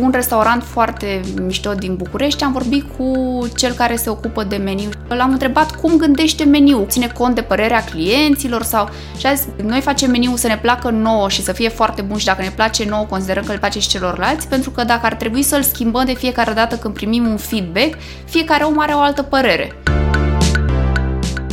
un 0.00 0.10
restaurant 0.14 0.62
foarte 0.62 1.20
mișto 1.42 1.72
din 1.72 1.96
București, 1.96 2.44
am 2.44 2.52
vorbit 2.52 2.84
cu 2.96 3.12
cel 3.56 3.72
care 3.72 3.96
se 3.96 4.10
ocupă 4.10 4.44
de 4.44 4.56
meniu. 4.56 4.88
L-am 5.08 5.30
întrebat 5.30 5.70
cum 5.70 5.96
gândește 5.96 6.44
meniu, 6.44 6.84
ține 6.88 7.06
cont 7.06 7.34
de 7.34 7.42
părerea 7.42 7.84
clienților 7.84 8.62
sau... 8.62 8.88
Și 9.16 9.26
a 9.26 9.34
zis, 9.34 9.46
noi 9.64 9.80
facem 9.80 10.10
meniu 10.10 10.36
să 10.36 10.46
ne 10.46 10.58
placă 10.62 10.90
nouă 10.90 11.28
și 11.28 11.42
să 11.42 11.52
fie 11.52 11.68
foarte 11.68 12.02
bun 12.02 12.16
și 12.16 12.24
dacă 12.24 12.42
ne 12.42 12.52
place 12.54 12.84
nouă, 12.88 13.04
considerăm 13.04 13.44
că 13.44 13.52
le 13.52 13.58
place 13.58 13.80
și 13.80 13.88
celorlalți, 13.88 14.48
pentru 14.48 14.70
că 14.70 14.84
dacă 14.84 15.06
ar 15.06 15.14
trebui 15.14 15.42
să-l 15.42 15.62
schimbăm 15.62 16.04
de 16.04 16.14
fiecare 16.14 16.52
dată 16.52 16.76
când 16.76 16.94
primim 16.94 17.26
un 17.26 17.36
feedback, 17.36 17.94
fiecare 18.24 18.64
om 18.64 18.78
are 18.78 18.92
o 18.92 18.98
altă 18.98 19.22
părere. 19.22 19.72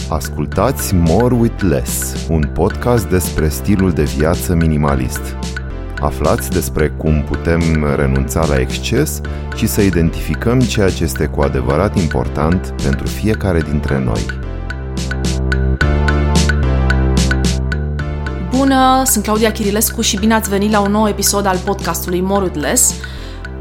Ascultați 0.09 0.95
More 0.95 1.35
with 1.35 1.61
Less, 1.61 2.15
un 2.29 2.49
podcast 2.53 3.05
despre 3.05 3.49
stilul 3.49 3.91
de 3.91 4.03
viață 4.03 4.53
minimalist. 4.53 5.21
Aflați 6.03 6.49
despre 6.49 6.89
cum 6.89 7.23
putem 7.23 7.61
renunța 7.95 8.45
la 8.45 8.59
exces 8.59 9.21
și 9.55 9.67
să 9.67 9.81
identificăm 9.81 10.59
ceea 10.59 10.89
ce 10.89 11.03
este 11.03 11.25
cu 11.25 11.41
adevărat 11.41 11.97
important 11.97 12.73
pentru 12.83 13.07
fiecare 13.07 13.61
dintre 13.61 13.99
noi. 13.99 14.25
Bună, 18.57 19.01
sunt 19.05 19.23
Claudia 19.23 19.51
Chirilescu 19.51 20.01
și 20.01 20.17
bine 20.17 20.33
ați 20.33 20.49
venit 20.49 20.71
la 20.71 20.79
un 20.79 20.91
nou 20.91 21.07
episod 21.07 21.45
al 21.45 21.57
podcastului 21.57 22.21
More 22.21 22.43
with 22.43 22.59
Less, 22.59 22.93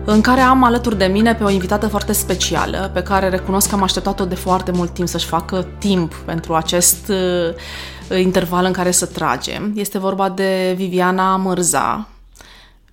în 0.05 0.20
care 0.20 0.41
am 0.41 0.65
alături 0.65 0.98
de 0.98 1.05
mine 1.05 1.34
pe 1.34 1.45
o 1.45 1.51
invitată 1.51 1.87
foarte 1.87 2.12
specială, 2.12 2.91
pe 2.95 3.03
care 3.03 3.29
recunosc 3.29 3.69
că 3.69 3.75
am 3.75 3.83
așteptat-o 3.83 4.25
de 4.25 4.34
foarte 4.34 4.70
mult 4.70 4.91
timp 4.91 5.09
să-și 5.09 5.27
facă 5.27 5.67
timp 5.79 6.15
pentru 6.15 6.55
acest 6.55 7.09
uh, 7.09 8.19
interval 8.20 8.65
în 8.65 8.73
care 8.73 8.91
să 8.91 9.06
tragem. 9.06 9.73
Este 9.77 9.98
vorba 9.98 10.29
de 10.29 10.75
Viviana 10.77 11.37
Mărza. 11.37 12.06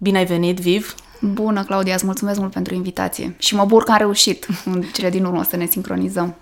Bine 0.02 0.17
ai 0.17 0.26
venit, 0.26 0.59
Viv! 0.59 0.95
Bună, 1.21 1.63
Claudia, 1.63 1.94
îți 1.94 2.05
mulțumesc 2.05 2.39
mult 2.39 2.52
pentru 2.52 2.73
invitație 2.73 3.35
și 3.38 3.55
mă 3.55 3.66
bucur 3.66 3.84
că 3.84 3.91
am 3.91 3.98
reușit 3.98 4.48
în 4.66 4.81
cele 4.94 5.09
din 5.09 5.25
urmă 5.25 5.44
să 5.44 5.55
ne 5.55 5.66
sincronizăm. 5.66 6.36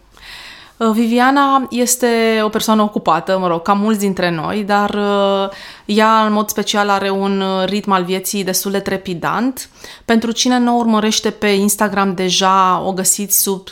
Uh, 0.78 0.89
Viviana 0.92 1.67
este 1.70 2.39
o 2.44 2.50
persoană 2.50 2.81
ocupată, 2.81 3.38
mă 3.39 3.47
rog, 3.47 3.61
ca 3.61 3.73
mulți 3.73 4.00
dintre 4.00 4.31
noi, 4.31 4.64
dar 4.64 4.89
uh, 4.89 5.50
ea 5.86 6.25
în 6.25 6.33
mod 6.33 6.50
special 6.50 6.89
are 6.89 7.09
un 7.09 7.42
uh, 7.42 7.66
ritm 7.66 7.92
al 7.92 8.03
vieții 8.03 8.44
destul 8.44 8.72
de 8.72 8.80
trepidant. 8.80 9.70
Pentru 10.05 10.31
cine 10.31 10.59
nu 10.59 10.78
urmărește 10.78 11.30
pe 11.30 11.48
Instagram 11.48 12.14
deja, 12.14 12.83
o 12.86 12.94
găsiți 12.94 13.42
sub 13.42 13.67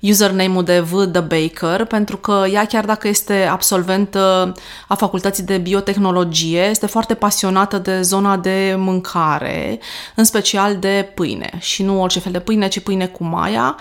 username-ul 0.00 0.64
de 0.64 0.80
V 0.80 1.10
The 1.12 1.20
Baker, 1.20 1.84
pentru 1.84 2.16
că 2.16 2.44
ea 2.52 2.64
chiar 2.64 2.84
dacă 2.84 3.08
este 3.08 3.48
absolventă 3.50 4.52
a 4.88 4.94
facultății 4.94 5.42
de 5.42 5.58
biotehnologie, 5.58 6.60
este 6.60 6.86
foarte 6.86 7.14
pasionată 7.14 7.78
de 7.78 8.00
zona 8.00 8.36
de 8.36 8.74
mâncare, 8.78 9.78
în 10.14 10.24
special 10.24 10.76
de 10.76 11.12
pâine. 11.14 11.50
Și 11.58 11.82
nu 11.82 12.02
orice 12.02 12.18
fel 12.18 12.32
de 12.32 12.40
pâine, 12.40 12.68
ci 12.68 12.80
pâine 12.80 13.06
cu 13.06 13.24
maia. 13.24 13.76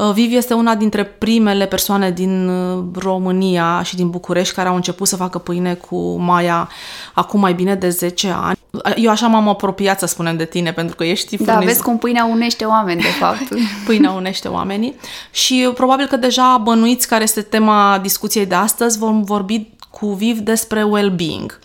Uh, 0.00 0.12
Vivi 0.12 0.36
este 0.36 0.54
una 0.54 0.74
dintre 0.74 1.04
primele 1.04 1.66
persoane 1.66 2.10
din 2.10 2.48
uh, 2.48 2.84
România 2.94 3.82
și 3.82 3.96
din 3.96 4.10
București 4.10 4.54
care 4.54 4.68
au 4.68 4.74
început 4.74 5.06
să 5.08 5.16
facă 5.16 5.38
pâine 5.38 5.74
cu 5.74 6.16
maia 6.16 6.68
acum 7.14 7.40
mai 7.40 7.52
bine 7.52 7.74
de 7.74 7.88
10 7.88 8.34
ani. 8.42 8.58
Eu 8.96 9.10
așa 9.10 9.26
m-am 9.26 9.48
apropiat 9.48 9.98
să 9.98 10.06
spunem 10.06 10.36
de 10.36 10.44
tine, 10.44 10.72
pentru 10.72 10.96
că 10.96 11.04
ești 11.04 11.36
furniz... 11.36 11.54
Da, 11.54 11.58
vezi 11.58 11.82
cum 11.82 11.98
pâinea 11.98 12.24
unește 12.24 12.64
oameni, 12.64 13.00
de 13.00 13.08
fapt. 13.08 13.48
pâinea 13.86 14.10
unește 14.10 14.48
oamenii. 14.48 14.94
Și 15.30 15.70
probabil 15.74 16.06
că 16.06 16.16
deja 16.16 16.60
bănuiți 16.62 17.08
care 17.08 17.22
este 17.22 17.42
tema 17.42 17.98
discuției 18.02 18.46
de 18.46 18.54
astăzi, 18.54 18.98
vom 18.98 19.22
vorbi 19.22 19.66
cu 19.90 20.06
Viv 20.06 20.38
despre 20.38 20.82
well-being. 20.82 21.58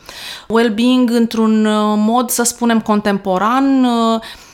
Well-being 0.47 1.09
într-un 1.09 1.65
uh, 1.65 1.93
mod, 1.97 2.29
să 2.29 2.43
spunem, 2.43 2.81
contemporan, 2.81 3.87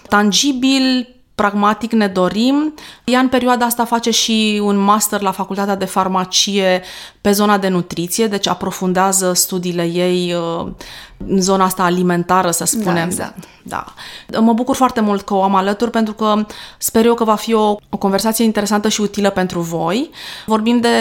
tangibil, 0.08 1.08
pragmatic 1.42 1.92
ne 1.92 2.08
dorim. 2.08 2.74
Ea 3.04 3.20
în 3.20 3.28
perioada 3.28 3.66
asta 3.66 3.86
face 3.86 4.12
și 4.12 4.62
un 4.64 4.78
master 4.78 5.22
la 5.22 5.32
Facultatea 5.32 5.76
de 5.76 5.86
Farmacie 5.86 6.82
pe 7.22 7.32
zona 7.32 7.58
de 7.58 7.68
nutriție, 7.68 8.28
deci 8.28 8.48
aprofundează 8.48 9.34
studiile 9.34 9.84
ei 9.84 10.34
uh, 10.34 10.68
în 11.28 11.42
zona 11.42 11.64
asta 11.64 11.84
alimentară, 11.84 12.52
să 12.52 12.66
spunem. 12.66 12.94
Da, 12.94 13.02
exact. 13.02 13.38
da. 13.64 13.86
Mă 14.40 14.54
bucur 14.54 14.76
foarte 14.76 15.02
mult 15.02 15.22
că 15.22 15.34
o 15.34 15.44
am 15.44 15.56
alături 15.56 15.92
pentru 15.92 16.14
că 16.14 16.46
sper 16.78 17.06
eu 17.06 17.14
că 17.14 17.24
va 17.24 17.36
fi 17.36 17.54
o, 17.54 17.76
o 17.90 17.98
conversație 17.98 18.46
interesantă 18.46 18.90
și 18.90 19.02
utilă 19.02 19.30
pentru 19.30 19.60
voi. 19.60 20.10
Vorbim 20.46 20.80
de 20.80 20.98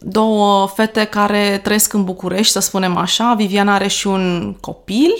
două 0.00 0.68
fete 0.74 1.04
care 1.04 1.60
trăiesc 1.62 1.92
în 1.92 2.04
București, 2.04 2.52
să 2.52 2.60
spunem 2.60 2.96
așa. 2.96 3.34
Viviana 3.36 3.74
are 3.74 3.88
și 3.88 4.06
un 4.06 4.56
copil 4.60 5.12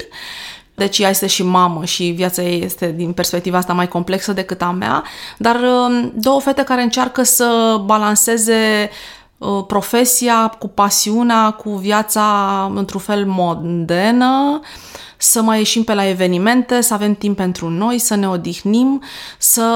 deci 0.80 0.98
ea 0.98 1.08
este 1.08 1.26
și 1.26 1.42
mamă 1.42 1.84
și 1.84 2.04
viața 2.04 2.42
ei 2.42 2.62
este 2.62 2.92
din 2.96 3.12
perspectiva 3.12 3.58
asta 3.58 3.72
mai 3.72 3.88
complexă 3.88 4.32
decât 4.32 4.62
a 4.62 4.70
mea, 4.70 5.04
dar 5.38 5.56
um, 5.56 6.12
două 6.14 6.41
fete 6.41 6.62
care 6.62 6.82
încearcă 6.82 7.22
să 7.22 7.80
balanceze 7.84 8.90
uh, 9.38 9.64
profesia 9.66 10.56
cu 10.58 10.69
pasiunea, 10.69 11.50
cu 11.50 11.70
viața 11.70 12.24
într-un 12.74 13.00
fel 13.00 13.24
modernă, 13.26 14.60
să 15.22 15.42
mai 15.42 15.58
ieșim 15.58 15.84
pe 15.84 15.94
la 15.94 16.06
evenimente, 16.06 16.81
să 16.81 16.94
avem 16.94 17.14
timp 17.14 17.36
pentru 17.36 17.69
noi, 17.69 17.98
să 17.98 18.14
ne 18.14 18.28
odihnim, 18.28 19.03
să 19.38 19.69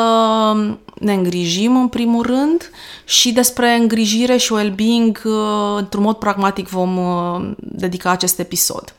ne 0.99 1.13
îngrijim 1.13 1.77
în 1.77 1.89
primul 1.89 2.23
rând 2.23 2.71
și 3.05 3.33
despre 3.33 3.75
îngrijire 3.75 4.37
și 4.37 4.53
well-being 4.53 5.23
uh, 5.25 5.77
într-un 5.77 6.03
mod 6.03 6.17
pragmatic 6.17 6.69
vom 6.69 6.97
uh, 6.97 7.51
dedica 7.57 8.11
acest 8.11 8.39
episod. 8.39 8.95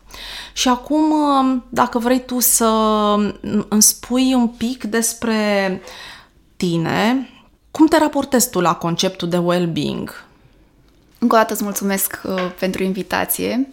Și 0.54 0.68
acum, 0.68 1.12
um, 1.12 1.64
dacă 1.70 2.00
vrei 2.00 2.26
tu 2.26 2.40
să 2.40 2.66
îmi 3.68 3.84
spui 3.84 4.34
un 4.34 4.48
pic 4.48 4.84
despre 4.84 5.82
tine, 6.56 7.30
cum 7.72 7.88
te 7.88 7.98
raportezi 7.98 8.50
tu 8.50 8.60
la 8.60 8.76
conceptul 8.76 9.30
de 9.30 9.38
well-being? 9.38 10.26
Încă 11.20 11.36
o 11.36 11.38
dată 11.38 11.54
îți 11.54 11.64
mulțumesc 11.64 12.22
uh, 12.24 12.52
pentru 12.60 12.84
invitație. 12.84 13.70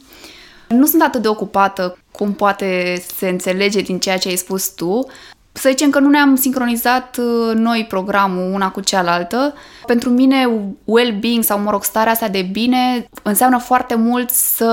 Nu 0.72 0.87
sunt 0.87 1.03
atât 1.03 1.22
de 1.22 1.28
ocupată 1.28 1.99
cum 2.10 2.33
poate 2.33 3.03
se 3.16 3.28
înțelege 3.28 3.81
din 3.81 3.99
ceea 3.99 4.19
ce 4.19 4.28
ai 4.28 4.37
spus 4.37 4.69
tu. 4.69 5.06
Să 5.53 5.69
zicem 5.69 5.91
că 5.91 5.99
nu 5.99 6.09
ne-am 6.09 6.34
sincronizat 6.34 7.16
uh, 7.16 7.55
noi 7.55 7.87
programul 7.88 8.53
una 8.53 8.71
cu 8.71 8.81
cealaltă. 8.81 9.55
Pentru 9.87 10.10
mine, 10.10 10.49
well-being 10.84 11.43
sau, 11.43 11.59
mă 11.59 11.71
rog, 11.71 11.84
starea 11.84 12.12
asta 12.12 12.28
de 12.28 12.43
bine 12.43 13.09
înseamnă 13.22 13.59
foarte 13.59 13.94
mult 13.94 14.31
să 14.31 14.66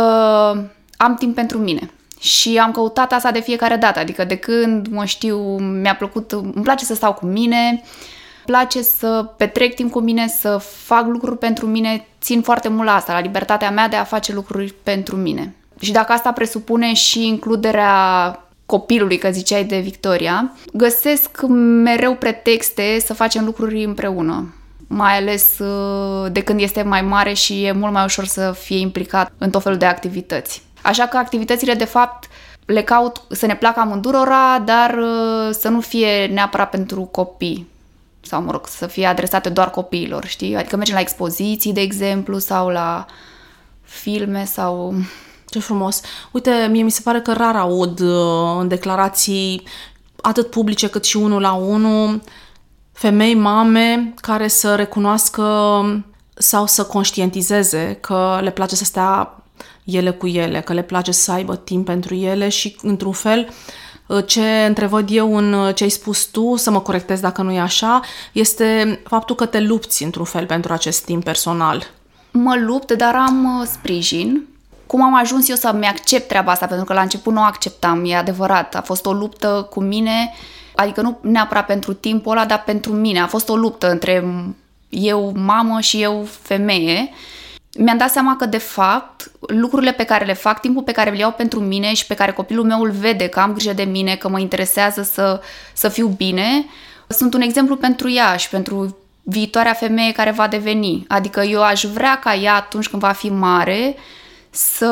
am 0.98 1.16
timp 1.16 1.36
pentru 1.36 1.58
mine. 1.58 1.90
Și 2.20 2.58
am 2.58 2.72
căutat 2.72 3.12
asta 3.12 3.32
de 3.32 3.40
fiecare 3.40 3.76
dată, 3.76 4.00
adică 4.00 4.24
de 4.24 4.36
când 4.36 4.88
mă 4.88 5.06
știu, 5.06 5.38
mi-a 5.58 5.96
plăcut, 5.96 6.32
îmi 6.32 6.64
place 6.64 6.86
să 6.86 6.96
stau 6.96 7.14
cu 7.14 7.26
mine, 7.26 7.84
place 8.46 8.82
să 8.82 9.34
petrec 9.38 9.76
timp 9.76 9.92
cu 9.92 10.00
mine, 10.00 10.28
să 10.28 10.58
fac 10.58 11.06
lucruri 11.06 11.38
pentru 11.38 11.66
mine, 11.66 12.08
țin 12.22 12.42
foarte 12.42 12.70
mult 12.70 12.88
la 12.88 12.96
asta, 12.96 13.14
la 13.14 13.20
libertatea 13.20 13.72
mea 13.72 13.88
de 13.88 13.96
a 13.96 14.04
face 14.04 14.34
lucruri 14.34 14.74
pentru 14.84 15.16
mine. 15.16 15.56
Și 15.80 15.92
dacă 15.92 16.12
asta 16.12 16.32
presupune 16.32 16.94
și 16.94 17.28
includerea 17.28 18.44
copilului, 18.66 19.18
că 19.18 19.30
ziceai 19.32 19.64
de 19.64 19.80
Victoria, 19.80 20.52
găsesc 20.74 21.42
mereu 21.84 22.16
pretexte 22.16 23.00
să 23.06 23.14
facem 23.14 23.46
lucruri 23.46 23.84
împreună 23.84 24.54
mai 24.92 25.18
ales 25.18 25.60
uh, 25.60 26.32
de 26.32 26.42
când 26.42 26.60
este 26.60 26.82
mai 26.82 27.02
mare 27.02 27.34
și 27.34 27.64
e 27.64 27.72
mult 27.72 27.94
mai 27.94 28.04
ușor 28.04 28.26
să 28.26 28.52
fie 28.52 28.80
implicat 28.80 29.32
în 29.38 29.50
tot 29.50 29.64
felul 29.64 29.78
de 29.78 29.86
activități. 29.86 30.62
Așa 30.82 31.06
că 31.06 31.18
activitățile, 31.18 31.74
de 31.74 31.86
fapt, 31.86 32.30
le 32.66 32.82
caut 32.82 33.22
să 33.30 33.46
ne 33.46 33.56
placă 33.56 33.80
amândurora, 33.80 34.60
dar 34.66 34.98
uh, 34.98 35.50
să 35.52 35.70
nu 35.70 35.82
fie 35.82 36.26
neapărat 36.26 36.70
pentru 36.70 37.02
copii 37.02 37.68
sau, 38.22 38.42
mă 38.42 38.52
rog, 38.52 38.68
să 38.68 38.88
fie 38.88 39.06
adresate 39.06 39.50
doar 39.50 39.70
copiilor, 39.70 40.26
știi? 40.26 40.56
Adică 40.56 40.76
mergem 40.76 40.96
la 40.96 41.02
expoziții, 41.02 41.74
de 41.74 41.82
exemplu, 41.82 42.38
sau 42.38 42.68
la 42.68 43.06
filme 43.82 44.46
sau... 44.46 44.94
Ce 45.50 45.60
frumos! 45.60 46.02
Uite, 46.32 46.68
mie 46.70 46.84
mi 46.84 46.92
se 46.92 47.02
pare 47.04 47.22
că 47.22 47.34
rar 47.34 47.56
aud 47.56 48.00
uh, 48.00 48.58
în 48.60 48.68
declarații 48.68 49.64
atât 50.22 50.50
publice 50.50 50.88
cât 50.88 51.04
și 51.04 51.18
unul 51.18 51.42
la 51.42 51.54
unul 51.54 52.22
femei, 52.92 53.36
mame 53.36 54.14
care 54.22 54.48
să 54.48 54.76
recunoască 54.76 55.44
sau 56.34 56.66
să 56.66 56.84
conștientizeze 56.84 57.98
că 58.02 58.40
le 58.42 58.52
place 58.52 58.76
să 58.76 58.84
stea 58.84 59.44
ele 59.84 60.12
cu 60.12 60.28
ele, 60.28 60.62
că 60.62 60.74
le 60.74 60.84
place 60.84 61.12
să 61.12 61.32
aibă 61.32 61.56
timp 61.56 61.86
pentru 61.86 62.16
ele 62.16 62.50
și, 62.50 62.76
într-un 62.82 63.12
fel, 63.12 63.50
ce 64.26 64.66
întrevăd 64.68 65.08
eu 65.12 65.36
în 65.36 65.74
ce 65.74 65.84
ai 65.84 65.90
spus 65.90 66.26
tu, 66.26 66.56
să 66.56 66.72
mă 66.72 66.80
corectez 66.80 67.20
dacă 67.20 67.42
nu 67.42 67.52
e 67.52 67.60
așa, 67.60 68.02
este 68.32 69.02
faptul 69.08 69.36
că 69.36 69.46
te 69.46 69.60
lupți, 69.60 70.04
într-un 70.04 70.26
fel, 70.26 70.46
pentru 70.46 70.74
acest 70.74 71.06
timp 71.06 71.24
personal. 71.24 71.84
Mă 72.32 72.56
lupt, 72.66 72.92
dar 72.92 73.16
am 73.16 73.60
uh, 73.60 73.68
sprijin. 73.72 74.48
Cum 74.90 75.04
am 75.04 75.16
ajuns 75.16 75.50
eu 75.50 75.56
să-mi 75.56 75.86
accept 75.86 76.28
treaba 76.28 76.52
asta? 76.52 76.66
Pentru 76.66 76.86
că 76.86 76.94
la 76.94 77.02
început 77.02 77.34
nu 77.34 77.42
o 77.42 77.44
acceptam, 77.44 78.06
e 78.06 78.16
adevărat. 78.16 78.76
A 78.76 78.82
fost 78.82 79.06
o 79.06 79.14
luptă 79.14 79.68
cu 79.70 79.82
mine, 79.82 80.34
adică 80.76 81.02
nu 81.02 81.18
neapărat 81.22 81.66
pentru 81.66 81.94
timpul 81.94 82.32
ăla, 82.32 82.46
dar 82.46 82.64
pentru 82.64 82.92
mine. 82.92 83.20
A 83.20 83.28
fost 83.28 83.50
o 83.50 83.56
luptă 83.56 83.90
între 83.92 84.24
eu 84.90 85.34
mamă 85.36 85.80
și 85.80 86.02
eu 86.02 86.28
femeie 86.42 87.10
mi-am 87.78 87.98
dat 87.98 88.10
seama 88.10 88.36
că, 88.36 88.46
de 88.46 88.58
fapt, 88.58 89.32
lucrurile 89.40 89.92
pe 89.92 90.04
care 90.04 90.26
le 90.26 90.34
fac, 90.34 90.62
timpul 90.62 90.84
pe 90.84 90.92
care 90.92 91.10
le 91.10 91.18
iau 91.18 91.32
pentru 91.32 91.60
mine 91.60 91.94
și 91.94 92.06
pe 92.06 92.14
care 92.14 92.32
copilul 92.32 92.66
meu 92.66 92.82
îl 92.82 92.92
vede, 92.92 93.28
că 93.28 93.40
am 93.40 93.54
grijă 93.54 93.74
de 93.74 93.84
mine, 93.84 94.16
că 94.16 94.30
mă 94.30 94.40
interesează 94.40 95.02
să, 95.02 95.42
să 95.74 95.90
fiu 95.90 96.08
bine, 96.08 96.66
sunt 97.08 97.34
un 97.34 97.42
exemplu 97.42 97.76
pentru 97.76 98.12
ea 98.12 98.36
și 98.36 98.50
pentru 98.50 98.98
viitoarea 99.24 99.74
femeie 99.74 100.12
care 100.12 100.32
va 100.32 100.48
deveni. 100.48 101.06
Adică 101.08 101.42
eu 101.42 101.64
aș 101.64 101.84
vrea 101.84 102.20
ca 102.20 102.36
ea, 102.36 102.56
atunci 102.56 102.88
când 102.88 103.02
va 103.02 103.12
fi 103.12 103.30
mare, 103.30 103.96
să 104.50 104.92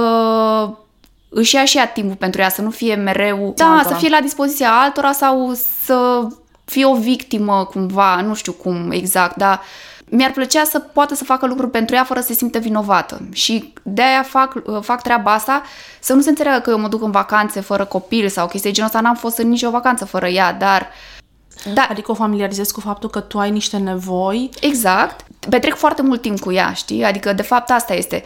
își 1.29 1.55
ia 1.55 1.65
și 1.65 1.77
ea 1.77 1.87
timpul 1.87 2.15
pentru 2.15 2.41
ea, 2.41 2.49
să 2.49 2.61
nu 2.61 2.69
fie 2.69 2.95
mereu, 2.95 3.53
da, 3.55 3.65
altora. 3.65 3.95
să 3.95 3.99
fie 3.99 4.09
la 4.09 4.21
dispoziția 4.21 4.71
altora 4.71 5.11
sau 5.11 5.53
să 5.83 6.27
fie 6.65 6.85
o 6.85 6.95
victimă 6.95 7.65
cumva, 7.65 8.21
nu 8.21 8.33
știu 8.33 8.51
cum 8.51 8.91
exact, 8.91 9.35
dar 9.35 9.61
mi-ar 10.09 10.31
plăcea 10.31 10.63
să 10.63 10.79
poată 10.79 11.15
să 11.15 11.23
facă 11.23 11.45
lucruri 11.45 11.71
pentru 11.71 11.95
ea 11.95 12.03
fără 12.03 12.19
să 12.19 12.25
se 12.25 12.33
simtă 12.33 12.59
vinovată. 12.59 13.21
Și 13.31 13.73
de 13.83 14.01
aia 14.01 14.23
fac, 14.23 14.61
fac 14.81 15.01
treaba 15.01 15.33
asta, 15.33 15.61
să 15.99 16.13
nu 16.13 16.21
se 16.21 16.29
înțeleagă 16.29 16.59
că 16.59 16.69
eu 16.69 16.79
mă 16.79 16.87
duc 16.87 17.01
în 17.01 17.11
vacanțe 17.11 17.59
fără 17.59 17.85
copil 17.85 18.29
sau 18.29 18.47
chestii 18.47 18.71
genul 18.71 18.89
ăsta, 18.89 19.01
n-am 19.01 19.15
fost 19.15 19.37
în 19.37 19.49
nicio 19.49 19.69
vacanță 19.69 20.05
fără 20.05 20.27
ea, 20.27 20.53
dar... 20.53 20.89
Da. 21.73 21.87
Adică 21.89 22.11
o 22.11 22.13
familiarizezi 22.13 22.73
cu 22.73 22.79
faptul 22.79 23.09
că 23.09 23.19
tu 23.19 23.39
ai 23.39 23.51
niște 23.51 23.77
nevoi. 23.77 24.49
Exact. 24.61 25.25
Petrec 25.49 25.75
foarte 25.75 26.01
mult 26.01 26.21
timp 26.21 26.39
cu 26.39 26.51
ea, 26.51 26.73
știi? 26.73 27.03
Adică, 27.03 27.33
de 27.33 27.41
fapt, 27.41 27.71
asta 27.71 27.93
este. 27.93 28.23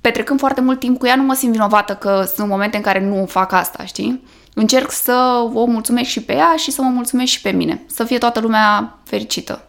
Petrecând 0.00 0.38
foarte 0.38 0.60
mult 0.60 0.78
timp 0.78 0.98
cu 0.98 1.06
ea, 1.06 1.16
nu 1.16 1.22
mă 1.22 1.34
simt 1.34 1.52
vinovată 1.52 1.94
că 1.94 2.28
sunt 2.34 2.48
momente 2.48 2.76
în 2.76 2.82
care 2.82 3.00
nu 3.00 3.26
fac 3.26 3.52
asta, 3.52 3.84
știi? 3.84 4.22
Încerc 4.54 4.90
să 4.90 5.48
o 5.52 5.64
mulțumesc 5.64 6.08
și 6.08 6.22
pe 6.22 6.32
ea 6.32 6.54
și 6.56 6.70
să 6.70 6.82
mă 6.82 6.88
mulțumesc 6.88 7.30
și 7.30 7.40
pe 7.40 7.50
mine. 7.50 7.82
Să 7.86 8.04
fie 8.04 8.18
toată 8.18 8.40
lumea 8.40 8.98
fericită. 9.04 9.62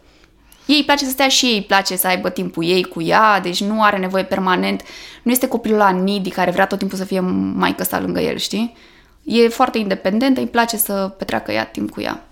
Ei 0.66 0.78
îi 0.78 0.84
place 0.84 1.06
să 1.06 1.12
stea 1.12 1.28
și 1.28 1.46
ei 1.46 1.56
îi 1.56 1.64
place 1.64 1.96
să 1.96 2.08
aibă 2.08 2.30
timpul 2.30 2.66
ei 2.66 2.84
cu 2.84 3.02
ea, 3.02 3.40
deci 3.40 3.64
nu 3.64 3.84
are 3.84 3.98
nevoie 3.98 4.24
permanent. 4.24 4.84
Nu 5.24 5.32
este 5.32 5.48
copilul 5.48 5.78
la 5.78 5.90
nidi 5.90 6.30
care 6.30 6.52
vrea 6.52 6.68
tot 6.68 6.78
timpul 6.78 6.98
să 6.98 7.04
fie 7.04 7.20
mai 7.20 7.76
sa 7.80 8.00
lângă 8.00 8.20
el, 8.20 8.38
știi? 8.38 8.76
E 9.24 9.48
foarte 9.48 9.78
independentă, 9.78 10.40
îi 10.40 10.48
place 10.48 10.78
să 10.78 11.14
petreacă 11.18 11.52
ea 11.52 11.66
timp 11.66 11.92
cu 11.92 12.02
ea. 12.02 12.28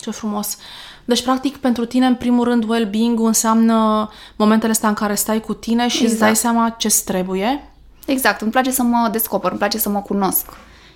Ce 0.00 0.10
frumos! 0.10 0.58
Deci, 1.04 1.22
practic, 1.22 1.56
pentru 1.56 1.84
tine, 1.84 2.06
în 2.06 2.14
primul 2.14 2.44
rând, 2.44 2.64
well-being 2.68 3.20
înseamnă 3.20 4.08
momentele 4.36 4.72
astea 4.72 4.88
în 4.88 4.94
care 4.94 5.14
stai 5.14 5.40
cu 5.40 5.54
tine 5.54 5.88
și 5.88 5.96
exact. 5.96 6.10
îți 6.10 6.20
dai 6.20 6.36
seama 6.36 6.70
ce 6.70 6.88
trebuie. 7.04 7.70
Exact, 8.06 8.40
îmi 8.40 8.50
place 8.50 8.70
să 8.70 8.82
mă 8.82 9.08
descoper, 9.12 9.50
îmi 9.50 9.58
place 9.58 9.78
să 9.78 9.88
mă 9.88 10.00
cunosc 10.00 10.46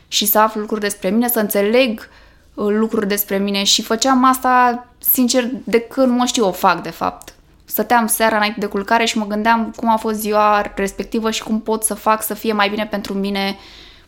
și 0.09 0.27
să 0.27 0.39
aflu 0.39 0.61
lucruri 0.61 0.81
despre 0.81 1.11
mine, 1.11 1.29
să 1.29 1.41
înțeleg 1.41 2.09
uh, 2.55 2.67
lucruri 2.69 3.09
despre 3.09 3.37
mine 3.39 3.62
și 3.62 3.83
făceam 3.83 4.25
asta, 4.25 4.87
sincer, 4.99 5.49
de 5.65 5.81
când 5.81 6.19
mă 6.19 6.25
știu 6.25 6.47
o 6.47 6.53
fac, 6.53 6.83
de 6.83 6.91
fapt. 6.91 7.35
Stăteam 7.65 8.07
seara 8.07 8.37
înainte 8.37 8.61
de 8.61 8.67
culcare 8.67 9.05
și 9.05 9.19
mă 9.19 9.27
gândeam 9.27 9.75
cum 9.77 9.89
a 9.89 9.97
fost 9.97 10.19
ziua 10.19 10.73
respectivă 10.75 11.31
și 11.31 11.43
cum 11.43 11.61
pot 11.61 11.85
să 11.85 11.95
fac 11.95 12.23
să 12.23 12.35
fie 12.35 12.53
mai 12.53 12.69
bine 12.69 12.87
pentru 12.87 13.15
mine 13.15 13.57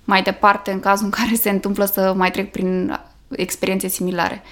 mai 0.04 0.22
departe 0.22 0.70
în 0.70 0.81
cazul 0.81 1.04
în 1.04 1.10
care 1.10 1.34
se 1.34 1.50
întâmplă 1.50 1.84
să 1.84 2.12
mai 2.16 2.31
trec 2.31 2.50
prin 2.50 3.00
experiențe 3.28 3.88
similare. 3.88 4.42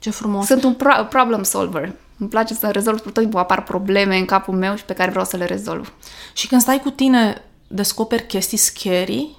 Ce 0.00 0.10
frumos! 0.10 0.46
Sunt 0.46 0.64
un 0.64 0.74
pro- 0.74 1.04
problem 1.08 1.42
solver. 1.42 1.92
Îmi 2.18 2.28
place 2.28 2.54
să 2.54 2.70
rezolv 2.70 3.00
tot 3.00 3.14
timpul 3.14 3.40
apar 3.40 3.62
probleme 3.62 4.16
în 4.16 4.24
capul 4.24 4.54
meu 4.54 4.76
și 4.76 4.84
pe 4.84 4.92
care 4.92 5.10
vreau 5.10 5.24
să 5.24 5.36
le 5.36 5.44
rezolv. 5.44 5.92
Și 6.32 6.46
când 6.48 6.60
stai 6.60 6.80
cu 6.80 6.90
tine, 6.90 7.44
descoperi 7.68 8.26
chestii 8.26 8.58
scary? 8.58 9.36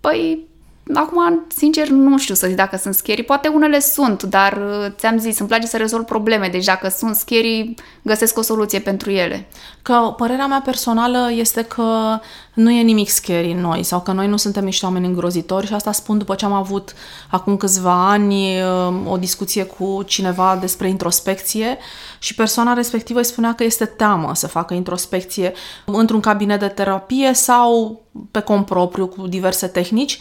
Păi, 0.00 0.48
Acum, 0.94 1.46
sincer, 1.56 1.88
nu 1.88 2.18
știu 2.18 2.34
să 2.34 2.46
zic 2.46 2.56
dacă 2.56 2.76
sunt 2.76 2.94
scary. 2.94 3.22
Poate 3.22 3.48
unele 3.48 3.80
sunt, 3.80 4.22
dar 4.22 4.52
uh, 4.52 4.86
ți-am 4.96 5.18
zis, 5.18 5.38
îmi 5.38 5.48
place 5.48 5.66
să 5.66 5.76
rezolv 5.76 6.04
probleme. 6.04 6.48
Deci 6.48 6.64
dacă 6.64 6.88
sunt 6.88 7.16
scary, 7.16 7.74
găsesc 8.02 8.38
o 8.38 8.42
soluție 8.42 8.78
pentru 8.78 9.10
ele. 9.10 9.48
Că 9.82 10.14
părerea 10.16 10.46
mea 10.46 10.60
personală 10.64 11.30
este 11.32 11.62
că 11.62 12.18
nu 12.54 12.70
e 12.70 12.82
nimic 12.82 13.08
scary 13.08 13.50
în 13.50 13.60
noi 13.60 13.82
sau 13.82 14.00
că 14.00 14.12
noi 14.12 14.26
nu 14.28 14.36
suntem 14.36 14.64
niște 14.64 14.86
oameni 14.86 15.06
îngrozitori 15.06 15.66
și 15.66 15.74
asta 15.74 15.92
spun 15.92 16.18
după 16.18 16.34
ce 16.34 16.44
am 16.44 16.52
avut 16.52 16.94
acum 17.30 17.56
câțiva 17.56 18.10
ani 18.10 18.60
uh, 18.60 18.94
o 19.06 19.16
discuție 19.16 19.64
cu 19.64 20.02
cineva 20.06 20.56
despre 20.60 20.88
introspecție 20.88 21.78
și 22.18 22.34
persoana 22.34 22.72
respectivă 22.72 23.18
îi 23.18 23.24
spunea 23.24 23.54
că 23.54 23.64
este 23.64 23.84
teamă 23.84 24.30
să 24.34 24.46
facă 24.46 24.74
introspecție 24.74 25.52
într-un 25.84 26.20
cabinet 26.20 26.60
de 26.60 26.68
terapie 26.68 27.32
sau 27.32 28.00
pe 28.30 28.40
cont 28.40 28.66
propriu 28.66 29.06
cu 29.06 29.26
diverse 29.26 29.66
tehnici 29.66 30.20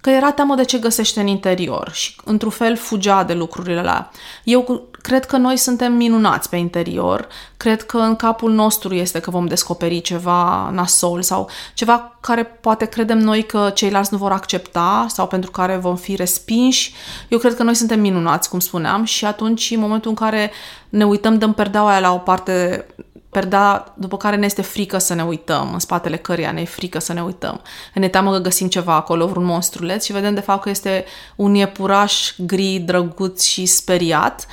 că 0.00 0.10
era 0.10 0.32
teamă 0.32 0.54
de 0.54 0.64
ce 0.64 0.78
găsește 0.78 1.20
în 1.20 1.26
interior 1.26 1.90
și, 1.92 2.16
într-un 2.24 2.50
fel, 2.50 2.76
fugea 2.76 3.24
de 3.24 3.34
lucrurile 3.34 3.78
alea. 3.78 4.10
Eu 4.44 4.88
cred 5.02 5.24
că 5.24 5.36
noi 5.36 5.56
suntem 5.56 5.92
minunați 5.92 6.48
pe 6.48 6.56
interior, 6.56 7.28
cred 7.56 7.82
că 7.82 7.98
în 7.98 8.16
capul 8.16 8.52
nostru 8.52 8.94
este 8.94 9.20
că 9.20 9.30
vom 9.30 9.46
descoperi 9.46 10.00
ceva 10.00 10.70
nasol 10.70 11.22
sau 11.22 11.50
ceva 11.74 12.16
care 12.20 12.44
poate 12.44 12.84
credem 12.84 13.18
noi 13.18 13.46
că 13.46 13.70
ceilalți 13.74 14.12
nu 14.12 14.18
vor 14.18 14.32
accepta 14.32 15.06
sau 15.08 15.26
pentru 15.26 15.50
care 15.50 15.76
vom 15.76 15.96
fi 15.96 16.14
respinși. 16.16 16.94
Eu 17.28 17.38
cred 17.38 17.54
că 17.54 17.62
noi 17.62 17.74
suntem 17.74 18.00
minunați, 18.00 18.48
cum 18.48 18.58
spuneam, 18.58 19.04
și 19.04 19.24
atunci, 19.24 19.70
în 19.70 19.80
momentul 19.80 20.10
în 20.10 20.16
care 20.16 20.50
ne 20.88 21.04
uităm, 21.04 21.38
dăm 21.38 21.52
perdeaua 21.52 21.90
aia 21.90 22.00
la 22.00 22.12
o 22.12 22.18
parte 22.18 22.86
perda 23.30 23.92
după 23.96 24.16
care 24.16 24.36
ne 24.36 24.44
este 24.44 24.62
frică 24.62 24.98
să 24.98 25.14
ne 25.14 25.24
uităm, 25.24 25.70
în 25.72 25.78
spatele 25.78 26.16
căreia 26.16 26.52
ne 26.52 26.60
e 26.60 26.64
frică 26.64 26.98
să 26.98 27.12
ne 27.12 27.22
uităm. 27.22 27.60
Ne 27.94 28.08
teamă 28.08 28.32
că 28.32 28.38
găsim 28.38 28.68
ceva 28.68 28.94
acolo, 28.94 29.26
vreun 29.26 29.44
monstruleț 29.44 30.04
și 30.04 30.12
vedem 30.12 30.34
de 30.34 30.40
fapt 30.40 30.62
că 30.62 30.68
este 30.68 31.04
un 31.36 31.54
iepuraș 31.54 32.32
gri, 32.36 32.78
drăguț 32.78 33.44
și 33.44 33.66
speriat. 33.66 34.46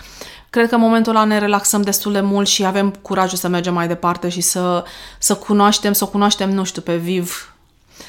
Cred 0.49 0.69
că 0.69 0.75
în 0.75 0.81
momentul 0.81 1.15
ăla 1.15 1.23
ne 1.23 1.39
relaxăm 1.39 1.81
destul 1.81 2.11
de 2.11 2.21
mult 2.21 2.47
și 2.47 2.65
avem 2.65 2.89
curajul 3.01 3.37
să 3.37 3.47
mergem 3.47 3.73
mai 3.73 3.87
departe 3.87 4.29
și 4.29 4.41
să, 4.41 4.83
să 5.19 5.35
cunoaștem, 5.35 5.93
să 5.93 6.03
o 6.03 6.07
cunoaștem, 6.07 6.51
nu 6.51 6.63
știu, 6.63 6.81
pe 6.81 6.95
Viv, 6.95 7.51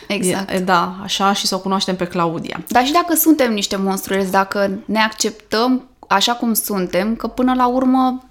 Exact. 0.06 0.50
E, 0.50 0.59
da, 0.59 0.97
așa 1.03 1.32
și 1.32 1.47
să 1.47 1.55
o 1.55 1.59
cunoaștem 1.59 1.97
pe 1.97 2.06
Claudia. 2.06 2.61
Dar 2.69 2.85
și 2.85 2.93
dacă 2.93 3.14
suntem 3.14 3.53
niște 3.53 3.76
monstruezi, 3.76 4.31
dacă 4.31 4.71
ne 4.85 4.99
acceptăm 4.99 5.88
așa 6.09 6.32
cum 6.32 6.55
suntem, 6.55 7.14
că 7.14 7.26
până 7.26 7.55
la 7.55 7.67
urmă 7.67 8.23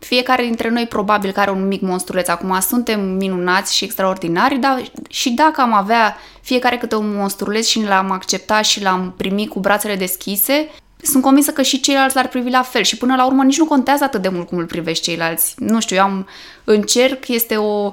fiecare 0.00 0.42
dintre 0.42 0.68
noi 0.68 0.86
probabil 0.86 1.32
că 1.32 1.40
are 1.40 1.50
un 1.50 1.66
mic 1.66 1.80
monstruleț. 1.80 2.28
Acum 2.28 2.60
suntem 2.60 3.00
minunați 3.00 3.76
și 3.76 3.84
extraordinari, 3.84 4.58
dar 4.58 4.82
și 5.08 5.30
dacă 5.30 5.60
am 5.60 5.72
avea 5.72 6.16
fiecare 6.40 6.78
câte 6.78 6.94
un 6.94 7.14
monstruleț 7.16 7.66
și 7.66 7.84
l-am 7.84 8.10
acceptat 8.10 8.64
și 8.64 8.82
l-am 8.82 9.14
primit 9.16 9.48
cu 9.48 9.60
brațele 9.60 9.96
deschise, 9.96 10.68
sunt 11.02 11.22
convinsă 11.22 11.50
că 11.50 11.62
și 11.62 11.80
ceilalți 11.80 12.14
l-ar 12.14 12.28
privi 12.28 12.50
la 12.50 12.62
fel 12.62 12.82
și 12.82 12.96
până 12.96 13.14
la 13.16 13.26
urmă 13.26 13.42
nici 13.42 13.58
nu 13.58 13.64
contează 13.64 14.04
atât 14.04 14.22
de 14.22 14.28
mult 14.28 14.46
cum 14.46 14.58
îl 14.58 14.66
privești 14.66 15.04
ceilalți. 15.04 15.54
Nu 15.58 15.80
știu, 15.80 15.96
eu 15.96 16.02
am 16.02 16.28
încerc, 16.64 17.28
este 17.28 17.56
o, 17.56 17.92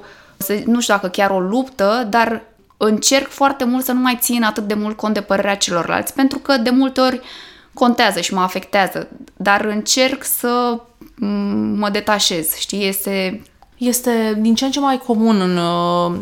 nu 0.65 0.81
știu 0.81 0.93
dacă 0.93 1.07
chiar 1.07 1.29
o 1.29 1.39
luptă, 1.39 2.07
dar 2.09 2.41
încerc 2.77 3.27
foarte 3.27 3.63
mult 3.63 3.85
să 3.85 3.91
nu 3.91 3.99
mai 3.99 4.17
țin 4.21 4.43
atât 4.43 4.63
de 4.63 4.73
mult 4.73 4.97
cont 4.97 5.13
de 5.13 5.21
părerea 5.21 5.55
celorlalți, 5.55 6.13
pentru 6.13 6.37
că 6.37 6.57
de 6.57 6.69
multe 6.69 7.01
ori 7.01 7.21
contează 7.73 8.19
și 8.21 8.33
mă 8.33 8.41
afectează, 8.41 9.07
dar 9.35 9.65
încerc 9.65 10.23
să 10.23 10.79
mă 11.75 11.89
detașez, 11.89 12.55
știi? 12.55 12.87
Este... 12.87 13.41
Este 13.77 14.37
din 14.39 14.55
ce 14.55 14.65
în 14.65 14.71
ce 14.71 14.79
mai 14.79 14.97
comun 14.97 15.41
în 15.41 15.57
uh, 15.57 16.19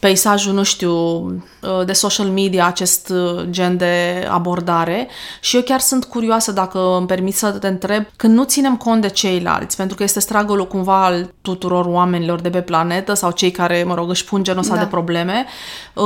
peisajul, 0.00 0.52
nu 0.52 0.62
știu, 0.62 0.92
uh, 0.92 1.84
de 1.86 1.92
social 1.92 2.26
media, 2.26 2.66
acest 2.66 3.08
uh, 3.08 3.44
gen 3.50 3.76
de 3.76 4.26
abordare 4.30 5.08
și 5.40 5.56
eu 5.56 5.62
chiar 5.62 5.80
sunt 5.80 6.04
curioasă 6.04 6.52
dacă 6.52 6.96
îmi 6.96 7.06
permit 7.06 7.34
să 7.36 7.50
te 7.50 7.66
întreb, 7.66 8.04
când 8.16 8.34
nu 8.34 8.44
ținem 8.44 8.76
cont 8.76 9.00
de 9.00 9.08
ceilalți, 9.08 9.76
pentru 9.76 9.96
că 9.96 10.02
este 10.02 10.20
stragolul 10.20 10.66
cumva 10.66 11.04
al 11.04 11.34
tuturor 11.42 11.84
oamenilor 11.84 12.40
de 12.40 12.50
pe 12.50 12.60
planetă 12.60 13.14
sau 13.14 13.30
cei 13.30 13.50
care, 13.50 13.84
mă 13.86 13.94
rog, 13.94 14.10
își 14.10 14.24
pun 14.24 14.42
genul 14.42 14.60
ăsta 14.60 14.74
da. 14.74 14.80
de 14.80 14.86
probleme, 14.86 15.46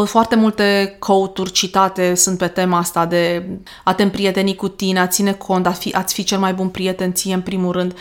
foarte 0.04 0.36
multe 0.36 0.96
căuturi 0.98 1.52
citate 1.52 2.14
sunt 2.14 2.38
pe 2.38 2.46
tema 2.46 2.78
asta 2.78 3.06
de 3.06 3.48
a 3.84 3.94
te 3.94 4.02
împrieteni 4.02 4.54
cu 4.54 4.68
tine, 4.68 5.00
a 5.00 5.06
ține 5.06 5.32
cont, 5.32 5.66
a 5.66 5.70
fi, 5.70 5.92
ați 5.92 6.14
fi 6.14 6.24
cel 6.24 6.38
mai 6.38 6.54
bun 6.54 6.68
prieten 6.68 7.12
ție 7.12 7.34
în 7.34 7.40
primul 7.40 7.72
rând. 7.72 7.94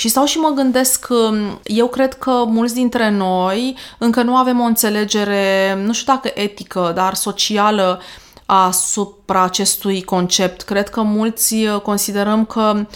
Și 0.00 0.08
stau 0.08 0.24
și 0.24 0.38
mă 0.38 0.48
gândesc, 0.54 1.06
eu 1.64 1.88
cred 1.88 2.14
că 2.14 2.44
mulți 2.46 2.74
dintre 2.74 3.10
noi 3.10 3.76
încă 3.98 4.22
nu 4.22 4.36
avem 4.36 4.60
o 4.60 4.64
înțelegere, 4.64 5.74
nu 5.84 5.92
știu 5.92 6.12
dacă 6.12 6.30
etică, 6.34 6.92
dar 6.94 7.14
socială 7.14 8.00
asupra 8.46 9.42
acestui 9.42 10.02
concept. 10.02 10.60
Cred 10.60 10.88
că 10.88 11.02
mulți 11.02 11.54
uh, 11.54 11.80
considerăm 11.80 12.44
că 12.44 12.86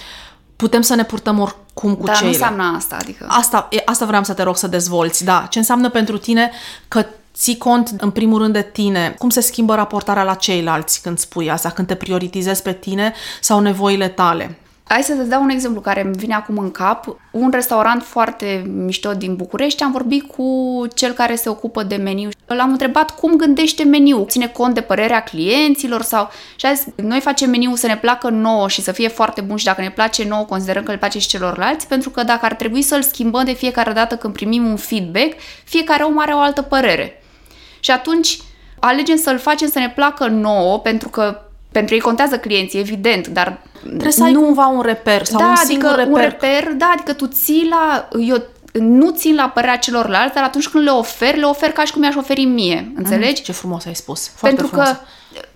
putem 0.57 0.81
să 0.81 0.95
ne 0.95 1.05
purtăm 1.05 1.39
oricum 1.39 1.95
cu 1.95 2.05
Dar 2.05 2.17
ceilalți. 2.17 2.41
nu 2.41 2.47
înseamnă 2.47 2.77
asta, 2.77 2.97
adică... 3.01 3.27
Asta, 3.29 3.69
asta 3.85 4.05
vreau 4.05 4.25
să 4.25 4.33
te 4.33 4.43
rog 4.43 4.57
să 4.57 4.67
dezvolți, 4.67 5.25
da. 5.25 5.47
Ce 5.51 5.59
înseamnă 5.59 5.89
pentru 5.89 6.19
tine 6.19 6.51
că 6.89 7.07
ții 7.35 7.59
cont 7.59 7.95
în 7.99 8.11
primul 8.11 8.39
rând 8.39 8.53
de 8.53 8.69
tine, 8.73 9.15
cum 9.19 9.31
se 9.31 9.41
schimbă 9.41 9.75
raportarea 9.75 10.23
la 10.23 10.35
ceilalți 10.35 11.03
când 11.03 11.19
spui 11.19 11.51
asta, 11.51 11.71
când 11.71 11.87
te 11.87 11.95
prioritizezi 11.95 12.63
pe 12.63 12.73
tine 12.73 13.15
sau 13.41 13.61
nevoile 13.61 14.09
tale? 14.09 14.59
Hai 14.87 15.03
să-ți 15.03 15.29
dau 15.29 15.43
un 15.43 15.49
exemplu 15.49 15.81
care 15.81 16.01
îmi 16.01 16.17
vine 16.17 16.35
acum 16.35 16.59
în 16.59 16.71
cap. 16.71 17.17
Un 17.31 17.51
restaurant 17.51 18.03
foarte 18.03 18.63
mișto 18.67 19.13
din 19.13 19.37
București, 19.37 19.83
am 19.83 19.93
vorbit 19.93 20.31
cu 20.33 20.83
cel 20.95 21.13
care 21.13 21.35
se 21.35 21.49
ocupă 21.49 21.83
de 21.83 21.97
meniu. 21.97 22.29
L-am 22.47 22.71
întrebat 22.71 23.11
cum 23.11 23.37
gândește 23.37 23.85
meniu. 23.85 24.25
Ține 24.29 24.47
cont 24.47 24.75
de 24.75 24.81
părerea 24.81 25.23
clienților 25.23 26.03
sau... 26.03 26.31
Și 26.57 26.67
a 26.67 26.73
zis, 26.73 26.87
noi 26.97 27.21
facem 27.21 27.51
meniu 27.51 27.75
să 27.75 27.87
ne 27.87 27.97
placă 27.97 28.29
nouă 28.29 28.69
și 28.69 28.83
să 28.83 28.93
fie 28.93 29.09
foarte 29.09 29.41
bun 29.41 29.57
și 29.57 29.65
dacă 29.65 29.81
ne 29.81 29.91
place 29.91 30.29
nouă, 30.29 30.45
considerăm 30.45 30.83
că 30.83 30.91
le 30.91 30.99
place 30.99 31.19
și 31.19 31.29
celorlalți, 31.29 31.87
pentru 31.89 32.11
că 32.11 32.23
dacă 32.23 32.45
ar 32.45 32.55
trebui 32.55 32.83
să-l 32.83 33.03
schimbăm 33.03 33.45
de 33.45 33.53
fiecare 33.53 33.93
dată 33.93 34.17
când 34.17 34.33
primim 34.35 34.67
un 34.67 34.77
feedback, 34.77 35.33
fiecare 35.65 36.03
om 36.03 36.19
are 36.19 36.33
o 36.33 36.39
altă 36.39 36.63
părere. 36.63 37.23
Și 37.81 37.91
atunci 37.91 38.39
alegem 38.79 39.17
să-l 39.17 39.39
facem 39.39 39.69
să 39.69 39.79
ne 39.79 39.91
placă 39.91 40.27
nouă, 40.27 40.79
pentru 40.79 41.09
că 41.09 41.44
pentru 41.75 41.95
ei 41.95 42.01
contează 42.01 42.39
clienții, 42.39 42.79
evident, 42.79 43.27
dar 43.27 43.61
Trebuie 43.81 44.11
să 44.13 44.25
ai 44.25 44.33
nu, 44.33 44.41
cumva 44.41 44.67
un 44.67 44.81
reper 44.81 45.25
sau 45.25 45.41
da, 45.41 45.49
un 45.49 45.57
singur 45.57 45.89
adică 45.89 46.01
reper. 46.01 46.13
un 46.13 46.21
reper, 46.21 46.73
da, 46.73 46.91
adică 46.95 47.13
tu 47.13 47.27
ții 47.27 47.67
la, 47.71 48.09
eu 48.21 48.43
nu 48.73 49.11
țin 49.11 49.35
la 49.35 49.49
părerea 49.49 49.77
celorlalți, 49.79 50.35
dar 50.35 50.45
atunci 50.45 50.69
când 50.69 50.85
le 50.85 50.91
ofer, 50.91 51.35
le 51.37 51.45
ofer 51.45 51.71
ca 51.71 51.85
și 51.85 51.93
cum 51.93 52.01
mi-aș 52.01 52.15
oferi 52.15 52.45
mie, 52.45 52.93
înțelegi? 52.97 53.43
Ce 53.43 53.53
frumos 53.53 53.85
ai 53.87 53.95
spus. 53.95 54.29
Foarte 54.37 54.57
Pentru 54.57 54.67
frumos. 54.67 54.89
că 54.89 54.97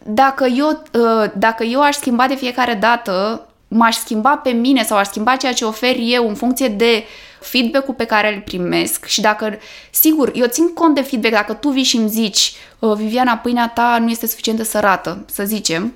dacă 0.05 0.47
eu, 0.57 0.83
uh, 0.93 1.31
dacă 1.35 1.65
eu 1.65 1.81
aș 1.83 1.95
schimba 1.95 2.27
de 2.27 2.35
fiecare 2.35 2.75
dată, 2.75 3.47
m-aș 3.69 3.97
schimba 3.97 4.37
pe 4.37 4.51
mine 4.51 4.83
sau 4.85 4.97
aș 4.99 5.07
schimba 5.07 5.37
ceea 5.37 5.53
ce 5.53 5.65
ofer 5.65 5.97
eu 5.99 6.29
în 6.29 6.35
funcție 6.35 6.69
de 6.69 7.05
feedback-ul 7.41 7.95
pe 7.95 8.05
care 8.05 8.35
îl 8.35 8.41
primesc 8.41 9.05
și 9.05 9.21
dacă, 9.21 9.59
sigur, 9.91 10.31
eu 10.35 10.47
țin 10.47 10.73
cont 10.75 10.95
de 10.95 11.03
feedback, 11.03 11.35
dacă 11.35 11.53
tu 11.53 11.69
vii 11.69 11.83
și 11.83 11.97
îmi 11.97 12.09
zici, 12.09 12.53
"Uh, 12.79 12.93
Viviana, 12.97 13.37
pâinea 13.37 13.69
ta 13.75 13.99
nu 14.01 14.11
este 14.11 14.27
suficient 14.27 14.59
de 14.59 14.65
sărată, 14.65 15.25
să 15.33 15.45
zicem, 15.45 15.93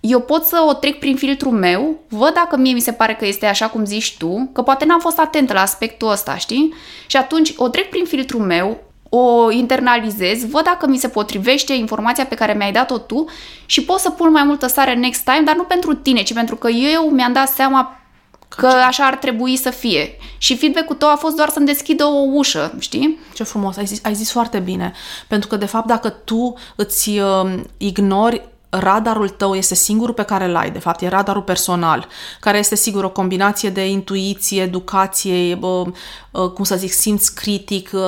eu 0.00 0.20
pot 0.20 0.44
să 0.44 0.64
o 0.68 0.72
trec 0.72 0.98
prin 0.98 1.16
filtrul 1.16 1.52
meu, 1.52 1.98
văd 2.08 2.34
dacă 2.34 2.56
mie 2.56 2.72
mi 2.72 2.80
se 2.80 2.92
pare 2.92 3.14
că 3.14 3.26
este 3.26 3.46
așa 3.46 3.68
cum 3.68 3.84
zici 3.84 4.16
tu, 4.16 4.50
că 4.52 4.62
poate 4.62 4.84
n-am 4.84 5.00
fost 5.00 5.18
atentă 5.18 5.52
la 5.52 5.60
aspectul 5.60 6.10
ăsta, 6.10 6.36
știi? 6.36 6.74
Și 7.06 7.16
atunci 7.16 7.52
o 7.56 7.68
trec 7.68 7.88
prin 7.88 8.04
filtrul 8.04 8.40
meu, 8.40 8.82
o 9.08 9.50
internalizez, 9.50 10.46
văd 10.46 10.64
dacă 10.64 10.86
mi 10.86 10.98
se 10.98 11.08
potrivește 11.08 11.72
informația 11.72 12.26
pe 12.26 12.34
care 12.34 12.52
mi-ai 12.52 12.72
dat-o 12.72 12.98
tu 12.98 13.24
și 13.66 13.84
pot 13.84 13.98
să 13.98 14.10
pun 14.10 14.30
mai 14.30 14.44
multă 14.44 14.66
sare 14.66 14.94
next 14.94 15.24
time, 15.24 15.42
dar 15.44 15.56
nu 15.56 15.62
pentru 15.62 15.94
tine, 15.94 16.22
ci 16.22 16.32
pentru 16.32 16.56
că 16.56 16.68
eu 16.68 17.10
mi-am 17.10 17.32
dat 17.32 17.48
seama 17.48 18.00
că 18.48 18.66
așa 18.66 19.06
ar 19.06 19.16
trebui 19.16 19.56
să 19.56 19.70
fie. 19.70 20.16
Și 20.38 20.56
feedback-ul 20.56 20.96
tău 20.96 21.08
a 21.08 21.16
fost 21.16 21.36
doar 21.36 21.48
să-mi 21.48 21.66
deschidă 21.66 22.04
o 22.04 22.24
ușă, 22.32 22.74
știi? 22.78 23.18
Ce 23.34 23.42
frumos, 23.42 23.76
ai 23.76 23.86
zis, 23.86 24.04
ai 24.04 24.14
zis 24.14 24.30
foarte 24.30 24.58
bine. 24.58 24.92
Pentru 25.28 25.48
că, 25.48 25.56
de 25.56 25.66
fapt, 25.66 25.86
dacă 25.86 26.08
tu 26.08 26.54
îți 26.76 27.08
uh, 27.08 27.52
ignori 27.76 28.48
radarul 28.70 29.28
tău 29.28 29.54
este 29.54 29.74
singurul 29.74 30.14
pe 30.14 30.22
care 30.22 30.44
îl 30.44 30.56
ai, 30.56 30.70
de 30.70 30.78
fapt, 30.78 31.00
e 31.02 31.08
radarul 31.08 31.42
personal, 31.42 32.06
care 32.40 32.58
este 32.58 32.74
sigur 32.74 33.04
o 33.04 33.08
combinație 33.10 33.70
de 33.70 33.88
intuiție, 33.88 34.62
educație, 34.62 35.58
uh, 35.60 35.86
uh, 36.30 36.50
cum 36.50 36.64
să 36.64 36.76
zic, 36.76 36.92
simț 36.92 37.28
critic, 37.28 37.90
uh, 37.92 38.00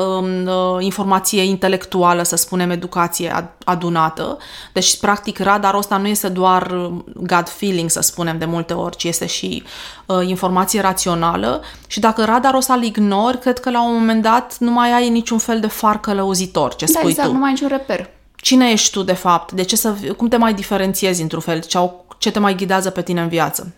uh, 0.47 0.77
informație 0.79 1.43
intelectuală, 1.43 2.23
să 2.23 2.37
spunem, 2.37 2.71
educație 2.71 3.33
ad- 3.43 3.59
adunată. 3.65 4.39
Deci, 4.73 4.99
practic, 4.99 5.39
radarul 5.39 5.79
ăsta 5.79 5.97
nu 5.97 6.07
este 6.07 6.29
doar 6.29 6.71
uh, 6.71 6.91
gut 7.17 7.49
feeling, 7.49 7.91
să 7.91 8.01
spunem, 8.01 8.39
de 8.39 8.45
multe 8.45 8.73
ori, 8.73 8.97
ci 8.97 9.05
este 9.05 9.27
și 9.27 9.63
uh, 10.07 10.27
informație 10.27 10.81
rațională 10.81 11.63
și 11.87 12.01
dacă 12.01 12.25
radarul 12.25 12.59
ăsta 12.59 12.75
îl 12.75 12.83
ignori, 12.83 13.39
cred 13.39 13.59
că 13.61 13.71
la 13.71 13.85
un 13.85 13.93
moment 13.93 14.23
dat 14.23 14.57
nu 14.59 14.71
mai 14.71 14.93
ai 14.93 15.09
niciun 15.09 15.39
fel 15.39 15.61
de 15.61 15.67
far 15.67 16.01
călăuzitor, 16.01 16.75
ce 16.75 16.85
Da, 16.85 16.99
spui 16.99 17.11
exact, 17.11 17.29
tu. 17.29 17.33
nu 17.35 17.39
mai 17.41 17.49
ai 17.49 17.55
niciun 17.55 17.69
reper. 17.69 18.11
Cine 18.43 18.71
ești 18.71 18.91
tu, 18.91 19.03
de 19.03 19.13
fapt? 19.13 19.53
De 19.53 19.63
ce 19.63 19.77
să, 19.77 19.95
cum 20.17 20.29
te 20.29 20.37
mai 20.37 20.55
diferențiezi 20.55 21.23
într-un 21.23 21.41
fel? 21.41 21.61
Ce, 21.61 21.77
au, 21.77 22.07
ce 22.19 22.31
te 22.31 22.39
mai 22.39 22.55
ghidează 22.55 22.91
pe 22.91 23.03
tine 23.03 23.21
în 23.21 23.29
viață? 23.29 23.73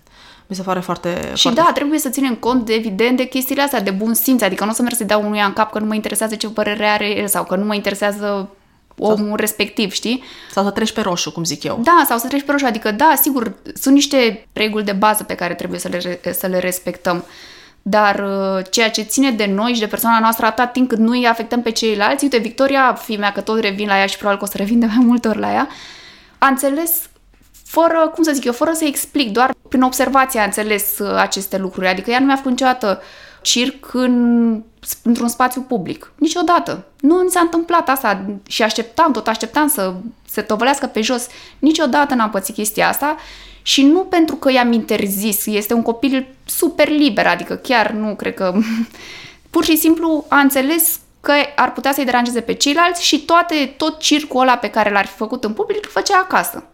Mi 0.46 0.56
se 0.56 0.62
pare 0.62 0.80
foarte... 0.80 1.30
Și 1.34 1.42
foarte 1.42 1.60
da, 1.60 1.70
trebuie 1.74 1.98
să 1.98 2.08
ținem 2.08 2.34
cont, 2.34 2.64
de, 2.64 2.74
evident, 2.74 3.16
de 3.16 3.24
chestiile 3.24 3.62
astea, 3.62 3.80
de 3.80 3.90
bun 3.90 4.14
simț. 4.14 4.42
Adică 4.42 4.64
nu 4.64 4.70
o 4.70 4.72
să 4.72 4.82
merg 4.82 4.94
să-i 4.94 5.06
dau 5.06 5.24
unuia 5.24 5.44
în 5.44 5.52
cap 5.52 5.72
că 5.72 5.78
nu 5.78 5.86
mă 5.86 5.94
interesează 5.94 6.34
ce 6.34 6.48
părere 6.48 6.86
are 6.86 7.16
el 7.16 7.28
sau 7.28 7.44
că 7.44 7.56
nu 7.56 7.64
mă 7.64 7.74
interesează 7.74 8.48
omul 8.98 9.36
respectiv, 9.36 9.92
știi? 9.92 10.22
Sau 10.50 10.64
să 10.64 10.70
treci 10.70 10.92
pe 10.92 11.00
roșu, 11.00 11.32
cum 11.32 11.44
zic 11.44 11.62
eu. 11.62 11.80
Da, 11.82 12.04
sau 12.06 12.18
să 12.18 12.26
treci 12.26 12.44
pe 12.44 12.52
roșu. 12.52 12.66
Adică, 12.66 12.90
da, 12.90 13.14
sigur, 13.22 13.54
sunt 13.74 13.94
niște 13.94 14.46
reguli 14.52 14.84
de 14.84 14.92
bază 14.92 15.24
pe 15.24 15.34
care 15.34 15.54
trebuie 15.54 15.78
să 15.80 15.88
le, 15.88 16.20
să 16.32 16.46
le 16.46 16.58
respectăm. 16.58 17.24
Dar 17.86 18.18
uh, 18.18 18.64
ceea 18.70 18.90
ce 18.90 19.02
ține 19.02 19.30
de 19.30 19.46
noi 19.46 19.72
și 19.72 19.80
de 19.80 19.86
persoana 19.86 20.18
noastră 20.18 20.46
atât 20.46 20.72
timp 20.72 20.88
cât 20.88 20.98
nu 20.98 21.10
îi 21.10 21.26
afectăm 21.26 21.62
pe 21.62 21.70
ceilalți, 21.70 22.24
uite, 22.24 22.36
Victoria, 22.36 22.94
fii 22.94 23.16
mea, 23.16 23.32
că 23.32 23.40
tot 23.40 23.60
revin 23.60 23.86
la 23.86 23.98
ea 23.98 24.06
și 24.06 24.16
probabil 24.16 24.38
că 24.38 24.44
o 24.44 24.50
să 24.50 24.56
revin 24.56 24.78
de 24.78 24.86
mai 24.86 25.04
multe 25.04 25.28
ori 25.28 25.38
la 25.38 25.52
ea, 25.52 25.68
a 26.38 26.46
înțeles 26.46 27.08
fără, 27.64 28.10
cum 28.14 28.22
să 28.22 28.32
zic 28.32 28.44
eu, 28.44 28.52
fără 28.52 28.72
să 28.74 28.84
explic, 28.84 29.32
doar 29.32 29.54
prin 29.68 29.82
observație 29.82 30.40
a 30.40 30.44
înțeles 30.44 30.98
uh, 30.98 31.14
aceste 31.16 31.58
lucruri. 31.58 31.86
Adică 31.86 32.10
ea 32.10 32.18
nu 32.18 32.26
mi-a 32.26 32.36
făcut 32.36 32.50
niciodată 32.50 33.02
circ 33.42 33.94
în, 33.94 34.62
într-un 35.02 35.28
spațiu 35.28 35.60
public. 35.60 36.12
Niciodată. 36.18 36.84
Nu 37.00 37.14
mi 37.14 37.30
s-a 37.30 37.40
întâmplat 37.40 37.88
asta 37.88 38.24
și 38.48 38.62
așteptam, 38.62 39.12
tot 39.12 39.28
așteptam 39.28 39.68
să 39.68 39.94
se 40.28 40.40
tovălească 40.40 40.86
pe 40.86 41.00
jos. 41.00 41.26
Niciodată 41.58 42.14
n-am 42.14 42.30
pățit 42.30 42.54
chestia 42.54 42.88
asta 42.88 43.16
și 43.66 43.82
nu 43.86 44.00
pentru 44.00 44.36
că 44.36 44.52
i-am 44.52 44.72
interzis. 44.72 45.46
Este 45.46 45.74
un 45.74 45.82
copil 45.82 46.26
super 46.44 46.88
liber, 46.88 47.26
adică 47.26 47.54
chiar 47.54 47.90
nu 47.90 48.14
cred 48.14 48.34
că... 48.34 48.54
Pur 49.50 49.64
și 49.64 49.76
simplu 49.76 50.24
a 50.28 50.38
înțeles 50.38 50.98
că 51.20 51.32
ar 51.56 51.72
putea 51.72 51.92
să-i 51.92 52.04
deranjeze 52.04 52.40
pe 52.40 52.52
ceilalți 52.52 53.04
și 53.04 53.24
toate, 53.24 53.74
tot 53.76 53.98
circul 53.98 54.40
ăla 54.40 54.56
pe 54.56 54.70
care 54.70 54.90
l-ar 54.90 55.06
fi 55.06 55.16
făcut 55.16 55.44
în 55.44 55.52
public 55.52 55.84
îl 55.84 55.90
făcea 55.90 56.18
acasă 56.18 56.64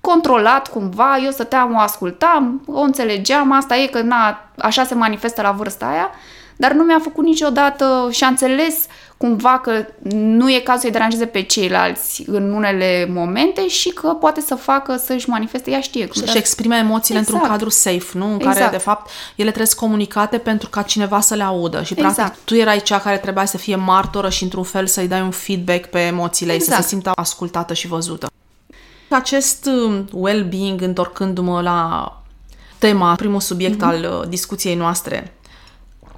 controlat 0.00 0.68
cumva, 0.68 1.18
eu 1.24 1.30
stăteam, 1.30 1.74
o 1.74 1.78
ascultam, 1.78 2.62
o 2.66 2.80
înțelegeam, 2.80 3.52
asta 3.52 3.76
e 3.76 3.86
că 3.86 4.00
na, 4.00 4.50
așa 4.58 4.84
se 4.84 4.94
manifestă 4.94 5.42
la 5.42 5.50
vârsta 5.50 5.86
aia, 5.86 6.10
dar 6.56 6.72
nu 6.72 6.82
mi-a 6.82 6.98
făcut 6.98 7.24
niciodată 7.24 8.08
și 8.10 8.24
a 8.24 8.26
înțeles 8.26 8.86
cumva 9.18 9.58
că 9.58 9.84
nu 10.12 10.50
e 10.50 10.58
cazul 10.58 10.80
să-i 10.80 10.90
deranjeze 10.90 11.26
pe 11.26 11.42
ceilalți 11.42 12.24
în 12.26 12.52
unele 12.52 13.08
momente 13.12 13.68
și 13.68 13.88
că 13.88 14.08
poate 14.08 14.40
să 14.40 14.54
facă 14.54 14.96
să-și 14.96 15.28
manifeste, 15.28 15.70
ea 15.70 15.80
știe 15.80 16.06
cum. 16.06 16.26
Și 16.26 16.36
exprime 16.36 16.76
emoțiile 16.76 17.18
Exact. 17.18 17.34
într-un 17.36 17.50
cadru 17.50 17.68
safe, 17.70 18.18
nu? 18.18 18.26
În 18.32 18.38
care, 18.38 18.50
Exact. 18.50 18.70
de 18.70 18.78
fapt, 18.78 19.10
ele 19.36 19.50
trebuie 19.50 19.74
comunicate 19.76 20.38
pentru 20.38 20.68
ca 20.68 20.82
cineva 20.82 21.20
să 21.20 21.34
le 21.34 21.42
audă. 21.42 21.82
Și, 21.82 21.92
Exact. 21.92 22.14
practic, 22.14 22.44
tu 22.44 22.54
erai 22.54 22.80
cea 22.82 22.98
care 22.98 23.16
trebuia 23.16 23.44
să 23.44 23.56
fie 23.56 23.76
martoră 23.76 24.28
și, 24.28 24.42
într-un 24.42 24.62
fel, 24.62 24.86
să-i 24.86 25.08
dai 25.08 25.20
un 25.20 25.30
feedback 25.30 25.86
pe 25.86 25.98
emoțiile 25.98 26.52
ei, 26.52 26.58
să 26.58 26.64
Exact. 26.64 26.82
se 26.82 26.88
simtă 26.88 27.12
ascultată 27.14 27.74
și 27.74 27.86
văzută. 27.86 28.30
Acest 29.10 29.66
uh, 29.88 30.00
well-being, 30.12 30.82
întorcându-mă 30.82 31.60
la 31.60 32.12
tema, 32.78 33.14
primul 33.14 33.40
subiect 33.40 33.76
Mhm. 33.80 33.84
al 33.88 34.20
uh, 34.20 34.28
discuției 34.28 34.74
noastre, 34.74 35.34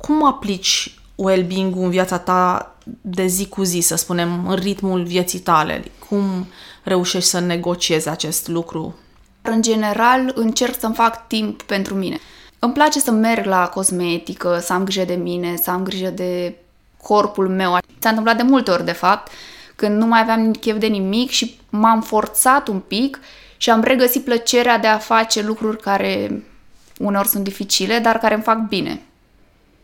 cum 0.00 0.25
aplici 0.26 0.95
well-being-ul 1.14 1.85
în 1.85 1.90
viața 1.90 2.19
ta 2.19 2.69
de 3.00 3.26
zi 3.26 3.49
cu 3.49 3.62
zi, 3.62 3.80
să 3.80 3.96
spunem, 3.96 4.49
în 4.49 4.54
ritmul 4.54 5.02
vieții 5.02 5.38
tale? 5.38 5.84
Cum 6.08 6.46
reușești 6.82 7.28
să 7.28 7.40
negociezi 7.40 8.08
acest 8.08 8.49
lucru? 8.49 8.99
În 9.42 9.62
general, 9.62 10.32
încerc 10.34 10.78
să-mi 10.78 10.94
fac 10.94 11.26
timp 11.26 11.62
pentru 11.62 11.94
mine. 11.94 12.18
Îmi 12.58 12.72
place 12.72 13.00
să 13.00 13.10
merg 13.10 13.44
la 13.44 13.68
cosmetică, 13.68 14.58
să 14.62 14.72
am 14.72 14.84
grijă 14.84 15.04
de 15.04 15.14
mine, 15.14 15.56
să 15.62 15.70
am 15.70 15.82
grijă 15.82 16.10
de 16.10 16.56
corpul 17.02 17.49
meu. 17.49 17.78
S-a 17.99 18.08
întâmplat 18.08 18.37
de 18.37 18.42
multe 18.42 18.70
ori, 18.70 18.84
de 18.84 18.92
fapt, 18.92 19.32
când 19.76 19.99
nu 19.99 20.06
mai 20.06 20.20
aveam 20.20 20.52
chef 20.52 20.78
de 20.78 20.87
nimic 20.87 21.30
și 21.30 21.58
m-am 21.70 22.00
forțat 22.00 22.68
un 22.68 22.78
pic 22.78 23.20
și 23.56 23.70
am 23.70 23.82
regăsit 23.82 24.25
plăcerea 24.25 24.78
de 24.78 24.87
a 24.87 24.99
face 24.99 25.42
lucruri 25.42 25.80
care 25.80 26.42
uneori 26.99 27.28
sunt 27.28 27.44
dificile, 27.44 27.99
dar 27.99 28.18
care 28.18 28.34
îmi 28.34 28.42
fac 28.42 28.58
bine. 28.68 29.02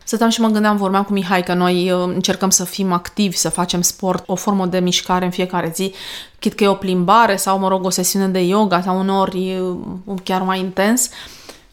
Stăteam 0.06 0.30
și 0.30 0.40
mă 0.40 0.48
gândeam, 0.48 0.76
vorbeam 0.76 1.02
cu 1.02 1.12
Mihai 1.12 1.42
că 1.42 1.54
noi 1.54 1.90
uh, 1.90 2.02
încercăm 2.14 2.50
să 2.50 2.64
fim 2.64 2.92
activi, 2.92 3.36
să 3.36 3.48
facem 3.48 3.80
sport, 3.80 4.24
o 4.26 4.34
formă 4.34 4.66
de 4.66 4.78
mișcare 4.78 5.24
în 5.24 5.30
fiecare 5.30 5.72
zi, 5.74 5.94
chit 6.38 6.54
că 6.54 6.64
e 6.64 6.68
o 6.68 6.74
plimbare 6.74 7.36
sau, 7.36 7.58
mă 7.58 7.68
rog, 7.68 7.84
o 7.84 7.90
sesiune 7.90 8.28
de 8.28 8.40
yoga 8.40 8.80
sau 8.80 8.98
uneori 8.98 9.58
uh, 10.04 10.16
chiar 10.24 10.42
mai 10.42 10.58
intens. 10.58 11.10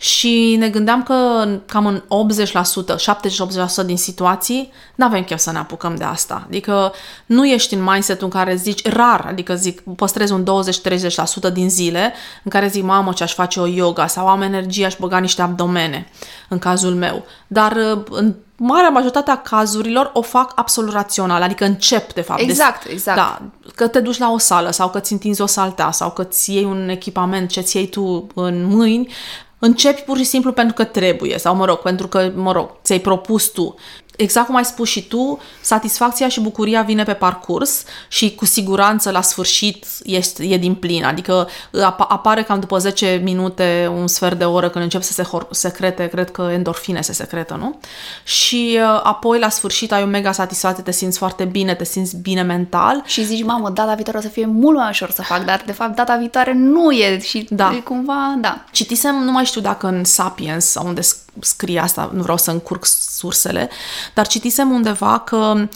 Și 0.04 0.56
ne 0.60 0.70
gândeam 0.70 1.04
că 1.04 1.48
cam 1.66 1.86
în 1.86 2.04
80%, 3.82 3.82
70-80% 3.82 3.86
din 3.86 3.98
situații 3.98 4.72
nu 4.96 5.06
avem 5.06 5.24
chef 5.24 5.40
să 5.40 5.52
ne 5.52 5.58
apucăm 5.58 5.96
de 5.96 6.04
asta. 6.04 6.44
Adică 6.48 6.94
nu 7.26 7.48
ești 7.48 7.74
în 7.74 7.84
mindset-ul 7.84 8.26
în 8.26 8.40
care 8.40 8.56
zici 8.56 8.88
rar, 8.88 9.26
adică 9.30 9.56
zic, 9.56 9.82
păstrez 9.96 10.30
un 10.30 10.46
20-30% 11.50 11.54
din 11.54 11.70
zile 11.70 12.14
în 12.44 12.52
care 12.52 12.68
zic, 12.68 12.84
mamă, 12.84 13.14
ce 13.14 13.24
aș 13.24 13.34
face 13.34 13.60
o 13.60 13.68
yoga 13.68 14.08
sau 14.08 14.28
am 14.28 14.42
energie, 14.42 14.86
aș 14.86 14.96
băga 15.00 15.18
niște 15.18 15.42
abdomene, 15.42 16.10
în 16.50 16.60
cazul 16.60 16.96
meu. 16.96 17.26
Dar 17.48 17.72
uh, 17.72 18.04
în 18.10 18.36
marea 18.56 18.90
majoritatea 18.90 19.42
cazurilor 19.42 20.10
o 20.14 20.22
fac 20.22 20.52
absolut 20.56 20.94
rațional, 20.94 21.42
adică 21.42 21.66
încep, 21.66 22.14
de 22.14 22.22
fapt. 22.22 22.40
Exact, 22.40 22.88
exact. 22.88 23.18
Da, 23.18 23.42
că 23.76 23.88
te 23.88 24.00
duci 24.00 24.18
la 24.18 24.32
o 24.32 24.38
sală 24.38 24.72
sau 24.72 24.90
că 24.90 25.00
ți 25.00 25.12
întinzi 25.12 25.42
o 25.42 25.46
saltea 25.46 25.92
sau 25.92 26.12
că 26.12 26.24
ți 26.24 26.54
iei 26.54 26.64
un 26.64 26.90
echipament 26.90 27.50
ce 27.50 27.62
ți 27.62 27.78
iei 27.78 27.88
tu 27.88 28.28
în 28.34 28.66
mâini, 28.66 29.08
începi 29.66 30.02
pur 30.02 30.18
și 30.18 30.24
simplu 30.24 30.52
pentru 30.52 30.74
că 30.74 30.84
trebuie 30.84 31.38
sau, 31.38 31.56
mă 31.56 31.66
rog, 31.66 31.78
pentru 31.78 32.08
că, 32.08 32.32
mă 32.36 32.52
rog, 32.52 32.70
ți-ai 32.84 33.00
propus 33.00 33.48
tu. 33.48 33.76
Exact 34.18 34.46
cum 34.46 34.56
ai 34.56 34.66
spus 34.66 34.90
și 34.90 35.08
tu, 35.08 35.40
satisfacția 35.62 36.28
și 36.28 36.40
bucuria 36.40 36.82
vine 36.82 37.04
pe 37.04 37.14
parcurs 37.14 37.84
și 38.08 38.36
cu 38.36 38.46
siguranță 38.46 39.12
la 39.12 39.22
sfârșit 39.22 39.86
este, 40.04 40.44
e 40.44 40.58
din 40.58 40.76
plin. 40.76 41.04
Adică 41.04 41.48
ap- 41.72 42.08
apare 42.08 42.44
cam 42.44 42.60
după 42.60 42.78
10 42.78 43.22
minute, 43.24 43.92
un 43.96 44.08
sfert 44.08 44.38
de 44.38 44.46
oră, 44.46 44.70
când 44.70 44.84
încep 44.84 45.02
să 45.02 45.14
se 45.14 45.28
secrete, 45.50 46.08
cred 46.08 46.32
că 46.32 46.50
endorfine 46.54 47.02
se 47.02 47.14
secretă, 47.14 47.56
nu? 47.60 47.80
Și 48.24 48.78
uh, 48.80 49.00
apoi 49.04 49.40
la 49.40 49.50
sfârșit 49.50 49.92
ai 49.92 50.04
o 50.04 50.06
mega 50.06 50.32
satisfacție, 50.32 50.84
te 50.84 50.92
simți 50.92 51.18
foarte 51.18 51.44
bine, 51.44 51.76
te 51.76 51.84
simți 51.84 52.18
bine 52.18 52.42
mental. 52.42 53.02
Și 53.06 53.26
zici, 53.26 53.44
mamă, 53.44 53.70
data 53.70 53.94
viitoare 53.94 54.18
o 54.18 54.22
să 54.22 54.28
fie 54.28 54.46
mult 54.46 54.78
mai 54.78 54.90
ușor 54.90 55.12
să 55.12 55.22
fac, 55.22 55.46
dar 55.46 55.64
de 55.66 55.72
fapt 55.72 55.96
data 55.96 56.16
viitoare 56.16 56.54
nu 56.54 56.92
e 56.92 57.20
și 57.20 57.48
da. 57.50 57.82
cumva, 57.84 58.38
da. 58.42 58.64
Citisem, 58.72 59.16
nu 59.16 59.32
mai 59.32 59.46
știu 59.46 59.62
dacă 59.62 59.88
în 59.88 60.04
Sapiens, 60.04 60.66
sau 60.66 60.88
unde 60.88 61.02
scrie 61.40 61.80
asta, 61.80 62.10
nu 62.14 62.22
vreau 62.22 62.38
să 62.38 62.52
încurc 62.52 62.86
sursele, 62.86 63.70
dar 64.14 64.28
citisem 64.28 64.72
undeva 64.72 65.20
că 65.20 65.36
uh, 65.36 65.68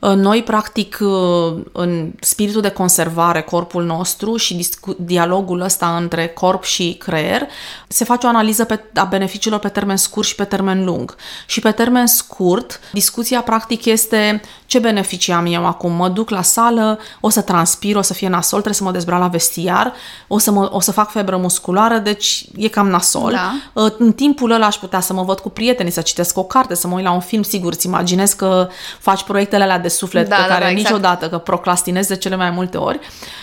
noi, 0.00 0.42
practic, 0.42 0.98
uh, 1.00 1.62
în 1.72 2.12
spiritul 2.20 2.60
de 2.60 2.70
conservare, 2.70 3.42
corpul 3.42 3.84
nostru 3.84 4.36
și 4.36 4.68
dialogul 4.98 5.60
ăsta 5.60 5.96
între 5.96 6.28
corp 6.28 6.64
și 6.64 6.96
creier, 6.98 7.48
se 7.88 8.04
face 8.04 8.26
o 8.26 8.28
analiză 8.28 8.64
pe, 8.64 8.84
a 8.94 9.04
beneficiilor 9.04 9.60
pe 9.60 9.68
termen 9.68 9.96
scurt 9.96 10.26
și 10.26 10.34
pe 10.34 10.44
termen 10.44 10.84
lung. 10.84 11.16
Și 11.46 11.60
pe 11.60 11.70
termen 11.70 12.06
scurt, 12.06 12.80
discuția 12.92 13.40
practic 13.40 13.84
este 13.84 14.40
ce 14.66 14.78
beneficii 14.78 15.32
am 15.32 15.46
eu 15.46 15.66
acum? 15.66 15.92
Mă 15.92 16.08
duc 16.08 16.30
la 16.30 16.42
sală, 16.42 16.98
o 17.20 17.28
să 17.28 17.40
transpir, 17.40 17.96
o 17.96 18.02
să 18.02 18.12
fie 18.12 18.28
nasol, 18.28 18.60
trebuie 18.60 18.74
să 18.74 18.84
mă 18.84 18.90
dezbrac 18.90 19.20
la 19.20 19.28
vestiar, 19.28 19.92
o 20.28 20.38
să, 20.38 20.50
mă, 20.50 20.68
o 20.72 20.80
să 20.80 20.92
fac 20.92 21.10
febră 21.10 21.36
musculară, 21.36 21.98
deci 21.98 22.44
e 22.56 22.68
cam 22.68 22.88
nasol. 22.88 23.32
Da. 23.32 23.82
Uh, 23.82 23.92
în 23.98 24.12
timpul 24.12 24.50
ăla 24.50 24.66
aș 24.66 24.76
putea 24.76 25.00
să 25.00 25.12
mă 25.12 25.22
văd 25.22 25.38
cu 25.38 25.48
prietenii, 25.48 25.92
să 25.92 26.00
citesc 26.00 26.38
o 26.38 26.44
carte, 26.44 26.74
să 26.74 26.86
mă 26.86 26.94
uit 26.94 27.04
la 27.04 27.12
un 27.12 27.20
film, 27.20 27.42
sigur, 27.42 27.72
îți 27.72 27.86
imaginezi 27.86 28.36
că 28.36 28.68
faci 28.98 29.22
proiectele 29.22 29.62
alea 29.62 29.78
de 29.78 29.88
suflet 29.90 30.28
da, 30.28 30.34
pe 30.34 30.40
da, 30.40 30.46
care 30.46 30.64
da, 30.64 30.70
exact. 30.70 30.88
niciodată, 30.88 31.28
că 31.28 31.38
procrastinezi 31.38 32.08
de 32.08 32.16
cele 32.16 32.36
mai 32.36 32.50
multe 32.50 32.76
ori. 32.76 32.98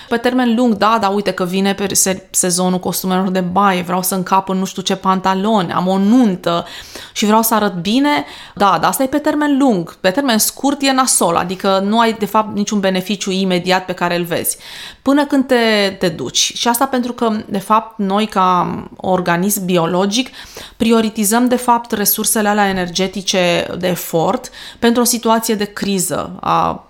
Pe 0.09 0.17
termen 0.17 0.55
lung, 0.55 0.73
da, 0.73 0.97
dar 1.01 1.13
uite 1.13 1.31
că 1.31 1.43
vine 1.43 1.73
pe 1.73 1.87
sezonul 2.29 2.79
costumelor 2.79 3.29
de 3.29 3.41
baie, 3.41 3.81
vreau 3.81 4.01
să 4.01 4.15
încap 4.15 4.49
în 4.49 4.57
nu 4.57 4.65
știu 4.65 4.81
ce 4.81 4.95
pantaloni, 4.95 5.71
am 5.71 5.87
o 5.87 5.97
nuntă 5.97 6.65
și 7.11 7.25
vreau 7.25 7.41
să 7.41 7.53
arăt 7.53 7.73
bine, 7.73 8.25
da, 8.55 8.77
dar 8.81 8.89
asta 8.89 9.03
e 9.03 9.07
pe 9.07 9.17
termen 9.17 9.57
lung. 9.57 9.95
Pe 9.95 10.09
termen 10.09 10.37
scurt 10.37 10.81
e 10.81 10.91
nasol 10.91 11.15
nasol, 11.17 11.35
adică 11.35 11.79
nu 11.85 11.99
ai 11.99 12.13
de 12.13 12.25
fapt 12.25 12.55
niciun 12.55 12.79
beneficiu 12.79 13.31
imediat 13.31 13.85
pe 13.85 13.93
care 13.93 14.15
îl 14.15 14.23
vezi. 14.23 14.57
Până 15.01 15.25
când 15.25 15.47
te, 15.47 15.95
te 15.99 16.09
duci. 16.09 16.51
Și 16.55 16.67
asta 16.67 16.85
pentru 16.85 17.13
că, 17.13 17.31
de 17.45 17.57
fapt, 17.57 17.97
noi 17.97 18.25
ca 18.25 18.83
organism 18.95 19.65
biologic 19.65 20.29
prioritizăm, 20.77 21.47
de 21.47 21.55
fapt, 21.55 21.91
resursele 21.91 22.47
alea 22.47 22.69
energetice 22.69 23.67
de 23.79 23.87
efort 23.87 24.49
pentru 24.79 25.01
o 25.01 25.05
situație 25.05 25.55
de 25.55 25.65
criză 25.65 26.36
a 26.41 26.87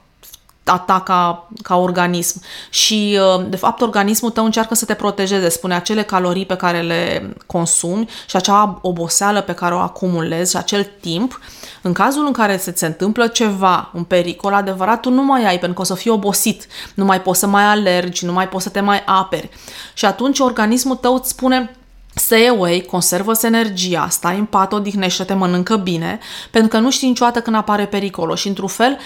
ataca 0.68 1.02
ca, 1.02 1.48
ca 1.64 1.76
organism. 1.76 2.42
Și, 2.70 3.20
uh, 3.38 3.46
de 3.50 3.56
fapt, 3.56 3.82
organismul 3.82 4.32
tău 4.32 4.46
încearcă 4.46 4.76
să 4.76 4.86
te 4.86 4.94
protejeze, 4.94 5.50
spune 5.50 5.76
acele 5.76 6.04
calorii 6.04 6.46
pe 6.46 6.56
care 6.56 6.82
le 6.82 7.34
consumi 7.46 8.10
și 8.28 8.36
acea 8.36 8.80
oboseală 8.82 9.42
pe 9.42 9.54
care 9.54 9.76
o 9.76 9.80
acumulezi 9.80 10.52
și 10.52 10.58
acel 10.58 10.92
timp 11.00 11.40
în 11.82 11.94
cazul 11.94 12.26
în 12.26 12.32
care 12.32 12.58
se, 12.58 12.74
se 12.76 12.86
întâmplă 12.86 13.28
ceva, 13.28 13.92
un 13.94 14.04
pericol 14.04 14.54
adevărat, 14.54 15.00
tu 15.00 15.10
nu 15.10 15.24
mai 15.24 15.46
ai 15.46 15.60
pentru 15.60 15.74
că 15.74 15.82
o 15.82 15.86
să 15.86 15.94
fii 15.94 16.12
obosit, 16.12 16.68
nu 16.94 17.06
mai 17.06 17.22
poți 17.22 17.40
să 17.40 17.48
mai 17.48 17.64
alergi, 17.64 18.26
nu 18.26 18.34
mai 18.34 18.50
poți 18.50 18.64
să 18.64 18.70
te 18.70 18.80
mai 18.80 19.04
aperi. 19.06 19.50
Și 19.94 20.06
atunci 20.06 20.40
organismul 20.40 20.96
tău 20.96 21.16
îți 21.16 21.30
spune 21.30 21.72
Stay 22.18 22.48
away, 22.48 22.86
conservă-ți 22.90 23.46
energia, 23.46 24.08
stai 24.10 24.38
în 24.38 24.46
pat, 24.46 24.74
odihnește-te, 24.74 25.34
mănâncă 25.34 25.76
bine, 25.76 26.20
pentru 26.52 26.70
că 26.70 26.80
nu 26.80 26.92
știi 26.92 27.08
niciodată 27.08 27.42
când 27.42 27.56
apare 27.56 27.86
pericolul 27.86 28.36
și, 28.36 28.48
într-un 28.48 28.68
fel, 28.68 28.98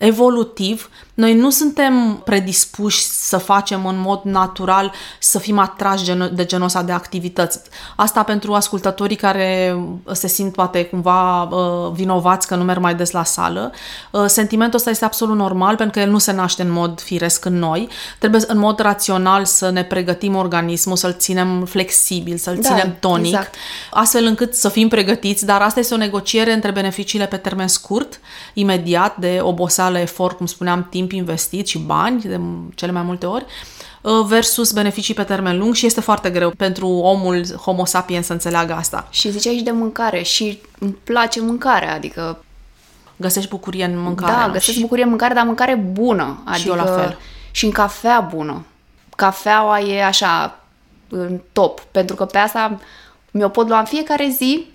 evolutiv, 0.00 0.88
noi 1.20 1.34
nu 1.34 1.50
suntem 1.50 2.22
predispuși 2.24 3.02
să 3.02 3.36
facem 3.36 3.86
în 3.86 3.98
mod 3.98 4.20
natural 4.22 4.92
să 5.18 5.38
fim 5.38 5.58
atrași 5.58 6.12
de 6.32 6.44
genul 6.44 6.66
ăsta 6.66 6.82
de 6.82 6.92
activități. 6.92 7.60
Asta 7.96 8.22
pentru 8.22 8.52
ascultătorii 8.54 9.16
care 9.16 9.76
se 10.12 10.28
simt 10.28 10.52
poate 10.52 10.84
cumva 10.84 11.42
uh, 11.42 11.92
vinovați 11.92 12.46
că 12.46 12.54
nu 12.54 12.64
merg 12.64 12.80
mai 12.80 12.94
des 12.94 13.10
la 13.10 13.24
sală. 13.24 13.72
Uh, 14.10 14.24
sentimentul 14.26 14.78
ăsta 14.78 14.90
este 14.90 15.04
absolut 15.04 15.36
normal 15.36 15.76
pentru 15.76 15.98
că 15.98 16.06
el 16.06 16.10
nu 16.10 16.18
se 16.18 16.32
naște 16.32 16.62
în 16.62 16.70
mod 16.70 17.00
firesc 17.00 17.44
în 17.44 17.58
noi. 17.58 17.88
Trebuie 18.18 18.40
în 18.46 18.58
mod 18.58 18.78
rațional 18.78 19.44
să 19.44 19.70
ne 19.70 19.84
pregătim 19.84 20.34
organismul, 20.34 20.96
să-l 20.96 21.14
ținem 21.18 21.64
flexibil, 21.64 22.36
să-l 22.36 22.58
da, 22.60 22.68
ținem 22.68 22.96
tonic, 23.00 23.32
exact. 23.32 23.54
astfel 23.90 24.24
încât 24.24 24.54
să 24.54 24.68
fim 24.68 24.88
pregătiți, 24.88 25.46
dar 25.46 25.62
asta 25.62 25.80
este 25.80 25.94
o 25.94 25.96
negociere 25.96 26.52
între 26.52 26.70
beneficiile 26.70 27.26
pe 27.26 27.36
termen 27.36 27.68
scurt, 27.68 28.20
imediat, 28.54 29.16
de 29.16 29.38
oboseală, 29.42 29.98
efort, 29.98 30.36
cum 30.36 30.46
spuneam, 30.46 30.86
timp 30.90 31.09
timp 31.10 31.28
investit 31.28 31.66
și 31.66 31.78
bani, 31.78 32.20
de 32.20 32.40
cele 32.74 32.92
mai 32.92 33.02
multe 33.02 33.26
ori, 33.26 33.44
uh, 34.00 34.24
versus 34.26 34.72
beneficii 34.72 35.14
pe 35.14 35.22
termen 35.22 35.58
lung 35.58 35.74
și 35.74 35.86
este 35.86 36.00
foarte 36.00 36.30
greu 36.30 36.50
pentru 36.50 36.88
omul 36.88 37.44
homo 37.60 37.84
sapiens 37.84 38.26
să 38.26 38.32
înțeleagă 38.32 38.72
asta. 38.72 39.06
Și 39.10 39.30
ziceai 39.30 39.54
și 39.54 39.62
de 39.62 39.70
mâncare 39.70 40.22
și 40.22 40.60
îmi 40.78 40.96
place 41.04 41.40
mâncarea, 41.40 41.94
adică... 41.94 42.44
Găsești 43.16 43.48
bucurie 43.48 43.84
în 43.84 43.98
mâncare. 43.98 44.32
Da, 44.32 44.52
găsești 44.52 44.72
și... 44.72 44.80
bucurie 44.80 45.02
în 45.02 45.08
mâncare, 45.08 45.34
dar 45.34 45.44
mâncare 45.44 45.74
bună. 45.74 46.42
Adică... 46.44 46.58
Și 46.58 46.68
eu 46.68 46.74
la 46.74 46.82
adică 46.82 46.96
fel. 46.96 47.18
Și 47.50 47.64
în 47.64 47.70
cafea 47.70 48.20
bună. 48.20 48.64
Cafeaua 49.16 49.80
e 49.80 50.04
așa, 50.04 50.60
în 51.08 51.40
top, 51.52 51.80
pentru 51.80 52.16
că 52.16 52.24
pe 52.24 52.38
asta 52.38 52.80
mi-o 53.30 53.48
pot 53.48 53.68
lua 53.68 53.78
în 53.78 53.84
fiecare 53.84 54.28
zi 54.36 54.66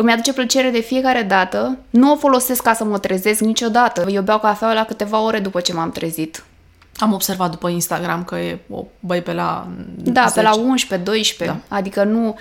îmi 0.00 0.12
aduce 0.12 0.32
plăcere 0.32 0.70
de 0.70 0.80
fiecare 0.80 1.22
dată. 1.22 1.78
Nu 1.90 2.12
o 2.12 2.16
folosesc 2.16 2.62
ca 2.62 2.72
să 2.72 2.84
mă 2.84 2.98
trezesc 2.98 3.40
niciodată. 3.40 4.06
Eu 4.10 4.22
beau 4.22 4.38
cafea 4.38 4.72
la 4.72 4.84
câteva 4.84 5.20
ore 5.20 5.38
după 5.38 5.60
ce 5.60 5.72
m-am 5.72 5.90
trezit. 5.90 6.44
Am 6.96 7.12
observat 7.12 7.50
după 7.50 7.68
Instagram 7.68 8.24
că 8.24 8.36
e 8.36 8.58
o 8.70 8.84
băi 9.00 9.22
pe 9.22 9.32
la 9.32 9.66
Da, 9.96 10.26
10. 10.26 10.34
pe 10.34 10.42
la 10.42 10.54
11, 10.54 11.10
12. 11.10 11.58
Da. 11.68 11.76
Adică 11.76 12.04
nu... 12.04 12.36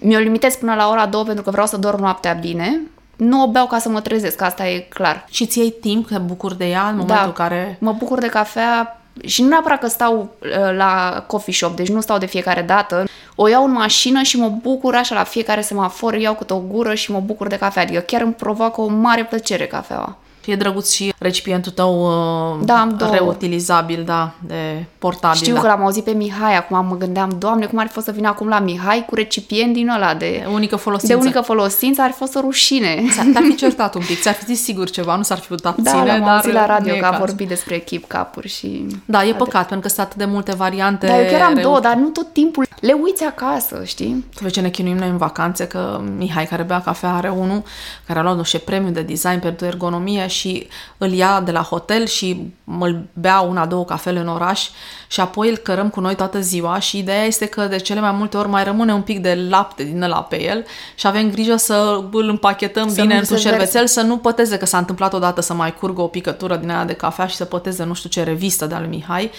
Mi-o 0.00 0.18
limitez 0.18 0.56
până 0.56 0.74
la 0.74 0.88
ora 0.88 1.06
2 1.06 1.24
pentru 1.24 1.42
că 1.42 1.50
vreau 1.50 1.66
să 1.66 1.76
dorm 1.76 2.00
noaptea 2.00 2.32
bine. 2.32 2.80
Nu 3.16 3.42
o 3.42 3.50
beau 3.50 3.66
ca 3.66 3.78
să 3.78 3.88
mă 3.88 4.00
trezesc, 4.00 4.40
asta 4.40 4.68
e 4.68 4.78
clar. 4.78 5.24
Și 5.30 5.46
ți 5.46 5.58
iei 5.58 5.70
timp, 5.70 6.08
te 6.08 6.18
bucuri 6.18 6.58
de 6.58 6.68
ea 6.68 6.88
în 6.88 6.96
momentul 6.96 7.26
da, 7.26 7.32
care... 7.32 7.76
mă 7.80 7.92
bucur 7.92 8.18
de 8.18 8.26
cafea 8.26 9.00
și 9.24 9.42
nu 9.42 9.48
neapărat 9.48 9.80
că 9.80 9.86
stau 9.86 10.30
uh, 10.40 10.76
la 10.76 11.24
coffee 11.26 11.54
shop, 11.54 11.76
deci 11.76 11.88
nu 11.88 12.00
stau 12.00 12.18
de 12.18 12.26
fiecare 12.26 12.62
dată. 12.62 13.04
O 13.34 13.48
iau 13.48 13.64
în 13.64 13.72
mașină 13.72 14.22
și 14.22 14.38
mă 14.38 14.48
bucur 14.48 14.94
așa 14.94 15.14
la 15.14 15.24
fiecare 15.24 15.60
semafor, 15.60 16.14
iau 16.14 16.34
câte 16.34 16.52
o 16.52 16.58
gură 16.58 16.94
și 16.94 17.10
mă 17.10 17.20
bucur 17.20 17.46
de 17.46 17.56
cafea. 17.56 17.82
Adică 17.82 18.00
chiar 18.00 18.20
îmi 18.20 18.32
provoacă 18.32 18.80
o 18.80 18.86
mare 18.86 19.24
plăcere 19.24 19.66
cafeaua. 19.66 20.16
E 20.46 20.56
drăguț 20.56 20.92
și 20.92 21.14
recipientul 21.18 21.72
tău 21.72 22.06
uh, 22.06 22.64
da, 22.64 22.80
am 22.80 23.08
reutilizabil, 23.10 24.02
da, 24.04 24.32
de 24.46 24.84
portabil. 24.98 25.36
Știu 25.36 25.54
da. 25.54 25.60
că 25.60 25.66
l-am 25.66 25.82
auzit 25.82 26.04
pe 26.04 26.10
Mihai, 26.10 26.56
acum 26.56 26.86
mă 26.86 26.96
gândeam, 26.96 27.36
doamne, 27.38 27.66
cum 27.66 27.78
ar 27.78 27.86
fi 27.86 27.92
fost 27.92 28.06
să 28.06 28.12
vină 28.12 28.28
acum 28.28 28.48
la 28.48 28.58
Mihai 28.58 29.04
cu 29.06 29.14
recipient 29.14 29.72
din 29.72 29.88
ăla 29.88 30.14
de, 30.14 30.28
de 30.28 30.46
unică 30.52 30.76
folosință. 30.76 31.14
De 31.14 31.20
unică 31.20 31.40
folosință, 31.40 32.02
ar 32.02 32.10
fi 32.10 32.16
fost 32.16 32.34
o 32.34 32.40
rușine. 32.40 33.02
Te-ar 33.32 33.44
fi 33.48 33.54
certat 33.54 33.94
un 33.94 34.02
pic, 34.06 34.20
ți-ar 34.20 34.34
fi 34.34 34.44
zis 34.44 34.62
sigur 34.62 34.90
ceva, 34.90 35.16
nu 35.16 35.22
s-ar 35.22 35.38
fi 35.38 35.46
putut 35.46 35.66
abține, 35.66 35.90
da, 35.90 36.04
l-am 36.04 36.20
dar 36.20 36.34
auzit 36.34 36.52
la 36.52 36.66
radio 36.66 36.94
că 36.94 37.04
a 37.04 37.16
vorbit 37.18 37.48
despre 37.48 37.74
echip 37.74 38.06
capuri 38.06 38.48
și... 38.48 38.86
Da, 39.04 39.24
e 39.24 39.32
păcat, 39.32 39.68
pentru 39.68 39.88
că 39.88 39.94
sunt 39.94 40.06
atât 40.06 40.18
de 40.18 40.24
multe 40.24 40.54
variante. 40.54 41.06
Da, 41.06 41.20
eu 41.20 41.30
chiar 41.30 41.40
am 41.40 41.54
reu... 41.54 41.62
două, 41.62 41.80
dar 41.80 41.94
nu 41.94 42.08
tot 42.08 42.32
timpul 42.32 42.65
le 42.80 42.92
uiți 42.92 43.24
acasă, 43.24 43.82
știi? 43.84 44.26
Tu 44.34 44.42
vezi 44.42 44.54
ce 44.54 44.60
ne 44.60 44.70
chinuim 44.70 44.96
noi 44.96 45.08
în 45.08 45.16
vacanțe, 45.16 45.66
că 45.66 46.00
Mihai 46.16 46.46
care 46.46 46.62
bea 46.62 46.80
cafea 46.80 47.14
are 47.14 47.28
unul 47.28 47.62
care 48.06 48.18
a 48.18 48.22
luat 48.22 48.36
nu 48.36 48.42
știu 48.42 48.58
premiu 48.58 48.90
de 48.90 49.02
design 49.02 49.38
pentru 49.38 49.66
ergonomie 49.66 50.26
și 50.26 50.66
îl 50.98 51.12
ia 51.12 51.40
de 51.40 51.50
la 51.50 51.62
hotel 51.62 52.06
și 52.06 52.52
îl 52.64 53.06
bea 53.12 53.40
una, 53.40 53.66
două 53.66 53.84
cafele 53.84 54.18
în 54.18 54.28
oraș 54.28 54.68
și 55.08 55.20
apoi 55.20 55.48
îl 55.48 55.56
cărăm 55.56 55.88
cu 55.88 56.00
noi 56.00 56.14
toată 56.14 56.40
ziua 56.40 56.78
și 56.78 56.98
ideea 56.98 57.24
este 57.24 57.46
că 57.46 57.66
de 57.66 57.76
cele 57.76 58.00
mai 58.00 58.12
multe 58.12 58.36
ori 58.36 58.48
mai 58.48 58.64
rămâne 58.64 58.92
un 58.92 59.02
pic 59.02 59.22
de 59.22 59.46
lapte 59.48 59.84
din 59.84 60.02
ăla 60.02 60.22
pe 60.22 60.42
el 60.42 60.64
și 60.94 61.06
avem 61.06 61.30
grijă 61.30 61.56
să 61.56 62.04
îl 62.12 62.28
împachetăm 62.28 62.88
să 62.88 63.00
bine 63.00 63.16
într-un 63.16 63.38
șervețel, 63.38 63.86
să 63.86 64.00
nu 64.00 64.16
păteze 64.16 64.56
că 64.56 64.66
s-a 64.66 64.78
întâmplat 64.78 65.12
odată 65.12 65.40
să 65.40 65.54
mai 65.54 65.74
curgă 65.74 66.00
o 66.00 66.06
picătură 66.06 66.56
din 66.56 66.70
aia 66.70 66.84
de 66.84 66.92
cafea 66.92 67.26
și 67.26 67.36
să 67.36 67.44
păteze 67.44 67.84
nu 67.84 67.94
știu 67.94 68.08
ce 68.08 68.22
revistă 68.22 68.66
de-a 68.66 68.78
lui 68.78 68.88
Mihai 68.88 69.30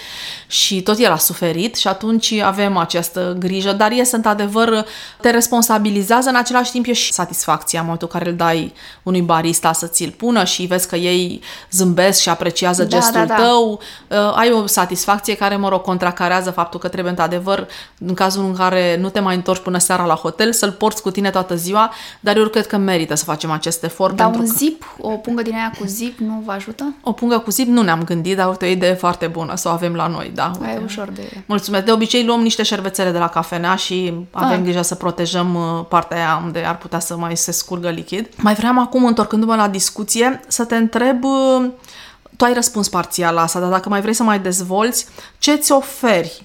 și 0.48 0.82
tot 0.82 0.98
el 0.98 1.12
a 1.12 1.18
suferit 1.18 1.76
și 1.76 1.88
atunci 1.88 2.32
avem 2.32 2.78
această 2.78 3.27
grijă, 3.40 3.72
dar 3.72 3.92
este 3.92 4.16
într-adevăr 4.16 4.86
te 5.22 5.30
responsabilizează, 5.30 6.30
în 6.30 6.36
același 6.36 6.72
timp 6.72 6.86
e 6.86 6.94
și 6.94 7.14
satisfacția 7.14 7.80
în 7.80 7.86
momentul 7.86 8.08
care 8.08 8.30
îl 8.30 8.36
dai 8.36 8.74
unui 9.04 9.22
barista 9.22 9.74
să 9.74 9.88
ți-l 9.88 10.14
pună 10.18 10.44
și 10.44 10.66
vezi 10.66 10.88
că 10.88 10.96
ei 10.96 11.42
zâmbesc 11.72 12.22
și 12.22 12.30
apreciază 12.30 12.84
da, 12.84 12.90
gestul 12.90 13.26
da, 13.26 13.26
da. 13.26 13.36
tău, 13.36 13.80
uh, 14.08 14.18
ai 14.36 14.52
o 14.52 14.66
satisfacție 14.66 15.36
care, 15.36 15.56
mă 15.56 15.70
rog, 15.70 15.82
contracarează 15.82 16.52
faptul 16.52 16.80
că 16.80 16.88
trebuie, 16.88 17.12
într-adevăr, 17.12 17.68
în 18.00 18.14
cazul 18.14 18.44
în 18.44 18.56
care 18.56 18.98
nu 19.00 19.10
te 19.10 19.20
mai 19.20 19.36
întorci 19.36 19.62
până 19.62 19.78
seara 19.78 20.06
la 20.06 20.16
hotel, 20.16 20.54
să-l 20.54 20.72
porți 20.72 21.02
cu 21.02 21.12
tine 21.12 21.30
toată 21.30 21.56
ziua, 21.56 21.92
dar 22.20 22.38
eu 22.38 22.48
cred 22.48 22.68
că 22.68 22.78
merită 22.78 23.16
să 23.16 23.24
facem 23.24 23.52
acest 23.52 23.84
efort. 23.84 24.16
Dar 24.16 24.28
un 24.28 24.40
că... 24.40 24.46
zip, 24.46 24.96
o 25.00 25.10
pungă 25.10 25.42
din 25.42 25.54
aia 25.54 25.72
cu 25.80 25.86
zip 25.86 26.20
nu 26.20 26.44
vă 26.46 26.52
ajută? 26.52 26.94
O 27.04 27.12
pungă 27.12 27.38
cu 27.38 27.52
zip 27.52 27.68
nu 27.68 27.82
ne-am 27.82 28.04
gândit, 28.04 28.36
dar 28.36 28.50
uite, 28.50 28.66
o 28.66 28.70
idee 28.70 28.94
foarte 28.94 29.28
bună 29.28 29.56
să 29.56 29.68
o 29.68 29.72
avem 29.72 29.94
la 29.96 30.08
noi, 30.08 30.32
da. 30.36 30.52
Uite. 30.60 30.74
E 30.74 30.84
ușor 30.84 31.10
de... 31.10 31.44
Mulțumesc. 31.46 31.86
De 31.86 31.92
obicei 31.92 32.26
luăm 32.26 32.42
niște 32.42 32.64
șervețele 32.64 33.12
de 33.18 33.24
la 33.24 33.30
cafenea 33.30 33.76
și 33.76 34.14
avem 34.32 34.58
Ah. 34.58 34.64
grijă 34.64 34.82
să 34.82 34.96
protejăm 34.96 35.56
uh, 35.56 35.86
partea 35.90 36.18
aia 36.18 36.42
unde 36.44 36.60
ar 36.64 36.78
putea 36.78 37.00
să 37.00 37.18
mai 37.18 37.38
se 37.38 37.52
scurgă 37.52 37.90
lichid. 37.90 38.28
Mai 38.38 38.54
vreau 38.54 38.80
acum, 38.80 39.06
întorcându-mă 39.06 39.56
la 39.56 39.68
discuție, 39.68 40.40
să 40.48 40.66
te 40.66 40.76
întreb, 40.76 41.24
uh, 41.24 41.66
tu 42.36 42.46
ai 42.46 42.54
răspuns 42.54 42.90
parțial 42.90 43.34
la 43.34 43.42
asta, 43.42 43.60
dar 43.60 43.70
dacă 43.70 43.90
mai 43.90 44.02
vrei 44.02 44.14
să 44.14 44.24
mai 44.24 44.40
dezvolți, 44.40 45.06
ce 45.38 45.56
ți 45.56 45.72
oferi 45.72 46.44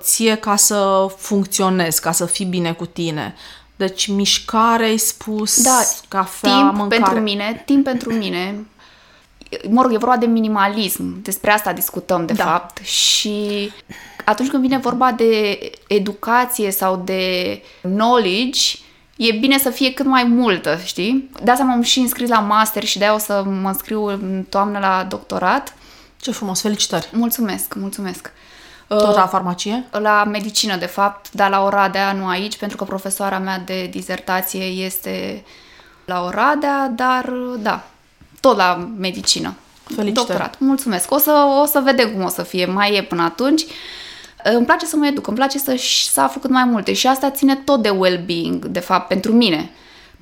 ție 0.00 0.34
ca 0.34 0.56
să 0.56 1.06
funcționezi, 1.16 2.00
ca 2.00 2.12
să 2.12 2.26
fii 2.26 2.44
bine 2.44 2.72
cu 2.72 2.86
tine? 2.86 3.34
Deci 3.76 4.06
mișcare, 4.08 4.84
ai 4.84 4.96
spus, 4.96 5.62
Da, 5.62 5.80
cafea, 6.08 6.50
timp 6.56 6.74
mâncare. 6.74 7.00
pentru 7.02 7.20
mine, 7.20 7.62
timp 7.66 7.84
pentru 7.84 8.12
mine. 8.12 8.66
Mă 9.68 9.82
rog, 9.82 9.92
e 9.92 9.96
vorba 9.98 10.16
de 10.16 10.26
minimalism, 10.26 11.22
despre 11.22 11.50
asta 11.50 11.72
discutăm 11.72 12.26
de 12.26 12.32
Da. 12.32 12.44
fapt 12.44 12.78
și 12.84 13.70
atunci 14.24 14.48
când 14.48 14.62
vine 14.62 14.78
vorba 14.78 15.12
de 15.12 15.58
educație 15.86 16.70
sau 16.70 17.02
de 17.04 17.62
knowledge, 17.82 18.60
e 19.16 19.32
bine 19.32 19.58
să 19.58 19.70
fie 19.70 19.92
cât 19.92 20.06
mai 20.06 20.24
multă, 20.24 20.78
știi? 20.84 21.30
De 21.42 21.50
asta 21.50 21.64
m-am 21.64 21.82
și 21.82 21.98
înscris 21.98 22.28
la 22.28 22.40
master 22.40 22.84
și 22.84 22.98
de-aia 22.98 23.14
o 23.14 23.18
să 23.18 23.42
mă 23.62 23.68
înscriu 23.68 24.04
în 24.04 24.44
toamnă 24.48 24.78
la 24.78 25.06
doctorat. 25.08 25.74
Ce 26.20 26.30
frumos, 26.30 26.60
felicitări! 26.60 27.08
Mulțumesc, 27.12 27.74
mulțumesc. 27.74 28.32
Tot 28.86 29.14
la 29.14 29.26
farmacie? 29.26 29.84
La 29.90 30.24
medicină, 30.24 30.76
de 30.76 30.86
fapt, 30.86 31.32
dar 31.32 31.50
la 31.50 31.64
Oradea, 31.64 32.12
nu 32.12 32.26
aici, 32.26 32.56
pentru 32.56 32.76
că 32.76 32.84
profesoara 32.84 33.38
mea 33.38 33.58
de 33.58 33.86
dizertație 33.86 34.64
este 34.64 35.44
la 36.04 36.24
Oradea, 36.24 36.92
dar 36.96 37.32
da, 37.58 37.86
tot 38.40 38.56
la 38.56 38.88
medicină. 38.98 39.54
Felicitări. 39.94 40.26
Doctorat. 40.26 40.58
Mulțumesc. 40.58 41.10
O 41.10 41.18
să, 41.18 41.32
o 41.62 41.66
să 41.66 41.80
vedem 41.84 42.10
cum 42.10 42.24
o 42.24 42.28
să 42.28 42.42
fie. 42.42 42.66
Mai 42.66 42.96
e 42.96 43.02
până 43.02 43.22
atunci. 43.22 43.64
Îmi 44.42 44.66
place 44.66 44.86
să 44.86 44.96
mă 44.96 45.06
educ, 45.06 45.26
îmi 45.26 45.36
place 45.36 45.58
să, 45.58 45.74
să 46.12 46.20
aflu 46.20 46.40
cât 46.40 46.50
mai 46.50 46.64
multe 46.64 46.92
și 46.92 47.06
asta 47.06 47.30
ține 47.30 47.54
tot 47.54 47.82
de 47.82 47.88
well-being, 47.88 48.64
de 48.64 48.80
fapt, 48.80 49.08
pentru 49.08 49.32
mine. 49.32 49.70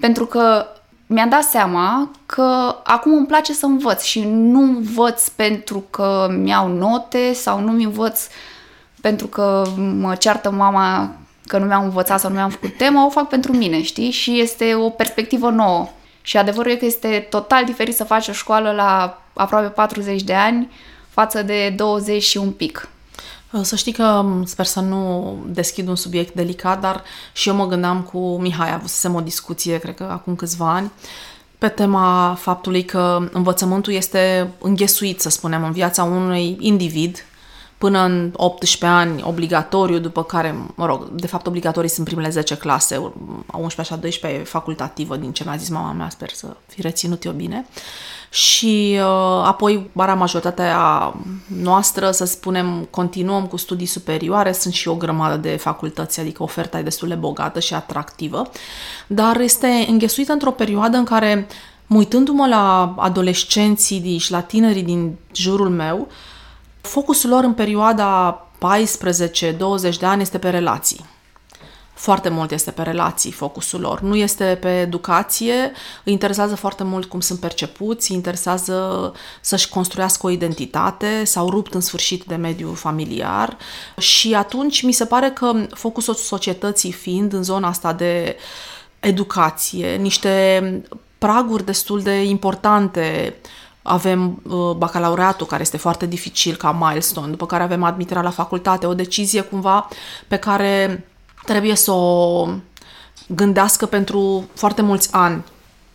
Pentru 0.00 0.26
că 0.26 0.66
mi-am 1.06 1.28
dat 1.28 1.42
seama 1.42 2.10
că 2.26 2.76
acum 2.84 3.12
îmi 3.12 3.26
place 3.26 3.52
să 3.52 3.66
învăț 3.66 4.02
și 4.02 4.24
nu 4.26 4.60
învăț 4.60 5.28
pentru 5.28 5.84
că 5.90 6.28
mi-au 6.38 6.68
note 6.68 7.32
sau 7.32 7.60
nu-mi 7.60 7.84
învăț 7.84 8.26
pentru 9.00 9.26
că 9.26 9.62
mă 9.76 10.14
ceartă 10.14 10.50
mama 10.50 11.16
că 11.46 11.58
nu 11.58 11.64
mi-am 11.64 11.84
învățat 11.84 12.20
sau 12.20 12.30
nu 12.30 12.36
mi-am 12.36 12.50
făcut 12.50 12.76
tema, 12.76 13.06
o 13.06 13.10
fac 13.10 13.28
pentru 13.28 13.52
mine, 13.52 13.82
știi? 13.82 14.10
Și 14.10 14.40
este 14.40 14.74
o 14.74 14.90
perspectivă 14.90 15.50
nouă. 15.50 15.88
Și 16.22 16.36
adevărul 16.36 16.70
e 16.70 16.76
că 16.76 16.84
este 16.84 17.26
total 17.30 17.64
diferit 17.64 17.96
să 17.96 18.04
faci 18.04 18.28
o 18.28 18.32
școală 18.32 18.72
la 18.72 19.22
aproape 19.32 19.68
40 19.68 20.22
de 20.22 20.34
ani 20.34 20.70
față 21.08 21.42
de 21.42 21.72
20 21.76 22.22
și 22.22 22.36
un 22.36 22.50
pic. 22.50 22.88
Să 23.62 23.76
știi 23.76 23.92
că 23.92 24.22
m, 24.24 24.44
sper 24.44 24.64
să 24.64 24.80
nu 24.80 25.34
deschid 25.46 25.88
un 25.88 25.96
subiect 25.96 26.34
delicat, 26.34 26.80
dar 26.80 27.02
și 27.32 27.48
eu 27.48 27.54
mă 27.54 27.66
gândeam 27.66 28.02
cu 28.02 28.40
Mihai, 28.40 28.72
avusesem 28.72 29.14
o 29.14 29.20
discuție, 29.20 29.78
cred 29.78 29.94
că 29.94 30.08
acum 30.10 30.36
câțiva 30.36 30.72
ani, 30.72 30.90
pe 31.58 31.68
tema 31.68 32.36
faptului 32.40 32.84
că 32.84 33.28
învățământul 33.32 33.92
este 33.92 34.50
înghesuit, 34.58 35.20
să 35.20 35.28
spunem, 35.28 35.64
în 35.64 35.72
viața 35.72 36.02
unui 36.02 36.56
individ 36.60 37.24
până 37.78 37.98
în 37.98 38.32
18 38.36 38.86
ani 38.86 39.22
obligatoriu, 39.22 39.98
după 39.98 40.24
care, 40.24 40.72
mă 40.74 40.86
rog, 40.86 41.08
de 41.08 41.26
fapt 41.26 41.46
obligatorii 41.46 41.90
sunt 41.90 42.06
primele 42.06 42.28
10 42.28 42.56
clase, 42.56 42.94
a 43.46 43.56
11 43.56 43.82
și 43.82 43.92
a 43.92 43.96
12 43.96 44.40
e 44.40 44.44
facultativă 44.44 45.16
din 45.16 45.32
ce 45.32 45.44
mi-a 45.44 45.56
zis 45.56 45.68
mama 45.68 45.92
mea, 45.92 46.08
sper 46.08 46.30
să 46.30 46.56
fi 46.66 46.80
reținut 46.80 47.24
eu 47.24 47.32
bine. 47.32 47.66
Și 48.30 48.98
uh, 49.00 49.42
apoi, 49.44 49.90
marea 49.92 50.14
majoritatea 50.14 51.14
noastră, 51.46 52.10
să 52.10 52.24
spunem, 52.24 52.86
continuăm 52.90 53.46
cu 53.46 53.56
studii 53.56 53.86
superioare, 53.86 54.52
sunt 54.52 54.74
și 54.74 54.88
o 54.88 54.94
grămadă 54.94 55.36
de 55.36 55.56
facultăți, 55.56 56.20
adică 56.20 56.42
oferta 56.42 56.78
e 56.78 56.82
destul 56.82 57.08
de 57.08 57.14
bogată 57.14 57.60
și 57.60 57.74
atractivă, 57.74 58.50
dar 59.06 59.40
este 59.40 59.86
înghesuită 59.88 60.32
într-o 60.32 60.50
perioadă 60.50 60.96
în 60.96 61.04
care, 61.04 61.46
uitându-mă 61.86 62.46
la 62.46 62.94
adolescenții 62.98 64.00
din- 64.00 64.18
și 64.18 64.30
la 64.30 64.40
tinerii 64.40 64.82
din 64.82 65.16
jurul 65.34 65.68
meu, 65.68 66.08
focusul 66.80 67.30
lor 67.30 67.44
în 67.44 67.52
perioada 67.52 68.42
14-20 68.58 69.98
de 69.98 70.06
ani 70.06 70.22
este 70.22 70.38
pe 70.38 70.48
relații. 70.50 71.04
Foarte 71.98 72.28
mult 72.28 72.50
este 72.50 72.70
pe 72.70 72.82
relații 72.82 73.30
focusul 73.32 73.80
lor. 73.80 74.00
Nu 74.00 74.16
este 74.16 74.58
pe 74.60 74.80
educație, 74.80 75.72
îi 76.04 76.12
interesează 76.12 76.54
foarte 76.56 76.84
mult 76.84 77.04
cum 77.04 77.20
sunt 77.20 77.38
percepuți, 77.38 78.10
îi 78.10 78.16
interesează 78.16 79.12
să-și 79.40 79.68
construiască 79.68 80.26
o 80.26 80.30
identitate, 80.30 81.24
s-au 81.24 81.50
rupt 81.50 81.74
în 81.74 81.80
sfârșit 81.80 82.24
de 82.24 82.34
mediul 82.34 82.74
familiar 82.74 83.56
și 83.96 84.34
atunci 84.34 84.82
mi 84.82 84.92
se 84.92 85.04
pare 85.04 85.30
că 85.30 85.52
focusul 85.70 86.14
societății 86.14 86.92
fiind 86.92 87.32
în 87.32 87.42
zona 87.42 87.68
asta 87.68 87.92
de 87.92 88.36
educație, 89.00 89.96
niște 89.96 90.62
praguri 91.18 91.64
destul 91.64 92.02
de 92.02 92.24
importante 92.24 93.34
avem 93.82 94.42
uh, 94.42 94.70
bacalaureatul, 94.76 95.46
care 95.46 95.62
este 95.62 95.76
foarte 95.76 96.06
dificil 96.06 96.56
ca 96.56 96.72
milestone, 96.72 97.30
după 97.30 97.46
care 97.46 97.62
avem 97.62 97.82
admiterea 97.82 98.22
la 98.22 98.30
facultate, 98.30 98.86
o 98.86 98.94
decizie 98.94 99.40
cumva 99.40 99.88
pe 100.28 100.36
care 100.36 101.02
trebuie 101.48 101.74
să 101.74 101.90
o 101.90 102.46
gândească 103.26 103.86
pentru 103.86 104.44
foarte 104.54 104.82
mulți 104.82 105.08
ani 105.12 105.44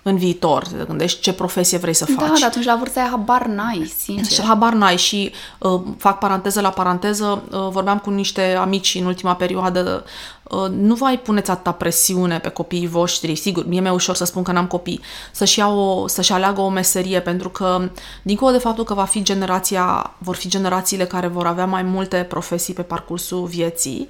în 0.04 0.18
viitor. 0.18 0.68
Te 0.68 0.84
gândești 0.88 1.22
ce 1.22 1.34
profesie 1.34 1.78
vrei 1.78 1.94
să 1.94 2.06
faci. 2.06 2.16
Da, 2.28 2.34
dar 2.40 2.50
atunci 2.50 2.66
la 2.66 2.76
vârsta 2.76 3.00
aia 3.00 3.10
habar 3.10 3.46
n-ai, 3.46 3.84
Și 3.86 3.94
sincer. 3.94 4.46
habar 4.46 4.74
n-ai 4.74 4.98
și 4.98 5.32
uh, 5.58 5.82
fac 5.98 6.20
paranteză 6.20 6.62
la 6.62 6.70
paranteză, 6.70 7.44
uh, 7.52 7.68
vorbeam 7.70 7.98
cu 7.98 8.10
niște 8.10 8.56
amici 8.60 8.96
în 9.00 9.06
ultima 9.06 9.36
perioadă, 9.36 10.04
uh, 10.44 10.70
nu 10.70 10.96
vă 10.96 11.20
puneți 11.24 11.52
atâta 11.52 11.72
presiune 11.72 12.40
pe 12.40 12.50
copiii 12.50 12.88
voștri, 12.88 13.36
sigur, 13.36 13.68
mie 13.68 13.82
mi-e 13.82 13.92
ușor 13.92 14.16
să 14.16 14.26
spun 14.26 14.44
că 14.44 14.52
n-am 14.52 14.68
copii, 14.68 15.02
să-și, 15.32 15.60
ia 15.60 15.68
o, 15.68 16.08
să-și 16.08 16.32
aleagă 16.32 16.62
o 16.62 16.70
meserie, 16.70 17.20
pentru 17.20 17.50
că, 17.50 17.90
dincolo 18.22 18.52
de 18.52 18.58
faptul 18.58 18.84
că 18.84 18.94
va 18.94 19.06
fi 19.06 19.24
generația, 19.24 20.14
vor 20.18 20.36
fi 20.36 20.48
generațiile 20.48 21.06
care 21.06 21.28
vor 21.28 21.48
avea 21.48 21.66
mai 21.66 21.84
multe 21.84 22.26
profesii 22.30 22.74
pe 22.74 22.82
parcursul 22.82 23.46
vieții, 23.46 24.08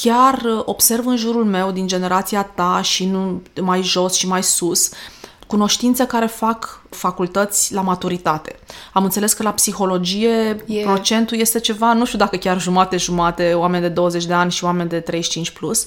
chiar 0.00 0.42
uh, 0.44 0.62
observ 0.64 1.06
în 1.06 1.16
jurul 1.16 1.44
meu, 1.44 1.70
din 1.70 1.86
generația 1.86 2.42
ta 2.42 2.80
și 2.82 3.04
nu 3.04 3.42
mai 3.60 3.82
jos 3.82 4.14
și 4.14 4.26
mai 4.26 4.42
sus, 4.42 4.90
cunoștințe 5.46 6.06
care 6.06 6.26
fac 6.26 6.82
facultăți 6.90 7.74
la 7.74 7.80
maturitate. 7.80 8.58
Am 8.92 9.04
înțeles 9.04 9.32
că 9.32 9.42
la 9.42 9.50
psihologie 9.50 10.64
E- 10.66 10.82
procentul 10.82 11.38
este 11.38 11.60
ceva, 11.60 11.92
nu 11.92 12.04
știu 12.04 12.18
dacă 12.18 12.36
chiar 12.36 12.60
jumate-jumate, 12.60 13.52
oameni 13.54 13.82
de 13.82 13.88
20 13.88 14.24
de 14.24 14.32
ani 14.32 14.50
și 14.50 14.64
oameni 14.64 14.88
de 14.88 15.00
35 15.00 15.50
plus, 15.50 15.84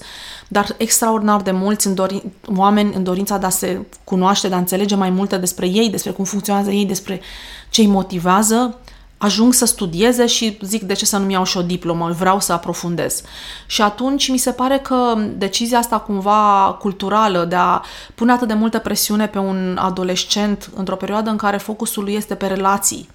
dar 0.47 0.75
extraordinar 0.77 1.41
de 1.41 1.51
mulți 1.51 1.87
în 1.87 1.93
dori- 1.93 2.23
oameni 2.55 2.93
în 2.95 3.03
dorința 3.03 3.37
de 3.37 3.45
a 3.45 3.49
se 3.49 3.85
cunoaște, 4.03 4.47
de 4.47 4.53
a 4.53 4.57
înțelege 4.57 4.95
mai 4.95 5.09
multe 5.09 5.37
despre 5.37 5.67
ei, 5.67 5.89
despre 5.89 6.11
cum 6.11 6.25
funcționează 6.25 6.71
ei, 6.71 6.85
despre 6.85 7.21
ce 7.69 7.81
îi 7.81 7.87
motivează, 7.87 8.79
ajung 9.17 9.53
să 9.53 9.65
studieze 9.65 10.25
și 10.25 10.57
zic 10.61 10.81
de 10.81 10.93
ce 10.93 11.05
să 11.05 11.17
nu-mi 11.17 11.33
iau 11.33 11.43
și 11.43 11.57
o 11.57 11.61
diplomă, 11.61 12.11
vreau 12.11 12.39
să 12.39 12.53
aprofundez. 12.53 13.21
Și 13.65 13.81
atunci 13.81 14.27
mi 14.27 14.37
se 14.37 14.51
pare 14.51 14.77
că 14.77 15.13
decizia 15.37 15.77
asta 15.77 15.99
cumva 15.99 16.77
culturală 16.79 17.45
de 17.45 17.55
a 17.55 17.81
pune 18.15 18.31
atât 18.31 18.47
de 18.47 18.53
multă 18.53 18.79
presiune 18.79 19.27
pe 19.27 19.37
un 19.37 19.77
adolescent 19.81 20.69
într-o 20.75 20.95
perioadă 20.95 21.29
în 21.29 21.37
care 21.37 21.57
focusul 21.57 22.03
lui 22.03 22.13
este 22.13 22.35
pe 22.35 22.47
relații, 22.47 23.09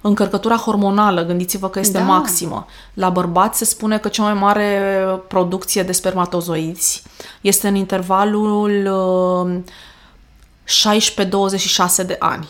încărcătura 0.00 0.56
hormonală, 0.56 1.24
gândiți-vă 1.24 1.68
că 1.68 1.78
este 1.78 1.98
Da. 1.98 2.04
maximă. 2.04 2.66
La 2.94 3.08
bărbați 3.08 3.58
se 3.58 3.64
spune 3.64 3.98
că 3.98 4.08
cea 4.08 4.22
mai 4.22 4.34
mare 4.34 4.80
producție 5.28 5.82
de 5.82 5.92
spermatozoizi 5.92 7.02
este 7.40 7.68
în 7.68 7.74
intervalul 7.74 8.86
uh, 9.46 9.60
16-26 12.02 12.06
de 12.06 12.16
ani. 12.18 12.48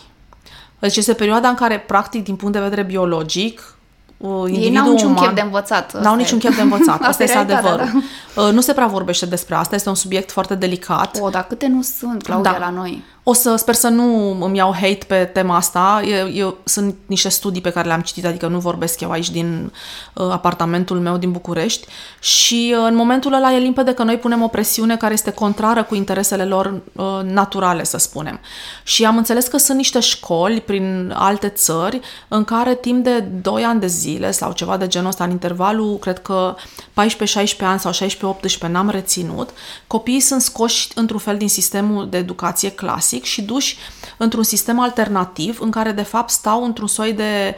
Deci 0.87 0.97
este 0.97 1.13
perioada 1.13 1.47
în 1.47 1.55
care, 1.55 1.79
practic, 1.79 2.23
din 2.23 2.35
punct 2.35 2.53
de 2.53 2.59
vedere 2.59 2.83
biologic, 2.83 3.75
uh, 4.17 4.29
Ei 4.47 4.53
individul 4.53 4.71
n-au 4.73 4.91
niciun 4.91 5.09
uman, 5.09 5.23
chef 5.23 5.33
de 5.33 5.41
învățat. 5.41 5.85
asta 5.85 5.99
N-au 5.99 6.13
e. 6.13 6.17
niciun 6.17 6.39
chef 6.39 6.55
de 6.55 6.61
învățat. 6.61 6.95
Asta, 7.01 7.07
Asta 7.07 7.23
e 7.23 7.25
este 7.25 7.37
realitatea, 7.37 7.71
adevărul. 7.73 8.01
Uh, 8.35 8.51
Nu 8.53 8.61
se 8.61 8.73
prea 8.73 8.87
vorbește 8.87 9.25
despre 9.25 9.55
asta, 9.55 9.75
este 9.75 9.89
un 9.89 9.95
subiect 9.95 10.31
foarte 10.31 10.55
delicat. 10.55 11.17
O, 11.21 11.29
dar 11.29 11.45
câte 11.47 11.67
nu 11.67 11.81
sunt, 11.81 12.23
Claudia, 12.23 12.51
Da. 12.51 12.57
la 12.57 12.69
noi? 12.69 13.03
O 13.27 13.33
să 13.33 13.55
sper 13.55 13.73
să 13.73 13.87
nu 13.87 14.37
îmi 14.43 14.57
iau 14.57 14.73
hate 14.73 14.99
pe 15.07 15.29
tema 15.33 15.55
asta. 15.55 16.01
Eu, 16.05 16.31
eu, 16.31 16.57
sunt 16.63 16.95
niște 17.05 17.29
studii 17.29 17.61
pe 17.61 17.69
care 17.69 17.87
le-am 17.87 18.01
citit, 18.01 18.25
adică 18.25 18.47
nu 18.47 18.59
vorbesc 18.59 18.99
eu 18.99 19.11
aici 19.11 19.29
din 19.29 19.71
uh, 20.13 20.27
apartamentul 20.31 20.99
meu 20.99 21.17
din 21.17 21.31
București 21.31 21.87
și 22.19 22.75
uh, 22.77 22.85
în 22.87 22.95
momentul 22.95 23.33
ăla 23.33 23.53
e 23.53 23.57
limpede 23.57 23.93
că 23.93 24.03
noi 24.03 24.17
punem 24.17 24.41
o 24.41 24.47
presiune 24.47 24.97
care 24.97 25.13
este 25.13 25.31
contrară 25.31 25.83
cu 25.83 25.95
interesele 25.95 26.45
lor 26.45 26.81
uh, 26.93 27.05
naturale, 27.23 27.83
să 27.83 27.97
spunem. 27.97 28.39
Și 28.83 29.05
am 29.05 29.17
înțeles 29.17 29.47
că 29.47 29.57
sunt 29.57 29.77
niște 29.77 29.99
școli 29.99 30.61
prin 30.61 31.13
alte 31.17 31.47
țări 31.47 31.99
în 32.27 32.43
care 32.43 32.75
timp 32.75 33.03
de 33.03 33.19
2 33.19 33.63
ani 33.63 33.79
de 33.79 33.87
zile 33.87 34.31
sau 34.31 34.51
ceva 34.51 34.77
de 34.77 34.87
genul 34.87 35.07
ăsta, 35.07 35.23
în 35.23 35.31
intervalul, 35.31 35.97
cred 35.97 36.19
că 36.21 36.55
14-16 36.55 37.57
ani 37.59 37.79
sau 37.79 37.91
16-18 38.37 38.67
n-am 38.67 38.89
reținut, 38.89 39.49
copiii 39.87 40.19
sunt 40.19 40.41
scoși 40.41 40.87
într-un 40.95 41.19
fel 41.19 41.37
din 41.37 41.49
sistemul 41.49 42.09
de 42.09 42.17
educație 42.17 42.71
clasic 42.71 43.13
și 43.23 43.41
duși 43.41 43.77
într-un 44.17 44.43
sistem 44.43 44.79
alternativ 44.79 45.59
în 45.61 45.71
care 45.71 45.91
de 45.91 46.01
fapt 46.01 46.29
stau 46.29 46.63
într-un 46.63 46.87
soi 46.87 47.13
de 47.13 47.55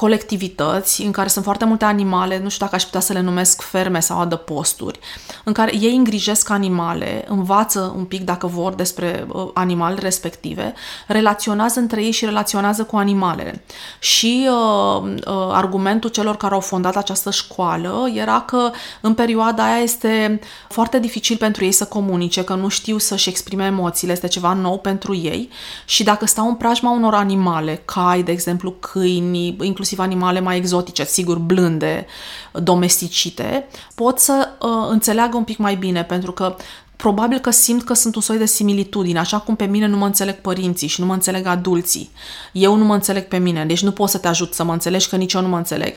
colectivități 0.00 1.02
în 1.02 1.10
care 1.10 1.28
sunt 1.28 1.44
foarte 1.44 1.64
multe 1.64 1.84
animale, 1.84 2.40
nu 2.42 2.48
știu 2.48 2.64
dacă 2.64 2.76
aș 2.76 2.84
putea 2.84 3.00
să 3.00 3.12
le 3.12 3.20
numesc 3.20 3.62
ferme 3.62 4.00
sau 4.00 4.18
adăposturi, 4.18 4.98
în 5.44 5.52
care 5.52 5.76
ei 5.80 5.96
îngrijesc 5.96 6.50
animale, 6.50 7.24
învață 7.28 7.94
un 7.96 8.04
pic 8.04 8.24
dacă 8.24 8.46
vor 8.46 8.74
despre 8.74 9.26
uh, 9.32 9.48
animalele 9.54 10.00
respective, 10.00 10.74
relaționează 11.06 11.80
între 11.80 12.04
ei 12.04 12.10
și 12.10 12.24
relaționează 12.24 12.84
cu 12.84 12.96
animalele. 12.96 13.64
Și 13.98 14.48
uh, 14.48 15.02
uh, 15.02 15.22
argumentul 15.52 16.10
celor 16.10 16.36
care 16.36 16.54
au 16.54 16.60
fondat 16.60 16.96
această 16.96 17.30
școală 17.30 18.10
era 18.14 18.40
că 18.40 18.70
în 19.00 19.14
perioada 19.14 19.64
aia 19.64 19.82
este 19.82 20.40
foarte 20.68 20.98
dificil 20.98 21.36
pentru 21.36 21.64
ei 21.64 21.72
să 21.72 21.84
comunice, 21.84 22.44
că 22.44 22.54
nu 22.54 22.68
știu 22.68 22.98
să-și 22.98 23.28
exprime 23.28 23.64
emoțiile, 23.64 24.12
este 24.12 24.28
ceva 24.28 24.52
nou 24.52 24.78
pentru 24.78 25.14
ei 25.14 25.48
și 25.84 26.02
dacă 26.02 26.26
stau 26.26 26.48
în 26.48 26.54
preajma 26.54 26.90
unor 26.90 27.14
animale, 27.14 27.82
cai, 27.84 28.22
de 28.22 28.32
exemplu, 28.32 28.70
câini, 28.70 29.56
inclusiv 29.60 29.88
animale 29.98 30.40
mai 30.40 30.56
exotice, 30.56 31.04
sigur, 31.04 31.38
blânde, 31.38 32.06
domesticite, 32.52 33.66
pot 33.94 34.18
să 34.18 34.48
uh, 34.60 34.68
înțeleagă 34.88 35.36
un 35.36 35.44
pic 35.44 35.58
mai 35.58 35.74
bine, 35.74 36.04
pentru 36.04 36.32
că 36.32 36.56
probabil 36.96 37.38
că 37.38 37.50
simt 37.50 37.84
că 37.84 37.94
sunt 37.94 38.14
un 38.14 38.22
soi 38.22 38.38
de 38.38 38.46
similitudine, 38.46 39.18
așa 39.18 39.38
cum 39.38 39.56
pe 39.56 39.64
mine 39.64 39.86
nu 39.86 39.96
mă 39.96 40.06
înțeleg 40.06 40.34
părinții 40.34 40.88
și 40.88 41.00
nu 41.00 41.06
mă 41.06 41.12
înțeleg 41.12 41.46
adulții. 41.46 42.10
Eu 42.52 42.74
nu 42.74 42.84
mă 42.84 42.94
înțeleg 42.94 43.24
pe 43.24 43.38
mine, 43.38 43.64
deci 43.64 43.82
nu 43.82 43.90
pot 43.90 44.08
să 44.08 44.18
te 44.18 44.28
ajut 44.28 44.54
să 44.54 44.64
mă 44.64 44.72
înțelegi, 44.72 45.08
că 45.08 45.16
nici 45.16 45.32
eu 45.32 45.40
nu 45.40 45.48
mă 45.48 45.56
înțeleg. 45.56 45.94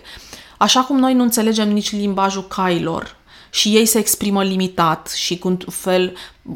Așa 0.57 0.81
cum 0.81 0.97
noi 0.97 1.13
nu 1.13 1.23
înțelegem 1.23 1.69
nici 1.69 1.91
limbajul 1.91 2.47
cailor, 2.47 3.15
și 3.53 3.69
ei 3.69 3.85
se 3.85 3.97
exprimă 3.97 4.43
limitat 4.43 5.11
și 5.15 5.37
cu 5.37 5.47
un 5.47 5.57
fel 5.69 6.13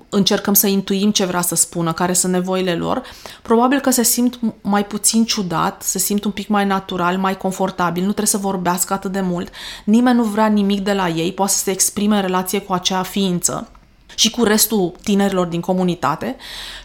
încercăm 0.10 0.54
să 0.54 0.68
intuim 0.68 1.12
ce 1.12 1.26
vrea 1.26 1.42
să 1.42 1.56
spună, 1.56 1.94
care 1.94 2.14
sunt 2.14 2.34
nevoile 2.34 2.76
lor, 2.76 3.02
probabil 3.42 3.80
că 3.80 3.90
se 3.90 4.04
simt 4.04 4.40
mai 4.62 4.86
puțin 4.86 5.26
ciudat, 5.26 5.84
se 5.84 6.00
simt 6.00 6.24
un 6.24 6.32
pic 6.32 6.48
mai 6.48 6.66
natural, 6.66 7.18
mai 7.18 7.38
confortabil, 7.38 8.02
nu 8.02 8.08
trebuie 8.08 8.28
să 8.28 8.38
vorbească 8.38 8.94
atât 8.94 9.12
de 9.12 9.22
mult, 9.22 9.52
nimeni 9.84 10.18
nu 10.18 10.24
vrea 10.24 10.48
nimic 10.48 10.80
de 10.80 10.94
la 10.94 11.10
ei, 11.10 11.34
poate 11.34 11.52
să 11.52 11.58
se 11.58 11.72
exprime 11.72 12.16
în 12.16 12.22
relație 12.22 12.62
cu 12.62 12.74
acea 12.74 13.04
ființă 13.04 13.72
și 14.18 14.30
cu 14.30 14.44
restul 14.44 14.94
tinerilor 15.04 15.46
din 15.46 15.60
comunitate. 15.60 16.36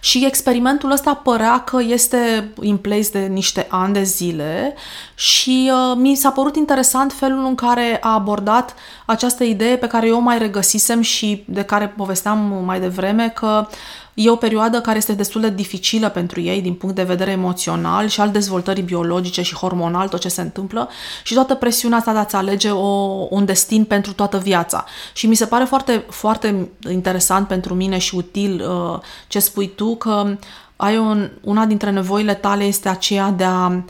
Și 0.01 0.25
experimentul 0.27 0.91
ăsta 0.91 1.15
părea 1.15 1.61
că 1.61 1.79
este 1.83 2.53
in 2.61 2.77
place 2.77 3.11
de 3.11 3.19
niște 3.19 3.67
ani 3.71 3.93
de 3.93 4.03
zile 4.03 4.75
și 5.15 5.71
uh, 5.73 5.97
mi 5.97 6.15
s-a 6.15 6.31
părut 6.31 6.57
interesant 6.57 7.13
felul 7.13 7.45
în 7.45 7.55
care 7.55 7.99
a 8.01 8.13
abordat 8.13 8.75
această 9.07 9.45
idee 9.45 9.77
pe 9.77 9.87
care 9.87 10.07
eu 10.07 10.21
mai 10.21 10.39
regăsisem 10.39 11.01
și 11.01 11.45
de 11.47 11.63
care 11.63 11.89
povesteam 11.89 12.63
mai 12.65 12.81
devreme 12.81 13.29
că 13.29 13.67
E 14.15 14.31
o 14.31 14.37
perioadă 14.37 14.81
care 14.81 14.97
este 14.97 15.13
destul 15.13 15.41
de 15.41 15.51
dificilă 15.51 16.09
pentru 16.09 16.41
ei 16.41 16.63
din 16.63 16.75
punct 16.75 16.95
de 16.95 17.03
vedere 17.03 17.31
emoțional 17.31 18.07
și 18.07 18.21
al 18.21 18.31
dezvoltării 18.31 18.83
biologice 18.83 19.43
și 19.43 19.55
hormonal, 19.55 20.09
tot 20.09 20.21
ce 20.21 20.29
se 20.29 20.41
întâmplă 20.41 20.89
și 21.23 21.35
toată 21.35 21.55
presiunea 21.55 21.99
asta 21.99 22.13
de 22.13 22.19
a-ți 22.19 22.37
alege 22.37 22.71
o, 22.71 23.27
un 23.31 23.45
destin 23.45 23.85
pentru 23.85 24.13
toată 24.13 24.39
viața. 24.39 24.85
Și 25.13 25.27
mi 25.27 25.35
se 25.35 25.47
pare 25.47 25.65
foarte, 25.65 26.05
foarte 26.09 26.71
interesant 26.91 27.47
pentru 27.47 27.75
mine 27.75 27.99
și 27.99 28.15
util 28.15 28.65
uh, 28.69 29.01
ce 29.29 29.39
spui 29.39 29.69
tu, 29.75 29.97
că 29.97 30.37
ai 30.77 30.99
un, 30.99 31.31
una 31.41 31.65
dintre 31.65 31.91
nevoile 31.91 32.35
tale 32.35 32.65
este 32.65 32.89
aceea 32.89 33.31
de 33.31 33.45
a 33.45 33.83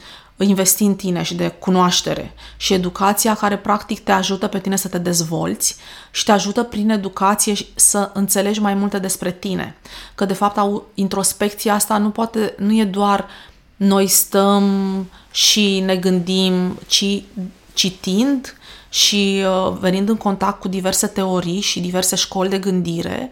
investi 0.43 0.83
în 0.83 0.95
tine 0.95 1.23
și 1.23 1.35
de 1.35 1.49
cunoaștere 1.49 2.35
și 2.57 2.73
educația 2.73 3.35
care 3.35 3.59
practic 3.59 4.01
te 4.01 4.13
ajută 4.13 4.47
pe 4.47 4.59
tine 4.59 4.77
să 4.77 4.89
te 4.89 4.99
dezvolți 4.99 5.77
și 6.11 6.25
te 6.25 6.33
ajută 6.33 6.63
prin 6.63 6.91
educație 6.91 7.55
să 7.75 8.11
înțelegi 8.15 8.61
mai 8.61 8.75
multe 8.75 8.99
despre 8.99 9.31
tine. 9.31 9.77
Că 10.15 10.25
de 10.25 10.33
fapt 10.33 10.83
introspecția 10.95 11.75
asta 11.75 11.99
nu 11.99 12.11
poate 12.11 12.55
nu 12.59 12.79
e 12.79 12.85
doar 12.85 13.27
noi 13.77 14.07
stăm 14.07 15.07
și 15.31 15.81
ne 15.81 15.97
gândim, 15.97 16.79
ci 16.87 17.23
citind 17.75 18.57
și 18.89 19.45
uh, 19.47 19.77
venind 19.81 20.09
în 20.09 20.17
contact 20.17 20.61
cu 20.61 20.69
diverse 20.69 21.07
teorii 21.07 21.61
și 21.61 21.81
diverse 21.81 22.17
școli 22.17 22.49
de 22.49 22.59
gândire, 22.59 23.31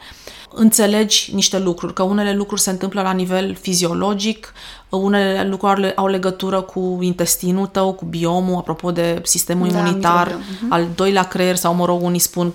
înțelegi 0.54 1.30
niște 1.34 1.58
lucruri, 1.58 1.94
că 1.94 2.02
unele 2.02 2.34
lucruri 2.34 2.60
se 2.60 2.70
întâmplă 2.70 3.02
la 3.02 3.12
nivel 3.12 3.56
fiziologic, 3.60 4.52
unele 4.88 5.48
lucruri 5.48 5.96
au 5.96 6.06
legătură 6.06 6.60
cu 6.60 6.98
intestinul 7.00 7.66
tău, 7.66 7.92
cu 7.92 8.04
biomul, 8.04 8.56
apropo 8.56 8.90
de 8.90 9.20
sistemul 9.24 9.68
da, 9.68 9.78
imunitar, 9.78 10.28
uh-huh. 10.28 10.68
al 10.68 10.86
doilea 10.94 11.22
creier 11.22 11.56
sau, 11.56 11.74
mă 11.74 11.84
rog, 11.84 12.02
unii 12.02 12.18
spun 12.18 12.52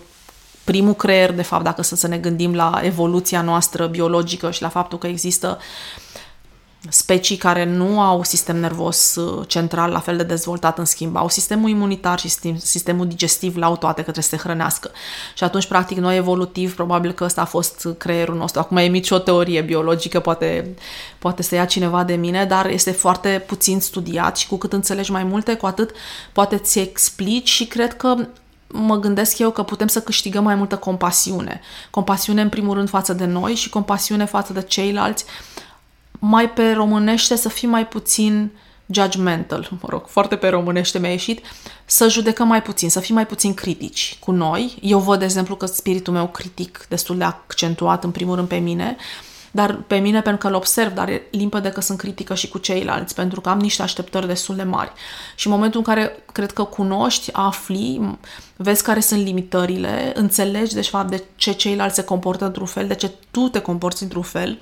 primul 0.63 0.93
creier, 0.93 1.31
de 1.31 1.41
fapt, 1.41 1.63
dacă 1.63 1.81
să, 1.81 1.95
să 1.95 2.07
ne 2.07 2.17
gândim 2.17 2.53
la 2.53 2.79
evoluția 2.83 3.41
noastră 3.41 3.87
biologică 3.87 4.51
și 4.51 4.61
la 4.61 4.69
faptul 4.69 4.97
că 4.97 5.07
există 5.07 5.57
specii 6.89 7.37
care 7.37 7.65
nu 7.65 8.01
au 8.01 8.23
sistem 8.23 8.57
nervos 8.57 9.15
uh, 9.15 9.47
central 9.47 9.91
la 9.91 9.99
fel 9.99 10.17
de 10.17 10.23
dezvoltat, 10.23 10.77
în 10.77 10.85
schimb, 10.85 11.15
au 11.15 11.29
sistemul 11.29 11.69
imunitar 11.69 12.19
și 12.19 12.29
sistemul 12.57 13.07
digestiv 13.07 13.57
la 13.57 13.67
toate 13.67 13.95
că 13.95 14.11
trebuie 14.11 14.23
să 14.23 14.29
se 14.29 14.37
hrănească. 14.37 14.91
Și 15.33 15.43
atunci, 15.43 15.65
practic, 15.67 15.97
noi 15.97 16.15
evolutiv, 16.15 16.75
probabil 16.75 17.11
că 17.11 17.23
ăsta 17.23 17.41
a 17.41 17.45
fost 17.45 17.87
creierul 17.97 18.35
nostru. 18.35 18.59
Acum 18.59 18.77
emit 18.77 19.05
și 19.05 19.13
o 19.13 19.19
teorie 19.19 19.61
biologică, 19.61 20.19
poate, 20.19 20.75
poate 21.19 21.43
să 21.43 21.55
ia 21.55 21.65
cineva 21.65 22.03
de 22.03 22.15
mine, 22.15 22.45
dar 22.45 22.65
este 22.65 22.91
foarte 22.91 23.43
puțin 23.47 23.79
studiat 23.79 24.37
și 24.37 24.47
cu 24.47 24.57
cât 24.57 24.73
înțelegi 24.73 25.11
mai 25.11 25.23
multe, 25.23 25.55
cu 25.55 25.65
atât 25.65 25.91
poate 26.31 26.57
ți 26.57 26.79
explici 26.79 27.49
și 27.49 27.65
cred 27.65 27.97
că 27.97 28.15
mă 28.67 28.95
gândesc 28.95 29.37
eu 29.37 29.51
că 29.51 29.63
putem 29.63 29.87
să 29.87 30.01
câștigăm 30.01 30.43
mai 30.43 30.55
multă 30.55 30.75
compasiune. 30.75 31.61
Compasiune, 31.89 32.41
în 32.41 32.49
primul 32.49 32.75
rând, 32.75 32.89
față 32.89 33.13
de 33.13 33.25
noi 33.25 33.55
și 33.55 33.69
compasiune 33.69 34.25
față 34.25 34.53
de 34.53 34.61
ceilalți, 34.61 35.25
mai 36.19 36.49
pe 36.49 36.71
românește 36.71 37.35
să 37.35 37.49
fii 37.49 37.67
mai 37.67 37.87
puțin 37.87 38.51
judgmental, 38.87 39.69
mă 39.81 39.87
rog, 39.89 40.07
foarte 40.07 40.35
pe 40.35 40.47
românește 40.47 40.99
mi-a 40.99 41.09
ieșit, 41.09 41.45
să 41.85 42.07
judecăm 42.09 42.47
mai 42.47 42.61
puțin, 42.61 42.89
să 42.89 42.99
fim 42.99 43.15
mai 43.15 43.25
puțin 43.25 43.53
critici 43.53 44.17
cu 44.19 44.31
noi. 44.31 44.77
Eu 44.81 44.99
văd, 44.99 45.19
de 45.19 45.25
exemplu, 45.25 45.55
că 45.55 45.65
spiritul 45.65 46.13
meu 46.13 46.27
critic 46.27 46.85
destul 46.89 47.17
de 47.17 47.23
accentuat, 47.23 48.03
în 48.03 48.11
primul 48.11 48.35
rând 48.35 48.47
pe 48.47 48.55
mine, 48.55 48.95
dar 49.51 49.75
pe 49.87 49.95
mine 49.95 50.21
pentru 50.21 50.41
că 50.41 50.47
îl 50.47 50.53
observ, 50.53 50.93
dar 50.93 51.09
e 51.09 51.27
limpede 51.31 51.69
că 51.69 51.81
sunt 51.81 51.97
critică 51.97 52.35
și 52.35 52.47
cu 52.47 52.57
ceilalți, 52.57 53.15
pentru 53.15 53.41
că 53.41 53.49
am 53.49 53.59
niște 53.59 53.81
așteptări 53.81 54.27
destul 54.27 54.55
de 54.55 54.63
mari. 54.63 54.91
Și 55.35 55.47
în 55.47 55.53
momentul 55.53 55.79
în 55.79 55.85
care 55.85 56.23
cred 56.31 56.51
că 56.51 56.63
cunoști, 56.63 57.29
afli, 57.33 58.17
vezi 58.55 58.83
care 58.83 58.99
sunt 58.99 59.23
limitările, 59.23 60.11
înțelegi 60.15 60.73
de 60.73 60.81
fapt 60.81 61.09
de 61.09 61.23
ce 61.35 61.51
ceilalți 61.51 61.95
se 61.95 62.03
comportă 62.03 62.45
într-un 62.45 62.65
fel, 62.65 62.87
de 62.87 62.95
ce 62.95 63.11
tu 63.31 63.47
te 63.47 63.59
comporți 63.59 64.03
într-un 64.03 64.21
fel, 64.21 64.59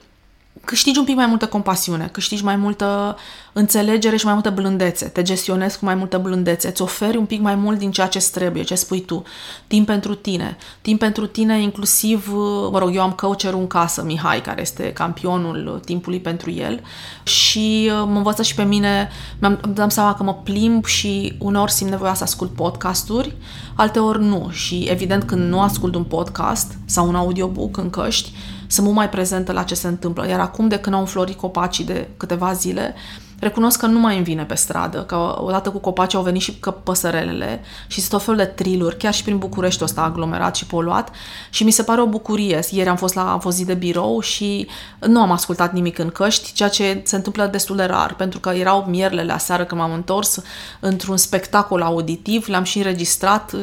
câștigi 0.65 0.99
un 0.99 1.05
pic 1.05 1.15
mai 1.15 1.25
multă 1.25 1.47
compasiune, 1.47 2.09
câștigi 2.11 2.43
mai 2.43 2.55
multă 2.55 3.17
înțelegere 3.53 4.15
și 4.15 4.25
mai 4.25 4.33
multă 4.33 4.49
blândețe, 4.49 5.05
te 5.05 5.21
gestionezi 5.21 5.79
cu 5.79 5.85
mai 5.85 5.95
multă 5.95 6.17
blândețe, 6.17 6.67
îți 6.67 6.81
oferi 6.81 7.17
un 7.17 7.25
pic 7.25 7.41
mai 7.41 7.55
mult 7.55 7.77
din 7.77 7.91
ceea 7.91 8.07
ce 8.07 8.27
trebuie, 8.31 8.63
ce 8.63 8.75
spui 8.75 9.01
tu, 9.01 9.23
timp 9.67 9.85
pentru 9.85 10.15
tine, 10.15 10.57
timp 10.81 10.99
pentru 10.99 11.25
tine 11.27 11.61
inclusiv, 11.61 12.31
mă 12.71 12.79
rog, 12.79 12.95
eu 12.95 13.01
am 13.01 13.11
coacherul 13.11 13.59
în 13.59 13.67
casă, 13.67 14.03
Mihai, 14.03 14.41
care 14.41 14.61
este 14.61 14.93
campionul 14.93 15.81
timpului 15.85 16.19
pentru 16.19 16.51
el 16.51 16.81
și 17.23 17.91
uh, 17.91 18.03
mă 18.07 18.17
învăță 18.17 18.43
și 18.43 18.55
pe 18.55 18.63
mine, 18.63 19.09
mi-am 19.39 19.59
dăm 19.73 19.89
seama 19.89 20.13
că 20.13 20.23
mă 20.23 20.33
plimb 20.33 20.85
și 20.85 21.35
uneori 21.39 21.71
simt 21.71 21.89
nevoia 21.89 22.13
să 22.13 22.23
ascult 22.23 22.51
podcasturi, 22.51 23.35
alteori 23.75 24.23
nu. 24.23 24.49
Și 24.51 24.87
evident 24.89 25.23
când 25.23 25.49
nu 25.49 25.61
ascult 25.61 25.95
un 25.95 26.03
podcast 26.03 26.77
sau 26.85 27.07
un 27.07 27.15
audiobook 27.15 27.77
în 27.77 27.89
căști, 27.89 28.31
sunt 28.73 28.85
mult 28.85 28.97
mai 28.97 29.09
prezentă 29.09 29.51
la 29.51 29.63
ce 29.63 29.75
se 29.75 29.87
întâmplă. 29.87 30.27
Iar 30.27 30.39
acum, 30.39 30.67
de 30.67 30.77
când 30.77 30.95
au 30.95 31.01
înflorit 31.01 31.37
copacii 31.37 31.85
de 31.85 32.07
câteva 32.17 32.53
zile, 32.53 32.95
recunosc 33.39 33.79
că 33.79 33.85
nu 33.85 33.99
mai 33.99 34.15
îmi 34.15 34.23
vine 34.23 34.43
pe 34.43 34.55
stradă, 34.55 35.03
că 35.03 35.35
odată 35.39 35.69
cu 35.69 35.77
copacii 35.77 36.17
au 36.17 36.23
venit 36.23 36.41
și 36.41 36.55
că 36.59 36.71
păsărelele 36.71 37.61
și 37.87 37.99
sunt 37.99 38.11
tot 38.11 38.21
felul 38.23 38.39
de 38.39 38.45
triluri, 38.45 38.97
chiar 38.97 39.13
și 39.13 39.23
prin 39.23 39.37
București 39.37 39.83
ăsta 39.83 40.01
aglomerat 40.01 40.55
și 40.55 40.65
poluat 40.65 41.11
și 41.49 41.63
mi 41.63 41.71
se 41.71 41.83
pare 41.83 42.01
o 42.01 42.05
bucurie. 42.05 42.59
Ieri 42.69 42.89
am 42.89 42.95
fost 42.95 43.13
la 43.13 43.31
am 43.31 43.39
fost 43.39 43.57
zi 43.57 43.65
de 43.65 43.73
birou 43.73 44.19
și 44.19 44.67
nu 44.99 45.21
am 45.21 45.31
ascultat 45.31 45.73
nimic 45.73 45.97
în 45.97 46.09
căști, 46.09 46.53
ceea 46.53 46.69
ce 46.69 47.01
se 47.03 47.15
întâmplă 47.15 47.45
destul 47.45 47.75
de 47.75 47.83
rar, 47.83 48.15
pentru 48.15 48.39
că 48.39 48.49
erau 48.49 48.85
mierlele 48.87 49.31
aseară 49.33 49.63
când 49.65 49.81
m-am 49.81 49.93
întors 49.93 50.41
într-un 50.79 51.17
spectacol 51.17 51.81
auditiv, 51.81 52.47
l-am 52.47 52.63
și 52.63 52.77
înregistrat, 52.77 53.55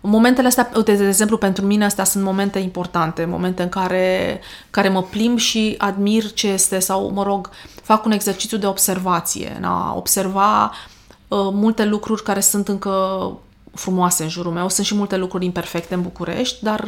Momentele 0.00 0.46
astea, 0.46 0.70
uite, 0.76 0.94
de 0.94 1.06
exemplu, 1.06 1.36
pentru 1.36 1.66
mine 1.66 1.84
astea 1.84 2.04
sunt 2.04 2.24
momente 2.24 2.58
importante, 2.58 3.24
momente 3.24 3.62
în 3.62 3.68
care, 3.68 4.40
care 4.70 4.88
mă 4.88 5.02
plimb 5.02 5.38
și 5.38 5.74
admir 5.78 6.32
ce 6.32 6.48
este 6.48 6.78
sau, 6.78 7.10
mă 7.10 7.22
rog, 7.22 7.50
fac 7.82 8.04
un 8.04 8.10
exercițiu 8.10 8.58
de 8.58 8.66
observație, 8.66 9.54
în 9.56 9.64
a 9.64 9.94
observa 9.96 10.64
uh, 10.64 11.38
multe 11.52 11.84
lucruri 11.84 12.22
care 12.22 12.40
sunt 12.40 12.68
încă 12.68 13.32
frumoase 13.74 14.22
în 14.22 14.28
jurul 14.28 14.52
meu. 14.52 14.68
Sunt 14.68 14.86
și 14.86 14.94
multe 14.94 15.16
lucruri 15.16 15.44
imperfecte 15.44 15.94
în 15.94 16.02
București, 16.02 16.64
dar 16.64 16.80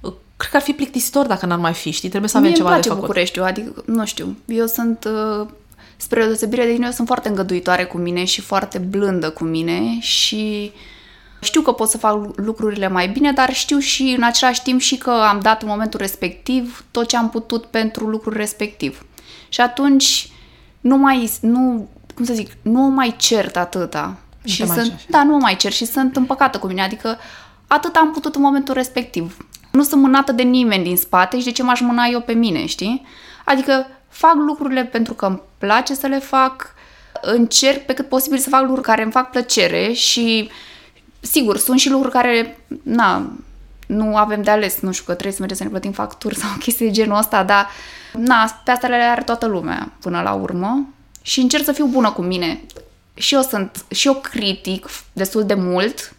uh, 0.00 0.12
cred 0.36 0.50
că 0.50 0.56
ar 0.56 0.62
fi 0.62 0.72
plictisitor 0.72 1.26
dacă 1.26 1.46
n-ar 1.46 1.58
mai 1.58 1.72
fi, 1.72 1.90
știi? 1.90 2.08
Trebuie 2.08 2.30
să 2.30 2.36
avem 2.36 2.48
Mie 2.48 2.58
ceva 2.58 2.68
place 2.68 2.88
de 2.88 2.94
făcut. 2.94 3.06
Bucureștiul, 3.06 3.44
adică, 3.44 3.82
nu 3.86 4.04
știu, 4.04 4.36
eu 4.46 4.66
sunt... 4.66 5.08
Uh 5.40 5.46
spre 6.02 6.24
deosebire 6.24 6.64
de 6.64 6.72
tine, 6.72 6.86
eu 6.86 6.92
sunt 6.92 7.06
foarte 7.06 7.28
îngăduitoare 7.28 7.84
cu 7.84 7.98
mine 7.98 8.24
și 8.24 8.40
foarte 8.40 8.78
blândă 8.78 9.30
cu 9.30 9.44
mine 9.44 10.00
și 10.00 10.72
știu 11.42 11.60
că 11.60 11.72
pot 11.72 11.88
să 11.88 11.98
fac 11.98 12.36
lucrurile 12.36 12.88
mai 12.88 13.08
bine, 13.08 13.32
dar 13.32 13.54
știu 13.54 13.78
și 13.78 14.14
în 14.16 14.22
același 14.22 14.62
timp 14.62 14.80
și 14.80 14.96
că 14.96 15.10
am 15.10 15.40
dat 15.40 15.62
în 15.62 15.68
momentul 15.68 16.00
respectiv 16.00 16.84
tot 16.90 17.08
ce 17.08 17.16
am 17.16 17.30
putut 17.30 17.64
pentru 17.64 18.06
lucrul 18.06 18.32
respectiv. 18.32 19.04
Și 19.48 19.60
atunci 19.60 20.30
nu 20.80 20.96
mai, 20.96 21.30
nu, 21.40 21.88
cum 22.14 22.24
să 22.24 22.32
zic, 22.34 22.50
nu 22.62 22.80
mai 22.80 23.14
cert 23.18 23.56
atâta 23.56 24.16
Nu 24.42 24.50
și 24.50 24.58
te 24.60 24.66
mai 24.66 24.76
sunt, 24.76 24.88
ceri. 24.88 25.06
da, 25.08 25.22
nu 25.24 25.30
mă 25.32 25.38
mai 25.38 25.56
cer 25.56 25.72
și 25.72 25.84
sunt 25.84 26.16
împăcată 26.16 26.58
cu 26.58 26.66
mine, 26.66 26.82
adică 26.82 27.18
atât 27.66 27.96
am 27.96 28.12
putut 28.12 28.34
în 28.34 28.42
momentul 28.42 28.74
respectiv. 28.74 29.46
Nu 29.70 29.82
sunt 29.82 30.02
mânată 30.02 30.32
de 30.32 30.42
nimeni 30.42 30.84
din 30.84 30.96
spate 30.96 31.38
și 31.38 31.44
de 31.44 31.50
ce 31.52 31.62
m-aș 31.62 31.80
mâna 31.80 32.04
eu 32.06 32.20
pe 32.20 32.32
mine, 32.32 32.66
știi? 32.66 33.06
Adică 33.44 33.86
fac 34.08 34.34
lucrurile 34.34 34.84
pentru 34.84 35.14
că 35.14 35.26
îmi 35.26 35.40
place 35.58 35.94
să 35.94 36.06
le 36.06 36.18
fac, 36.18 36.74
încerc 37.20 37.84
pe 37.86 37.92
cât 37.94 38.08
posibil 38.08 38.38
să 38.38 38.48
fac 38.48 38.60
lucruri 38.60 38.82
care 38.82 39.02
îmi 39.02 39.12
fac 39.12 39.30
plăcere 39.30 39.92
și 39.92 40.50
sigur, 41.22 41.58
sunt 41.58 41.78
și 41.78 41.90
lucruri 41.90 42.12
care, 42.12 42.58
na, 42.82 43.32
nu 43.86 44.16
avem 44.16 44.42
de 44.42 44.50
ales, 44.50 44.80
nu 44.80 44.92
știu 44.92 45.04
că 45.04 45.12
trebuie 45.12 45.32
să 45.32 45.38
mergem 45.38 45.56
să 45.56 45.62
ne 45.62 45.70
plătim 45.70 45.92
facturi 45.92 46.36
sau 46.42 46.50
chestii 46.58 46.86
de 46.86 46.92
genul 46.92 47.18
ăsta, 47.18 47.44
dar 47.44 47.68
na, 48.12 48.60
pe 48.64 48.70
astea 48.70 48.88
le 48.88 48.94
are 48.94 49.22
toată 49.22 49.46
lumea 49.46 49.92
până 50.00 50.22
la 50.22 50.32
urmă 50.32 50.88
și 51.22 51.40
încerc 51.40 51.64
să 51.64 51.72
fiu 51.72 51.86
bună 51.86 52.10
cu 52.10 52.22
mine. 52.22 52.60
Și 53.14 53.34
eu 53.34 53.42
sunt, 53.42 53.84
și 53.90 54.06
eu 54.06 54.14
critic 54.14 54.88
destul 55.12 55.46
de 55.46 55.54
mult, 55.54 56.14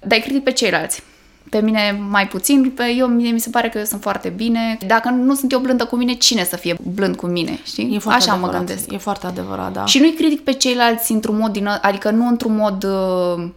dar 0.00 0.18
îi 0.18 0.24
critic 0.24 0.42
pe 0.42 0.52
ceilalți. 0.52 1.02
Pe 1.50 1.60
mine 1.60 2.00
mai 2.10 2.28
puțin, 2.28 2.70
pe 2.70 2.88
eu 2.96 3.06
mie 3.06 3.30
mi 3.30 3.38
se 3.40 3.50
pare 3.50 3.68
că 3.68 3.78
eu 3.78 3.84
sunt 3.84 4.00
foarte 4.02 4.28
bine. 4.28 4.78
Dacă 4.86 5.08
nu 5.08 5.34
sunt 5.34 5.52
eu 5.52 5.58
blândă 5.58 5.84
cu 5.84 5.96
mine, 5.96 6.12
cine 6.12 6.44
să 6.44 6.56
fie 6.56 6.76
blând 6.94 7.16
cu 7.16 7.26
mine, 7.26 7.58
știi? 7.64 7.94
E 7.94 7.98
foarte 7.98 8.22
Așa 8.22 8.32
adevărat. 8.32 8.60
mă 8.60 8.64
gândesc. 8.66 8.92
E 8.92 8.96
foarte 8.96 9.26
adevărat, 9.26 9.72
da. 9.72 9.84
Și 9.84 9.98
nu-i 9.98 10.14
critic 10.14 10.44
pe 10.44 10.52
ceilalți 10.52 11.12
într-un 11.12 11.36
mod 11.38 11.52
din, 11.52 11.68
adică 11.82 12.10
nu 12.10 12.26
într-un 12.28 12.56
mod 12.56 12.84
uh, 12.84 13.48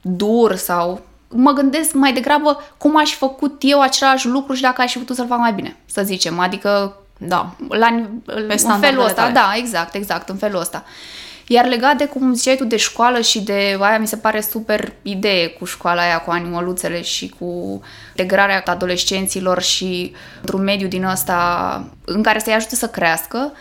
dur 0.00 0.54
sau 0.54 1.00
mă 1.28 1.50
gândesc 1.52 1.92
mai 1.92 2.12
degrabă 2.12 2.62
cum 2.78 2.96
aș 2.98 3.10
fi 3.10 3.16
făcut 3.16 3.56
eu 3.64 3.80
același 3.80 4.28
lucru 4.28 4.54
și 4.54 4.62
dacă 4.62 4.82
aș 4.82 4.92
fi 4.92 4.98
putut 4.98 5.16
să-l 5.16 5.26
fac 5.26 5.38
mai 5.38 5.52
bine, 5.52 5.76
să 5.86 6.02
zicem. 6.02 6.38
Adică, 6.38 6.96
Da. 7.18 7.54
la, 7.68 7.86
în 7.86 8.10
felul 8.24 8.56
standardele 8.58 9.04
ăsta, 9.04 9.20
tale. 9.22 9.32
da, 9.32 9.52
exact, 9.56 9.94
exact, 9.94 10.28
în 10.28 10.36
felul 10.36 10.60
ăsta. 10.60 10.84
Iar 11.52 11.66
legat 11.66 11.96
de 11.96 12.06
cum 12.06 12.34
ziceai 12.34 12.56
tu 12.56 12.64
de 12.64 12.76
școală 12.76 13.20
și 13.20 13.40
de 13.40 13.76
aia 13.80 13.98
mi 13.98 14.06
se 14.06 14.16
pare 14.16 14.40
super 14.40 14.92
idee 15.02 15.48
cu 15.48 15.64
școala 15.64 16.02
aia, 16.02 16.18
cu 16.18 16.30
animăluțele 16.30 17.02
și 17.02 17.34
cu 17.38 17.80
integrarea 18.08 18.62
adolescenților 18.66 19.62
și 19.62 20.12
într-un 20.40 20.62
mediu 20.62 20.88
din 20.88 21.04
ăsta 21.04 21.84
în 22.04 22.22
care 22.22 22.38
să-i 22.38 22.52
ajute 22.52 22.74
să 22.74 22.88
crească, 22.88 23.52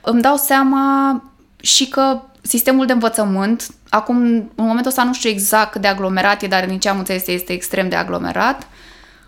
îmi 0.00 0.22
dau 0.22 0.36
seama 0.36 1.22
și 1.60 1.88
că 1.88 2.20
sistemul 2.42 2.86
de 2.86 2.92
învățământ, 2.92 3.66
acum, 3.88 4.16
în 4.24 4.48
momentul 4.54 4.90
ăsta 4.90 5.04
nu 5.04 5.14
știu 5.14 5.30
exact 5.30 5.72
cât 5.72 5.80
de 5.80 5.88
aglomerat 5.88 6.42
e, 6.42 6.46
dar 6.46 6.66
din 6.66 6.78
ce 6.78 6.88
am 6.88 6.98
înțeles 6.98 7.26
este 7.26 7.52
extrem 7.52 7.88
de 7.88 7.96
aglomerat, 7.96 8.66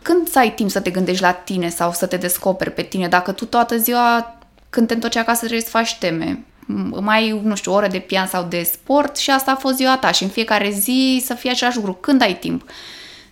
când 0.03 0.29
să 0.29 0.39
ai 0.39 0.53
timp 0.53 0.71
să 0.71 0.81
te 0.81 0.91
gândești 0.91 1.23
la 1.23 1.33
tine 1.33 1.69
sau 1.69 1.93
să 1.93 2.07
te 2.07 2.17
descoperi 2.17 2.73
pe 2.73 2.83
tine, 2.83 3.09
dacă 3.09 3.33
tu 3.33 3.45
toată 3.45 3.77
ziua, 3.77 4.39
când 4.71 4.87
te 4.87 4.95
întorci 4.95 5.17
acasă, 5.17 5.39
trebuie 5.39 5.61
să 5.61 5.71
faci 5.71 5.99
teme, 5.99 6.45
M- 6.45 6.50
mai 7.01 7.17
ai, 7.17 7.41
nu 7.43 7.55
știu, 7.55 7.73
o 7.73 7.75
oră 7.75 7.87
de 7.87 7.99
pian 7.99 8.27
sau 8.27 8.47
de 8.49 8.63
sport 8.63 9.17
și 9.17 9.31
asta 9.31 9.51
a 9.51 9.57
fost 9.57 9.77
ziua 9.77 9.97
ta 9.97 10.11
și 10.11 10.23
în 10.23 10.29
fiecare 10.29 10.71
zi 10.71 11.23
să 11.25 11.35
fie 11.35 11.51
același 11.51 11.77
lucru. 11.77 11.93
Când 11.93 12.23
ai 12.23 12.35
timp? 12.35 12.71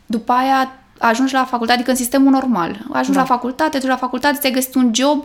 După 0.07 0.33
aia 0.33 0.72
ajungi 0.98 1.33
la 1.33 1.44
facultate, 1.44 1.72
adică 1.72 1.90
în 1.90 1.96
sistemul 1.96 2.31
normal. 2.31 2.87
Ajungi 2.92 3.12
da. 3.12 3.20
la 3.20 3.24
facultate, 3.24 3.70
te 3.70 3.79
duci 3.79 3.88
la 3.88 3.96
facultate, 3.96 4.38
ți-ai 4.38 4.53
găsit 4.53 4.74
un 4.74 4.90
job, 4.94 5.24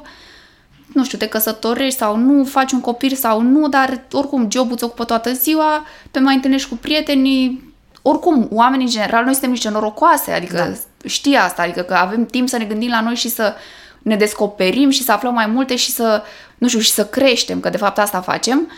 nu 0.93 1.03
știu, 1.03 1.17
te 1.17 1.27
căsătorești 1.27 1.99
sau 1.99 2.17
nu, 2.17 2.43
faci 2.43 2.71
un 2.71 2.81
copil 2.81 3.13
sau 3.15 3.41
nu, 3.41 3.67
dar 3.67 4.01
oricum 4.11 4.47
jobul 4.51 4.73
îți 4.73 4.83
ocupă 4.83 5.03
toată 5.03 5.33
ziua, 5.33 5.85
te 6.11 6.19
mai 6.19 6.35
întâlnești 6.35 6.69
cu 6.69 6.75
prietenii, 6.75 7.73
oricum, 8.01 8.47
oamenii 8.51 8.85
în 8.85 8.91
general, 8.91 9.23
noi 9.23 9.33
suntem 9.33 9.51
niște 9.51 9.69
norocoase, 9.69 10.31
adică 10.31 10.55
da. 10.55 11.07
știi 11.07 11.35
asta, 11.35 11.61
adică 11.61 11.81
că 11.81 11.93
avem 11.93 12.25
timp 12.25 12.49
să 12.49 12.57
ne 12.57 12.65
gândim 12.65 12.89
la 12.89 13.01
noi 13.01 13.15
și 13.15 13.29
să 13.29 13.55
ne 14.01 14.15
descoperim 14.15 14.89
și 14.89 15.03
să 15.03 15.11
aflăm 15.11 15.33
mai 15.33 15.45
multe 15.45 15.75
și 15.75 15.91
să, 15.91 16.23
nu 16.63 16.69
știu, 16.69 16.81
și 16.81 16.91
să 16.91 17.05
creștem, 17.05 17.59
că 17.59 17.69
de 17.69 17.77
fapt 17.77 17.97
asta 17.97 18.21
facem, 18.21 18.71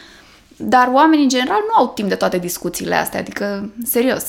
dar 0.57 0.89
oamenii 0.93 1.23
în 1.23 1.29
general 1.29 1.59
nu 1.67 1.75
au 1.75 1.91
timp 1.93 2.09
de 2.09 2.15
toate 2.15 2.37
discuțiile 2.37 2.95
astea, 2.95 3.19
adică, 3.19 3.73
serios, 3.83 4.23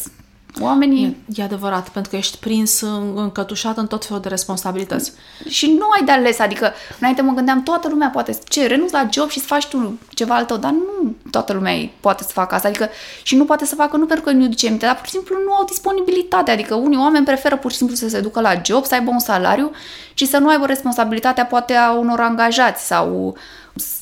oamenii... 0.61 1.05
E, 1.07 1.41
e 1.41 1.43
adevărat, 1.45 1.89
pentru 1.89 2.11
că 2.11 2.17
ești 2.17 2.37
prins 2.39 2.81
în- 2.81 3.13
încătușat 3.17 3.77
în 3.77 3.87
tot 3.87 4.05
felul 4.05 4.23
de 4.23 4.29
responsabilități. 4.29 5.13
Și 5.49 5.67
nu 5.79 5.89
ai 5.99 6.05
de 6.05 6.13
ales, 6.13 6.39
adică 6.39 6.73
înainte 6.99 7.23
mă 7.23 7.33
gândeam, 7.33 7.63
toată 7.63 7.89
lumea 7.89 8.09
poate 8.09 8.39
ce, 8.49 8.67
renunți 8.67 8.93
la 8.93 9.09
job 9.13 9.29
și 9.29 9.39
să 9.41 9.47
faci 9.47 9.67
tu 9.67 9.99
ceva 10.15 10.35
al 10.35 10.45
tău, 10.45 10.57
dar 10.57 10.71
nu 10.71 11.15
toată 11.31 11.53
lumea 11.53 11.75
poate 12.01 12.23
să 12.23 12.29
facă 12.33 12.55
asta, 12.55 12.69
adică 12.69 12.89
și 13.23 13.37
nu 13.37 13.45
poate 13.45 13.65
să 13.65 13.75
facă 13.75 13.97
nu 13.97 14.07
pentru 14.07 14.25
că 14.25 14.31
nu 14.33 14.47
duce 14.47 14.67
aminte, 14.67 14.87
dar 14.87 14.97
pur 14.97 15.05
și 15.07 15.11
simplu 15.13 15.37
nu 15.47 15.53
au 15.53 15.65
disponibilitate, 15.65 16.51
adică 16.51 16.75
unii 16.75 16.99
oameni 16.99 17.25
preferă 17.25 17.57
pur 17.57 17.71
și 17.71 17.77
simplu 17.77 17.97
să 17.97 18.09
se 18.09 18.21
ducă 18.21 18.41
la 18.41 18.53
job, 18.65 18.85
să 18.85 18.95
aibă 18.95 19.11
un 19.11 19.19
salariu 19.19 19.71
și 20.15 20.27
să 20.27 20.39
nu 20.39 20.49
aibă 20.49 20.67
responsabilitatea 20.67 21.47
poate 21.47 21.73
a 21.75 21.93
unor 21.93 22.21
angajați 22.21 22.87
sau 22.87 23.37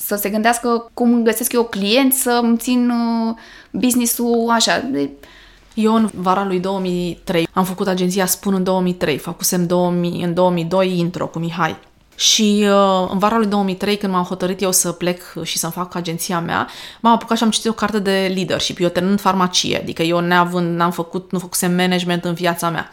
să 0.06 0.16
se 0.16 0.28
gândească 0.28 0.90
cum 0.94 1.22
găsesc 1.22 1.52
eu 1.52 1.64
clienți 1.64 2.20
să 2.22 2.38
îmi 2.42 2.56
țin 2.56 2.90
uh, 2.90 3.34
business-ul 3.70 4.50
așa. 4.50 4.78
De- 4.90 5.10
Eu 5.74 5.94
în 5.94 6.10
vara 6.14 6.44
lui 6.44 6.60
2003 6.60 7.48
am 7.52 7.64
făcut 7.64 7.86
agenția 7.86 8.26
Spun 8.26 8.54
în 8.54 8.62
2003, 8.62 9.18
făcusem 9.18 9.66
2000, 9.66 10.22
în 10.22 10.34
2002 10.34 10.98
intro 10.98 11.26
cu 11.26 11.38
Mihai. 11.38 11.76
Și 12.16 12.66
uh, 12.68 13.08
în 13.10 13.18
vara 13.18 13.36
lui 13.36 13.46
2003, 13.46 13.96
când 13.96 14.12
m-am 14.12 14.24
hotărât 14.24 14.62
eu 14.62 14.72
să 14.72 14.92
plec 14.92 15.42
și 15.42 15.58
să-mi 15.58 15.72
fac 15.72 15.94
agenția 15.94 16.40
mea, 16.40 16.68
m-am 17.00 17.12
apucat 17.12 17.36
și 17.36 17.42
am 17.42 17.50
citit 17.50 17.70
o 17.70 17.72
carte 17.72 17.98
de 17.98 18.32
leadership. 18.34 18.80
Eu 18.80 18.88
terminând 18.88 19.20
farmacie, 19.20 19.78
adică 19.78 20.02
eu 20.02 20.20
neavând, 20.20 20.76
n-am 20.76 20.90
făcut, 20.90 21.32
nu 21.32 21.38
făcusem 21.38 21.74
management 21.74 22.24
în 22.24 22.34
viața 22.34 22.70
mea. 22.70 22.92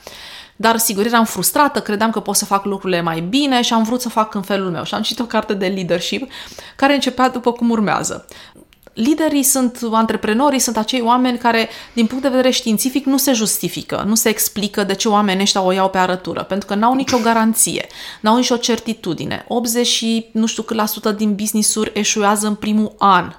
Dar 0.61 0.77
sigur, 0.77 1.05
eram 1.05 1.25
frustrată, 1.25 1.79
credeam 1.79 2.11
că 2.11 2.19
pot 2.19 2.35
să 2.35 2.45
fac 2.45 2.65
lucrurile 2.65 3.01
mai 3.01 3.19
bine 3.19 3.61
și 3.61 3.73
am 3.73 3.83
vrut 3.83 4.01
să 4.01 4.09
fac 4.09 4.33
în 4.33 4.41
felul 4.41 4.69
meu. 4.69 4.83
Și 4.83 4.93
am 4.93 5.01
citit 5.01 5.19
o 5.19 5.25
carte 5.25 5.53
de 5.53 5.67
leadership 5.67 6.31
care 6.75 6.93
începea 6.93 7.29
după 7.29 7.51
cum 7.51 7.69
urmează. 7.69 8.25
Liderii 8.93 9.43
sunt, 9.43 9.79
antreprenorii 9.91 10.59
sunt 10.59 10.77
acei 10.77 11.01
oameni 11.01 11.37
care, 11.37 11.69
din 11.93 12.05
punct 12.05 12.23
de 12.23 12.29
vedere 12.29 12.49
științific, 12.49 13.05
nu 13.05 13.17
se 13.17 13.33
justifică, 13.33 14.03
nu 14.07 14.15
se 14.15 14.29
explică 14.29 14.83
de 14.83 14.93
ce 14.93 15.07
oamenii 15.07 15.41
ăștia 15.41 15.61
o 15.61 15.71
iau 15.71 15.89
pe 15.89 15.97
arătură, 15.97 16.43
pentru 16.43 16.67
că 16.67 16.75
n-au 16.75 16.93
nicio 16.93 17.17
garanție, 17.17 17.87
n-au 18.21 18.35
nicio 18.35 18.57
certitudine. 18.57 19.45
80 19.47 19.87
și 19.87 20.25
nu 20.31 20.45
știu 20.45 20.63
cât 20.63 20.75
la 20.75 20.85
sută 20.85 21.11
din 21.11 21.35
business-uri 21.35 21.91
eșuează 21.93 22.47
în 22.47 22.55
primul 22.55 22.95
an. 22.97 23.33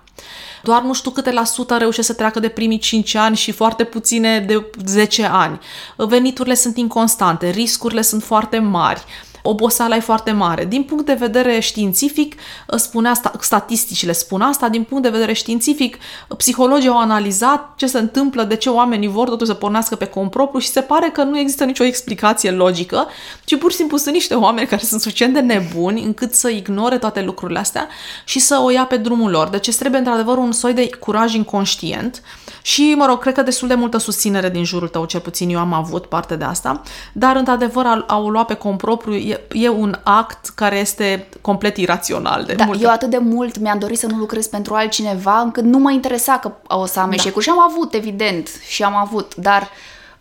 Doar 0.62 0.82
nu 0.82 0.92
știu 0.92 1.10
câte 1.10 1.32
la 1.32 1.44
sută 1.44 1.76
reușesc 1.76 2.06
să 2.06 2.14
treacă 2.14 2.40
de 2.40 2.48
primii 2.48 2.78
5 2.78 3.14
ani 3.14 3.36
și 3.36 3.52
foarte 3.52 3.84
puține 3.84 4.38
de 4.38 4.70
10 4.86 5.24
ani. 5.24 5.58
Veniturile 5.96 6.54
sunt 6.54 6.76
inconstante, 6.76 7.50
riscurile 7.50 8.02
sunt 8.02 8.22
foarte 8.22 8.58
mari 8.58 9.04
oboseala 9.42 9.96
e 9.96 10.00
foarte 10.00 10.32
mare. 10.32 10.64
Din 10.64 10.82
punct 10.82 11.06
de 11.06 11.12
vedere 11.12 11.60
științific, 11.60 12.34
spunea 12.76 13.12
sta- 13.14 13.32
statisticile 13.40 14.12
spun 14.12 14.40
asta, 14.40 14.68
din 14.68 14.82
punct 14.82 15.02
de 15.02 15.08
vedere 15.08 15.32
științific, 15.32 15.96
psihologii 16.36 16.88
au 16.88 16.98
analizat 16.98 17.72
ce 17.76 17.86
se 17.86 17.98
întâmplă, 17.98 18.44
de 18.44 18.56
ce 18.56 18.68
oamenii 18.68 19.08
vor 19.08 19.28
totuși 19.28 19.50
să 19.50 19.56
pornească 19.56 19.96
pe 19.96 20.06
cont 20.06 20.30
propriu 20.30 20.60
și 20.60 20.68
se 20.68 20.80
pare 20.80 21.08
că 21.08 21.22
nu 21.22 21.38
există 21.38 21.64
nicio 21.64 21.84
explicație 21.84 22.50
logică, 22.50 23.06
ci 23.44 23.58
pur 23.58 23.70
și 23.70 23.76
simplu 23.76 23.96
sunt 23.96 24.14
niște 24.14 24.34
oameni 24.34 24.66
care 24.66 24.82
sunt 24.82 25.00
suficient 25.00 25.34
de 25.34 25.40
nebuni 25.40 26.02
încât 26.02 26.34
să 26.34 26.48
ignore 26.48 26.98
toate 26.98 27.22
lucrurile 27.22 27.58
astea 27.58 27.88
și 28.24 28.38
să 28.38 28.60
o 28.62 28.70
ia 28.70 28.84
pe 28.84 28.96
drumul 28.96 29.30
lor. 29.30 29.48
Deci 29.48 29.66
îți 29.66 29.78
trebuie 29.78 30.00
într-adevăr 30.00 30.36
un 30.36 30.52
soi 30.52 30.72
de 30.72 30.90
curaj 31.00 31.34
inconștient 31.34 32.22
și, 32.62 32.94
mă 32.96 33.06
rog, 33.06 33.20
cred 33.20 33.34
că 33.34 33.42
destul 33.42 33.68
de 33.68 33.74
multă 33.74 33.98
susținere 33.98 34.50
din 34.50 34.64
jurul 34.64 34.88
tău, 34.88 35.04
cel 35.04 35.20
puțin 35.20 35.48
eu 35.48 35.58
am 35.58 35.72
avut 35.72 36.06
parte 36.06 36.36
de 36.36 36.44
asta, 36.44 36.82
dar 37.12 37.36
într-adevăr 37.36 37.86
a, 37.86 38.04
a 38.06 38.18
o 38.18 38.30
lua 38.30 38.44
pe 38.44 38.54
cont 38.54 38.78
propriu 38.78 39.14
e, 39.14 39.40
e 39.52 39.68
un 39.68 39.98
act 40.02 40.48
care 40.48 40.78
este 40.78 41.28
complet 41.40 41.76
irațional 41.76 42.44
de 42.44 42.54
Da, 42.54 42.64
multe 42.64 42.84
eu 42.84 42.90
atât 42.90 43.10
de 43.10 43.18
mult 43.18 43.58
mi-am 43.58 43.78
dorit 43.78 43.98
să 43.98 44.06
nu 44.06 44.16
lucrez 44.16 44.46
pentru 44.46 44.74
altcineva 44.74 45.40
încât 45.40 45.64
nu 45.64 45.78
mă 45.78 45.90
interesa 45.90 46.38
că 46.38 46.52
o 46.66 46.86
să 46.86 47.00
am 47.00 47.12
eșecuri. 47.12 47.44
Și 47.44 47.50
am 47.50 47.60
avut, 47.60 47.94
evident, 47.94 48.48
și 48.68 48.82
am 48.82 48.96
avut, 48.96 49.34
dar 49.34 49.68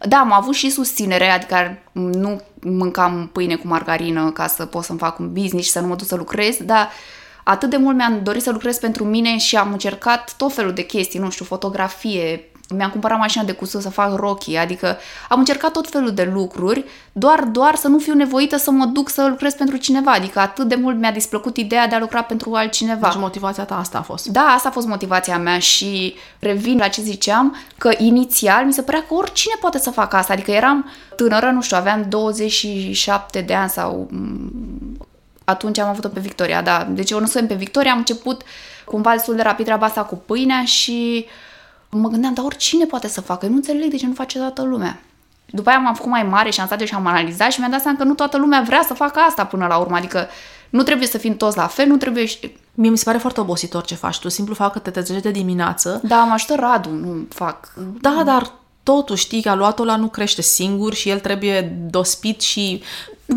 da, 0.08 0.18
am 0.18 0.32
avut 0.32 0.54
și 0.54 0.70
susținere, 0.70 1.30
adică 1.30 1.78
nu 1.92 2.42
mâncam 2.62 3.30
pâine 3.32 3.56
cu 3.56 3.68
margarină 3.68 4.32
ca 4.32 4.48
să 4.48 4.66
pot 4.66 4.84
să-mi 4.84 5.00
fac 5.00 5.20
un 5.20 5.34
business 5.34 5.66
și 5.66 5.72
să 5.72 5.80
nu 5.80 5.88
mă 5.88 5.96
duc 5.96 6.08
să 6.08 6.16
lucrez, 6.16 6.58
dar 6.64 6.90
atât 7.52 7.70
de 7.70 7.78
mult 7.78 7.96
mi-am 7.96 8.20
dorit 8.24 8.42
să 8.42 8.52
lucrez 8.52 8.78
pentru 8.78 9.04
mine 9.04 9.38
și 9.38 9.58
am 9.58 9.72
încercat 9.72 10.34
tot 10.38 10.54
felul 10.54 10.74
de 10.74 10.82
chestii, 10.82 11.20
nu 11.20 11.30
știu, 11.30 11.46
fotografie, 11.46 12.52
mi-am 12.76 12.90
cumpărat 12.90 13.18
mașina 13.18 13.44
de 13.44 13.52
cusut 13.52 13.82
să 13.82 13.90
fac 13.90 14.16
rochii, 14.16 14.58
adică 14.58 14.98
am 15.30 15.40
încercat 15.40 15.72
tot 15.72 15.90
felul 15.90 16.12
de 16.12 16.30
lucruri, 16.34 16.86
doar, 17.12 17.44
doar 17.44 17.76
să 17.76 17.88
nu 17.88 17.98
fiu 17.98 18.14
nevoită 18.14 18.58
să 18.58 18.72
mă 18.72 18.86
duc 18.86 19.10
să 19.10 19.28
lucrez 19.30 19.54
pentru 19.54 19.78
cineva, 19.78 20.12
adică 20.12 20.40
atât 20.40 20.68
de 20.68 20.76
mult 20.76 20.98
mi-a 20.98 21.12
displăcut 21.12 21.58
ideea 21.58 21.88
de 21.88 21.96
a 21.96 22.00
lucra 22.00 22.22
pentru 22.22 22.54
altcineva. 22.54 23.08
Deci 23.08 23.20
motivația 23.20 23.64
ta 23.64 23.78
asta 23.78 23.98
a 23.98 24.02
fost. 24.02 24.28
Da, 24.28 24.42
asta 24.42 24.68
a 24.68 24.72
fost 24.72 24.88
motivația 24.88 25.38
mea 25.38 25.60
și 25.60 26.16
revin 26.40 26.78
la 26.78 26.88
ce 26.88 27.02
ziceam, 27.02 27.56
că 27.78 27.92
inițial 27.98 28.66
mi 28.66 28.74
se 28.74 28.82
părea 28.82 29.04
că 29.08 29.14
oricine 29.14 29.54
poate 29.60 29.78
să 29.78 29.90
facă 29.90 30.16
asta, 30.16 30.34
adică 30.34 30.52
eram 30.52 30.90
tânără, 31.16 31.50
nu 31.50 31.62
știu, 31.62 31.78
aveam 31.78 32.06
27 32.10 33.42
de 33.42 33.54
ani 33.54 33.70
sau 33.70 34.08
mm, 34.12 34.91
atunci 35.52 35.80
am 35.80 35.90
avut-o 35.90 36.08
pe 36.08 36.20
Victoria, 36.20 36.62
da. 36.62 36.88
Deci 36.90 37.12
eu 37.12 37.20
nu 37.20 37.26
sunt 37.26 37.48
pe 37.48 37.54
Victoria, 37.54 37.92
am 37.92 37.98
început 37.98 38.42
cumva 38.86 39.12
destul 39.12 39.36
de 39.36 39.42
rapid 39.42 39.66
treaba 39.66 39.86
asta 39.86 40.02
cu 40.02 40.16
pâinea 40.16 40.64
și 40.64 41.26
mă 41.90 42.10
gândeam, 42.10 42.34
dar 42.34 42.46
oricine 42.46 42.86
poate 42.86 43.08
să 43.08 43.22
facă, 43.22 43.46
eu 43.46 43.52
nu 43.52 43.58
înțeleg 43.58 43.90
de 43.90 43.98
ce 43.98 44.08
nu 44.08 44.14
face 44.14 44.38
toată 44.38 44.62
lumea. 44.64 45.00
După 45.46 45.70
aia 45.70 45.80
m-am 45.80 45.94
făcut 45.94 46.12
mai 46.12 46.24
mare 46.24 46.50
și 46.50 46.60
am 46.60 46.66
stat 46.66 46.80
eu 46.80 46.86
și 46.86 46.94
am 46.94 47.06
analizat 47.06 47.52
și 47.52 47.60
mi-am 47.60 47.72
dat 47.72 47.82
seama 47.82 47.98
că 47.98 48.04
nu 48.04 48.14
toată 48.14 48.38
lumea 48.38 48.64
vrea 48.66 48.84
să 48.88 48.94
facă 48.94 49.20
asta 49.20 49.46
până 49.46 49.68
la 49.68 49.78
urmă, 49.78 49.96
adică 49.96 50.28
nu 50.70 50.84
trebuie 50.84 51.08
să 51.08 51.18
fim 51.18 51.38
toți 51.38 51.58
la 51.58 51.68
fel, 51.68 51.88
nu 51.88 51.98
trebuie... 51.98 52.26
Mie 52.74 52.90
mi 52.90 52.98
se 52.98 53.04
pare 53.04 53.18
foarte 53.18 53.40
obositor 53.40 53.84
ce 53.84 53.96
faci 53.96 54.20
tu. 54.20 54.30
Simplu 54.30 54.54
fapt 54.54 54.74
că 54.74 54.80
te 54.80 54.90
trezești 54.90 55.22
de 55.22 55.32
dimineață. 55.32 56.02
Da, 56.04 56.24
mă 56.24 56.34
ajută 56.34 56.56
Radu, 56.56 56.90
nu 56.90 57.26
fac. 57.30 57.74
Da, 58.02 58.22
dar 58.26 58.52
totuși 58.84 59.24
știi 59.24 59.42
că 59.42 59.50
aluatul 59.50 59.88
ăla 59.88 59.98
nu 59.98 60.08
crește 60.08 60.42
singur 60.42 60.94
și 60.94 61.10
el 61.10 61.20
trebuie 61.20 61.78
dospit 61.90 62.42
și 62.42 62.84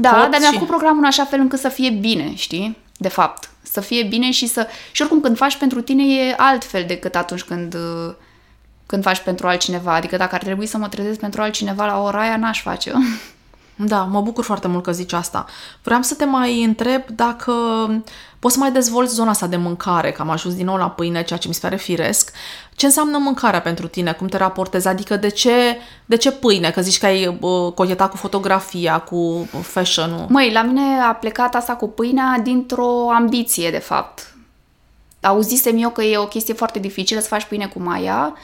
Da, 0.01 0.11
pot 0.11 0.31
dar 0.31 0.41
mi-a 0.41 0.49
și... 0.49 0.53
făcut 0.53 0.67
programul 0.69 0.99
în 0.99 1.05
așa 1.05 1.25
fel 1.25 1.41
încât 1.41 1.59
să 1.59 1.69
fie 1.69 1.91
bine, 1.91 2.35
știi? 2.35 2.77
De 2.97 3.09
fapt. 3.09 3.51
Să 3.63 3.81
fie 3.81 4.03
bine 4.03 4.31
și 4.31 4.47
să... 4.47 4.67
Și 4.93 5.03
oricum 5.03 5.21
când 5.21 5.37
faci 5.37 5.57
pentru 5.57 5.81
tine 5.81 6.03
e 6.03 6.35
altfel 6.37 6.85
decât 6.87 7.15
atunci 7.15 7.43
când, 7.43 7.75
uh, 7.75 8.15
când 8.87 9.03
faci 9.03 9.19
pentru 9.19 9.47
altcineva. 9.47 9.95
Adică 9.95 10.17
dacă 10.17 10.35
ar 10.35 10.43
trebui 10.43 10.67
să 10.67 10.79
mă 10.79 10.89
trezesc 10.89 11.19
pentru 11.19 11.43
altcineva 11.43 11.87
la 11.87 12.03
ora 12.03 12.21
aia, 12.21 12.37
n-aș 12.37 12.63
face 12.63 12.93
Da, 13.77 14.03
mă 14.03 14.20
bucur 14.20 14.45
foarte 14.45 14.68
mult 14.68 14.83
că 14.83 14.93
zici 14.93 15.12
asta. 15.12 15.47
Vreau 15.83 16.03
să 16.03 16.14
te 16.14 16.25
mai 16.25 16.64
întreb 16.64 17.03
dacă 17.09 17.53
poți 18.39 18.55
să 18.55 18.61
mai 18.61 18.72
dezvolți 18.72 19.14
zona 19.14 19.31
asta 19.31 19.47
de 19.47 19.57
mâncare, 19.57 20.12
că 20.12 20.22
am 20.22 20.31
ajuns 20.31 20.55
din 20.55 20.64
nou 20.64 20.77
la 20.77 20.91
pâine, 20.91 21.22
ceea 21.22 21.39
ce 21.39 21.49
mi 21.49 21.55
se 21.55 21.61
pare 21.61 21.77
firesc. 21.77 22.33
Ce 22.75 22.87
înseamnă 22.87 23.18
mâncarea 23.18 23.61
pentru 23.61 23.89
tine? 23.89 24.12
Cum 24.12 24.27
te 24.27 24.37
raportezi? 24.37 24.89
Adică 24.89 25.16
de 25.16 25.29
ce, 25.29 25.79
de 26.07 26.16
ce 26.16 26.33
pâine? 26.33 26.70
Că 26.70 26.81
zici 26.81 26.99
că 26.99 27.07
ai 27.07 27.39
uh, 27.41 27.72
cochetat 27.72 28.11
cu 28.11 28.16
fotografia, 28.16 28.99
cu 28.99 29.49
fashion-ul. 29.62 30.27
Măi, 30.29 30.53
la 30.53 30.62
mine 30.62 31.01
a 31.01 31.14
plecat 31.14 31.55
asta 31.55 31.72
cu 31.75 31.89
pâinea 31.89 32.41
dintr-o 32.43 33.11
ambiție, 33.11 33.70
de 33.70 33.79
fapt. 33.79 34.35
Auzisem 35.20 35.83
eu 35.83 35.91
că 35.91 36.03
e 36.03 36.18
o 36.18 36.27
chestie 36.27 36.55
foarte 36.55 36.79
dificilă 36.79 37.20
să 37.20 37.29
faci 37.29 37.45
pâine 37.45 37.66
cu 37.66 37.83
maia 37.83 38.35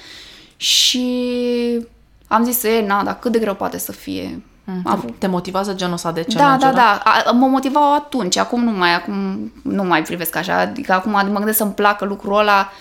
și 0.57 1.87
am 2.29 2.45
zis, 2.45 2.63
e, 2.63 2.85
na, 2.87 3.05
dar 3.05 3.19
cât 3.19 3.33
de 3.33 3.39
greu 3.39 3.55
poate 3.55 3.79
să 3.79 3.93
fie. 3.93 4.43
Am 4.85 5.01
Te, 5.01 5.13
te 5.19 5.27
motivează 5.27 5.75
genul 5.75 5.95
ăsta 5.95 6.13
de 6.13 6.25
Da, 6.29 6.41
challenge 6.41 6.67
da, 6.67 6.73
da. 6.73 7.03
A, 7.05 7.31
mă 7.31 7.47
motivau 7.47 7.95
atunci, 7.95 8.37
acum 8.37 8.65
nu 8.65 8.71
mai, 8.71 8.95
acum 8.95 9.15
nu 9.63 9.85
mai 9.85 10.03
privesc 10.03 10.37
așa. 10.37 10.59
Adică 10.59 10.93
acum 10.93 11.11
mă 11.11 11.37
gândesc 11.37 11.57
să-mi 11.57 11.73
placă 11.73 12.05
lucrul 12.05 12.39
ăla. 12.39 12.73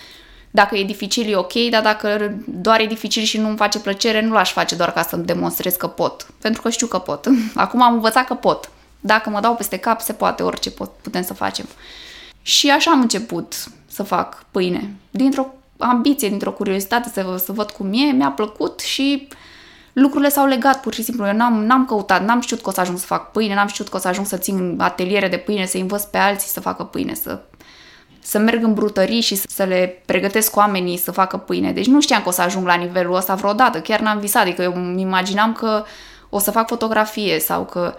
Dacă 0.52 0.78
e 0.78 0.84
dificil, 0.84 1.32
e 1.32 1.36
ok, 1.36 1.54
dar 1.70 1.82
dacă 1.82 2.34
doar 2.46 2.80
e 2.80 2.86
dificil 2.86 3.24
și 3.24 3.38
nu-mi 3.38 3.58
face 3.58 3.80
plăcere, 3.80 4.22
nu 4.22 4.34
l-aș 4.34 4.52
face 4.52 4.76
doar 4.76 4.92
ca 4.92 5.02
să-mi 5.02 5.26
demonstrez 5.26 5.76
că 5.76 5.88
pot. 5.88 6.28
Pentru 6.42 6.62
că 6.62 6.70
știu 6.70 6.88
că 6.88 6.98
pot. 6.98 7.28
Acum 7.56 7.82
am 7.82 7.94
învățat 7.94 8.26
că 8.26 8.34
pot. 8.34 8.70
Dacă 9.00 9.30
mă 9.30 9.40
dau 9.40 9.56
peste 9.56 9.78
cap, 9.78 10.02
se 10.02 10.14
poate, 10.14 10.44
orice 10.44 10.72
pot, 10.72 10.92
putem 11.02 11.24
să 11.24 11.34
facem. 11.34 11.66
Și 12.42 12.70
așa 12.70 12.92
am 12.92 13.02
început 13.02 13.54
să 13.88 14.04
fac 14.04 14.44
pâine. 14.52 14.94
Dintr-o 15.10 15.54
ambiție, 15.78 16.30
dintr-o 16.30 16.52
curiozitate 16.52 17.10
să, 17.14 17.42
să 17.46 17.52
văd 17.52 17.72
cum 17.72 17.94
e, 17.94 18.12
mi-a 18.12 18.30
plăcut 18.30 18.80
și 18.80 19.28
lucrurile 20.00 20.30
s-au 20.30 20.46
legat 20.46 20.82
pur 20.82 20.94
și 20.94 21.04
simplu. 21.04 21.28
Eu 21.28 21.34
n-am, 21.34 21.66
n-am 21.66 21.86
căutat, 21.86 22.26
n-am 22.26 22.42
știut 22.42 22.62
că 22.62 22.70
o 22.70 22.72
să 22.72 22.80
ajung 22.80 22.98
să 22.98 23.06
fac 23.06 23.32
pâine, 23.32 23.54
n-am 23.54 23.68
știut 23.68 23.88
că 23.88 23.98
o 23.98 24.00
să 24.00 24.08
ajung 24.08 24.26
să 24.26 24.38
țin 24.38 24.76
ateliere 24.78 25.28
de 25.28 25.38
pâine, 25.38 25.66
să 25.66 25.78
învăț 25.78 26.04
pe 26.04 26.18
alții 26.18 26.50
să 26.50 26.60
facă 26.60 26.84
pâine, 26.84 27.14
să, 27.14 27.42
să 28.20 28.38
merg 28.38 28.64
în 28.64 28.74
brutării 28.74 29.22
și 29.22 29.36
să 29.36 29.64
le 29.64 30.02
pregătesc 30.06 30.56
oamenii 30.56 30.98
să 30.98 31.12
facă 31.12 31.38
pâine. 31.38 31.72
Deci 31.72 31.88
nu 31.88 32.02
știam 32.02 32.22
că 32.22 32.28
o 32.28 32.32
să 32.32 32.42
ajung 32.42 32.66
la 32.66 32.74
nivelul 32.74 33.16
ăsta 33.16 33.36
vreodată, 33.36 33.80
chiar 33.80 34.00
n-am 34.00 34.20
visat, 34.20 34.42
adică 34.42 34.62
eu 34.62 34.74
îmi 34.76 35.02
imaginam 35.02 35.54
că 35.54 35.84
o 36.30 36.40
să 36.40 36.52
fac 36.52 36.68
fotografie 36.68 37.40
sau 37.40 37.66
că 37.66 37.96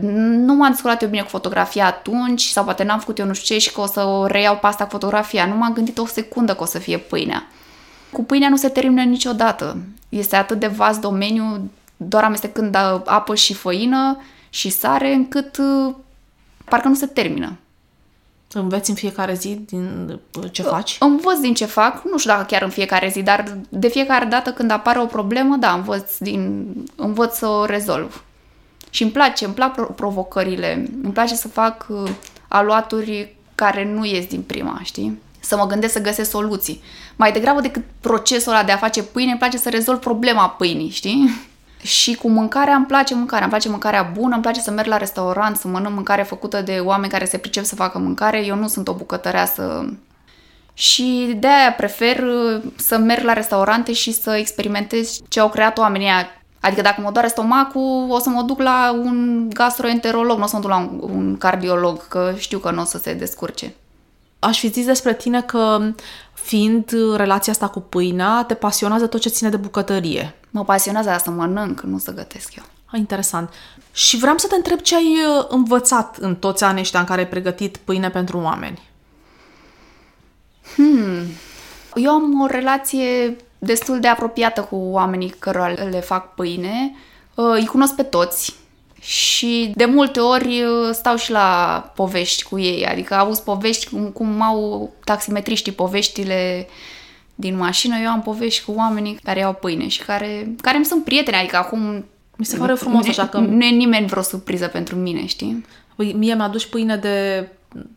nu 0.00 0.54
m-am 0.54 0.70
descurcat 0.70 1.02
eu 1.02 1.08
bine 1.08 1.22
cu 1.22 1.28
fotografia 1.28 1.86
atunci 1.86 2.42
sau 2.42 2.64
poate 2.64 2.84
n-am 2.84 2.98
făcut 2.98 3.18
eu 3.18 3.26
nu 3.26 3.32
știu 3.32 3.54
ce 3.54 3.60
și 3.60 3.72
că 3.72 3.80
o 3.80 3.86
să 3.86 4.04
o 4.04 4.26
reiau 4.26 4.56
pe 4.56 4.66
asta 4.66 4.84
cu 4.84 4.90
fotografia. 4.90 5.46
Nu 5.46 5.56
m-am 5.56 5.72
gândit 5.72 5.98
o 5.98 6.06
secundă 6.06 6.54
că 6.54 6.62
o 6.62 6.66
să 6.66 6.78
fie 6.78 6.98
pâinea. 6.98 7.46
Cu 8.12 8.24
pâinea 8.24 8.48
nu 8.48 8.56
se 8.56 8.68
termină 8.68 9.02
niciodată. 9.02 9.76
Este 10.08 10.36
atât 10.36 10.58
de 10.58 10.66
vast 10.66 11.00
domeniu, 11.00 11.70
doar 11.96 12.24
amestecând 12.24 12.74
apă 13.04 13.34
și 13.34 13.54
făină 13.54 14.20
și 14.50 14.70
sare, 14.70 15.12
încât 15.12 15.56
uh, 15.56 15.94
parcă 16.64 16.88
nu 16.88 16.94
se 16.94 17.06
termină. 17.06 17.56
Înveți 18.52 18.90
în 18.90 18.96
fiecare 18.96 19.34
zi 19.34 19.54
din 19.54 20.18
ce 20.50 20.62
faci? 20.62 20.96
Învăț 21.00 21.38
din 21.38 21.54
ce 21.54 21.64
fac, 21.64 22.04
nu 22.04 22.18
știu 22.18 22.30
dacă 22.30 22.44
chiar 22.44 22.62
în 22.62 22.68
fiecare 22.68 23.08
zi, 23.08 23.22
dar 23.22 23.58
de 23.68 23.88
fiecare 23.88 24.24
dată 24.24 24.52
când 24.52 24.70
apare 24.70 25.00
o 25.00 25.06
problemă, 25.06 25.56
da, 25.56 25.72
învăț, 25.72 26.18
din, 26.18 26.66
învăț 26.96 27.36
să 27.36 27.46
o 27.46 27.64
rezolv. 27.64 28.24
Și 28.90 29.02
îmi 29.02 29.12
place, 29.12 29.44
îmi 29.44 29.54
plac 29.54 29.94
provocările, 29.94 30.88
îmi 31.02 31.12
place 31.12 31.34
să 31.34 31.48
fac 31.48 31.86
uh, 31.88 32.10
aluaturi 32.48 33.36
care 33.54 33.84
nu 33.84 34.04
ies 34.04 34.26
din 34.26 34.42
prima, 34.42 34.80
știi? 34.82 35.18
Să 35.42 35.56
mă 35.56 35.66
gândesc 35.66 35.92
să 35.92 36.00
găsesc 36.00 36.30
soluții. 36.30 36.82
Mai 37.16 37.32
degrabă 37.32 37.60
decât 37.60 37.82
procesul 38.00 38.52
ăla 38.52 38.62
de 38.62 38.72
a 38.72 38.76
face 38.76 39.02
pâine, 39.02 39.30
îmi 39.30 39.38
place 39.38 39.58
să 39.58 39.68
rezolv 39.68 39.98
problema 39.98 40.48
pâinii, 40.48 40.90
știi? 40.90 41.30
Și 41.82 42.14
cu 42.14 42.28
mâncarea 42.28 42.74
îmi 42.74 42.86
place 42.86 43.14
mâncarea, 43.14 43.42
îmi 43.42 43.50
place 43.50 43.68
mâncarea 43.68 44.02
bună, 44.02 44.34
îmi 44.34 44.42
place 44.42 44.60
să 44.60 44.70
merg 44.70 44.88
la 44.88 44.96
restaurant, 44.96 45.56
să 45.56 45.68
mănânc 45.68 45.94
mâncare 45.94 46.22
făcută 46.22 46.60
de 46.60 46.80
oameni 46.84 47.12
care 47.12 47.24
se 47.24 47.38
pricep 47.38 47.64
să 47.64 47.74
facă 47.74 47.98
mâncare. 47.98 48.44
Eu 48.44 48.56
nu 48.56 48.68
sunt 48.68 48.88
o 48.88 48.94
bucătăreasă 48.94 49.94
și 50.74 51.36
de 51.38 51.46
aia 51.46 51.72
prefer 51.72 52.22
uh, 52.22 52.62
să 52.76 52.96
merg 52.98 53.24
la 53.24 53.32
restaurante 53.32 53.92
și 53.92 54.12
să 54.12 54.30
experimentez 54.30 55.18
ce 55.28 55.40
au 55.40 55.48
creat 55.48 55.78
oamenii 55.78 56.06
aia. 56.06 56.26
Adică 56.60 56.80
dacă 56.80 57.00
mă 57.00 57.10
doare 57.10 57.28
stomacul, 57.28 58.06
o 58.08 58.18
să 58.18 58.28
mă 58.28 58.42
duc 58.42 58.60
la 58.60 58.92
un 58.92 59.48
gastroenterolog, 59.50 60.38
nu 60.38 60.44
o 60.44 60.46
să 60.46 60.56
mă 60.56 60.60
duc 60.60 60.70
la 60.70 60.76
un, 60.76 61.00
un 61.00 61.36
cardiolog, 61.38 62.08
că 62.08 62.34
știu 62.36 62.58
că 62.58 62.70
nu 62.70 62.80
o 62.80 62.84
să 62.84 62.98
se 62.98 63.14
descurce. 63.14 63.74
Aș 64.44 64.58
fi 64.58 64.68
zis 64.68 64.84
despre 64.84 65.14
tine 65.14 65.42
că, 65.42 65.92
fiind 66.32 66.94
relația 67.16 67.52
asta 67.52 67.68
cu 67.68 67.80
pâinea, 67.80 68.44
te 68.46 68.54
pasionează 68.54 69.06
tot 69.06 69.20
ce 69.20 69.28
ține 69.28 69.48
de 69.48 69.56
bucătărie. 69.56 70.34
Mă 70.50 70.64
pasionează 70.64 71.08
asta 71.10 71.30
să 71.30 71.30
mănânc, 71.30 71.80
nu 71.80 71.98
să 71.98 72.14
gătesc 72.14 72.54
eu. 72.56 72.64
Ah, 72.84 72.98
interesant. 72.98 73.50
Și 73.92 74.16
vreau 74.16 74.38
să 74.38 74.46
te 74.46 74.54
întreb 74.54 74.80
ce 74.80 74.96
ai 74.96 75.18
uh, 75.38 75.44
învățat 75.48 76.16
în 76.16 76.36
toți 76.36 76.64
anii 76.64 76.80
ăștia 76.80 77.00
în 77.00 77.06
care 77.06 77.20
ai 77.20 77.28
pregătit 77.28 77.76
pâine 77.76 78.10
pentru 78.10 78.38
oameni. 78.38 78.82
Hmm. 80.74 81.22
Eu 81.94 82.10
am 82.10 82.40
o 82.40 82.46
relație 82.46 83.36
destul 83.58 84.00
de 84.00 84.08
apropiată 84.08 84.60
cu 84.60 84.76
oamenii 84.76 85.34
cărora 85.38 85.68
le 85.68 86.00
fac 86.00 86.34
pâine. 86.34 86.94
Uh, 87.34 87.52
îi 87.54 87.66
cunosc 87.66 87.94
pe 87.94 88.02
toți 88.02 88.54
și 89.02 89.72
de 89.74 89.84
multe 89.84 90.20
ori 90.20 90.62
uh, 90.62 90.90
stau 90.92 91.16
și 91.16 91.30
la 91.30 91.92
povești 91.94 92.42
cu 92.42 92.58
ei. 92.58 92.86
Adică 92.86 93.14
auzi 93.14 93.42
povești 93.42 93.88
cum, 93.88 94.08
cum 94.08 94.42
au 94.42 94.90
taximetriștii 95.04 95.72
poveștile 95.72 96.68
din 97.34 97.56
mașină. 97.56 97.96
Eu 98.02 98.08
am 98.10 98.22
povești 98.22 98.64
cu 98.64 98.72
oamenii 98.76 99.18
care 99.22 99.38
iau 99.38 99.52
pâine 99.52 99.88
și 99.88 100.02
care, 100.02 100.54
care 100.60 100.76
îmi 100.76 100.84
sunt 100.84 101.04
prieteni. 101.04 101.36
Adică 101.36 101.56
acum 101.56 102.04
Mi 102.36 102.44
se 102.44 102.56
pare 102.56 102.74
frumos 102.74 103.08
așa 103.08 103.26
că... 103.26 103.38
nu 103.38 103.64
e 103.64 103.70
nimeni 103.70 104.06
vreo 104.06 104.22
surpriză 104.22 104.66
pentru 104.66 104.96
mine, 104.96 105.26
știi? 105.26 105.66
Păi, 105.96 106.12
mie 106.12 106.34
mi-aduci 106.34 106.66
pâine 106.66 106.96
de 106.96 107.48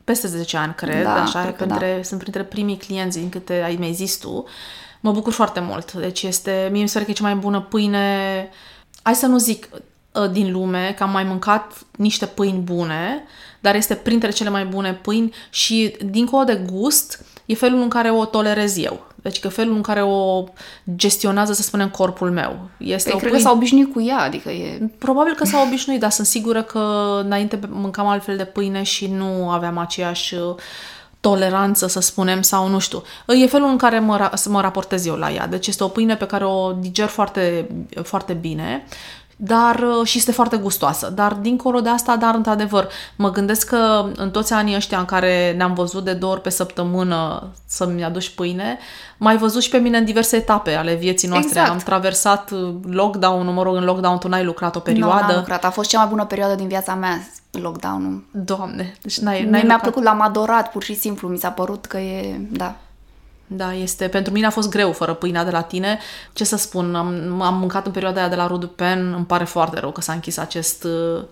peste 0.03 0.28
10 0.28 0.58
ani, 0.58 0.74
cred, 0.76 1.03
Da, 1.03 1.22
așa, 1.22 1.41
cred 1.41 1.56
că 1.56 1.64
printre, 1.64 2.01
sunt 2.03 2.20
printre 2.20 2.43
primii 2.43 2.78
clienți 2.78 3.20
din 3.20 3.30
câte 3.30 3.62
ai 3.66 3.76
mi-ai 3.80 3.93
zis 3.93 4.18
tu. 4.18 4.45
Mă 4.99 5.12
bucur 5.12 5.34
foarte 5.34 5.60
mult. 5.60 5.93
Deci 5.93 6.24
este, 6.24 6.70
mie 6.72 6.82
mi 6.82 6.88
se 6.88 6.93
pare 6.93 7.06
că 7.06 7.12
e 7.12 7.14
cea 7.14 7.24
mai 7.24 7.36
bună 7.36 7.62
pâine, 7.62 8.49
hai 9.01 9.16
să 9.16 9.26
nu 9.26 9.38
zic 9.38 9.70
ă, 9.74 9.78
din 10.32 10.51
lume, 10.51 10.93
că 10.97 11.03
am 11.03 11.11
mai 11.11 11.24
mâncat 11.24 11.74
niște 11.97 12.26
pâini 12.26 12.59
bune, 12.59 13.24
dar 13.59 13.76
este 13.76 13.95
printre 13.95 14.30
cele 14.32 14.49
mai 14.49 14.66
bune 14.66 14.93
pâini 14.93 15.34
și 15.49 15.95
dincolo 16.05 16.43
de 16.43 16.61
gust, 16.72 17.26
e 17.45 17.55
felul 17.55 17.82
în 17.82 17.89
care 17.89 18.11
o 18.11 18.26
tolerez 18.26 18.78
eu. 18.78 19.05
Deci 19.16 19.39
că 19.39 19.49
felul 19.49 19.76
în 19.76 19.82
care 19.82 20.01
o 20.01 20.43
gestionează, 20.95 21.53
să 21.53 21.61
spunem, 21.61 21.89
corpul 21.89 22.32
meu. 22.32 22.70
Este 22.78 23.09
Păi, 23.09 23.16
o 23.16 23.18
cred 23.18 23.30
pâine... 23.30 23.43
că 23.43 23.47
s-au 23.47 23.55
obișnuit 23.55 23.93
cu 23.93 24.01
ea, 24.01 24.20
adică 24.20 24.49
e... 24.49 24.89
Probabil 24.97 25.34
că 25.34 25.45
s-au 25.45 25.66
obișnuit, 25.66 25.99
dar 25.99 26.11
sunt 26.11 26.28
sigură 26.28 26.61
că 26.61 27.20
înainte 27.24 27.59
mâncam 27.70 28.07
altfel 28.07 28.38
de 28.38 28.45
pâine 28.45 28.84
și 28.84 29.07
nu 29.07 29.49
aveam 29.49 29.78
aceeași 29.78 30.36
uh, 30.36 30.55
toleranță, 31.20 31.88
să 31.88 31.99
spunem, 31.99 32.41
sau 32.41 32.68
nu 32.68 32.80
știu. 32.80 33.03
E 33.28 33.47
felul 33.47 33.70
în 33.70 33.78
care 33.78 33.99
mă, 33.99 34.18
ra- 34.18 34.49
mă 34.49 34.61
raportez 34.61 35.05
eu 35.05 35.16
la 35.16 35.32
ea. 35.32 35.47
Deci 35.47 35.68
este 35.68 35.84
o 35.84 35.88
pâine 35.88 36.16
pe 36.16 36.26
care 36.26 36.45
o 36.45 36.72
diger 36.72 37.07
foarte, 37.07 37.68
foarte 38.03 38.34
bine 38.34 38.86
dar 39.36 39.80
uh, 40.00 40.08
și 40.08 40.18
este 40.18 40.32
foarte 40.32 40.58
gustoasă. 40.58 41.10
Dar 41.10 41.34
dincolo 41.34 41.80
de 41.80 41.90
asta, 41.90 42.16
dar 42.16 42.36
într-adevăr, 42.36 42.88
mă 43.16 43.32
gândesc 43.32 43.68
că 43.68 44.06
în 44.16 44.32
toți 44.32 44.54
anii 44.54 44.76
ăștia 44.76 45.00
în 45.00 45.06
care 45.06 45.54
ne-am 45.58 45.74
văzut 45.74 46.04
de 46.04 46.14
două 46.14 46.32
ori 46.32 46.42
pe 46.42 46.50
săptămână 46.50 47.48
să-mi 47.68 48.04
aduci 48.04 48.30
pâine, 48.30 48.78
mai 49.18 49.38
văzut 49.38 49.62
și 49.62 49.70
pe 49.70 49.78
mine 49.78 49.98
în 49.98 50.06
diverse 50.06 50.36
etape 50.36 50.74
ale 50.74 50.94
vieții 50.94 51.28
noastre. 51.28 51.50
Exact. 51.50 51.70
Am 51.70 51.78
traversat 51.78 52.52
uh, 52.52 52.74
lockdown-ul, 52.90 53.54
mă 53.54 53.64
rog, 53.64 53.76
în 53.76 53.84
lockdown 53.84 54.18
tu 54.18 54.28
n-ai 54.28 54.44
lucrat 54.44 54.76
o 54.76 54.80
Nu, 54.80 54.84
perioadă. 54.84 55.26
n-am 55.28 55.36
lucrat. 55.36 55.64
A 55.66 55.70
fost 55.70 55.90
cea 55.90 55.98
mai 56.00 56.08
bună 56.08 56.26
perioadă 56.26 56.56
din 56.56 56.68
viața 56.68 56.94
mea, 56.96 57.20
lockdown-ul. 57.52 58.24
Doamne, 58.32 58.96
deci 59.02 59.18
n-ai, 59.20 59.40
Mie 59.42 59.50
n-ai 59.50 59.52
mi-a 59.52 59.62
lucrat. 59.62 59.82
plăcut, 59.82 60.04
l-am 60.04 60.22
adorat, 60.22 60.72
pur 60.72 60.84
și 60.84 60.96
simplu. 60.96 61.28
Mi 61.28 61.38
s-a 61.38 61.50
părut 61.50 61.86
că 61.86 61.98
e... 61.98 62.40
Da. 62.52 62.76
Da, 63.48 63.74
este, 63.74 64.08
pentru 64.08 64.34
mine 64.34 64.46
a 64.46 64.50
fost 64.50 64.70
greu 64.70 64.91
fără 64.91 65.14
pâinea 65.14 65.43
de 65.43 65.52
la 65.52 65.62
tine. 65.62 66.00
Ce 66.34 66.43
să 66.43 66.56
spun, 66.58 66.96
am, 66.96 67.41
am 67.41 67.58
mâncat 67.58 67.86
în 67.86 67.91
perioada 67.91 68.20
aia 68.20 68.30
de 68.30 68.36
la 68.36 68.48
Rudu 68.48 68.68
Pen, 68.68 69.14
îmi 69.14 69.26
pare 69.26 69.43
foarte 69.43 69.80
rău 69.80 69.91
că 69.91 70.02
s-a 70.02 70.14
închis 70.14 70.38
acest 70.38 70.84
uh, 70.84 71.24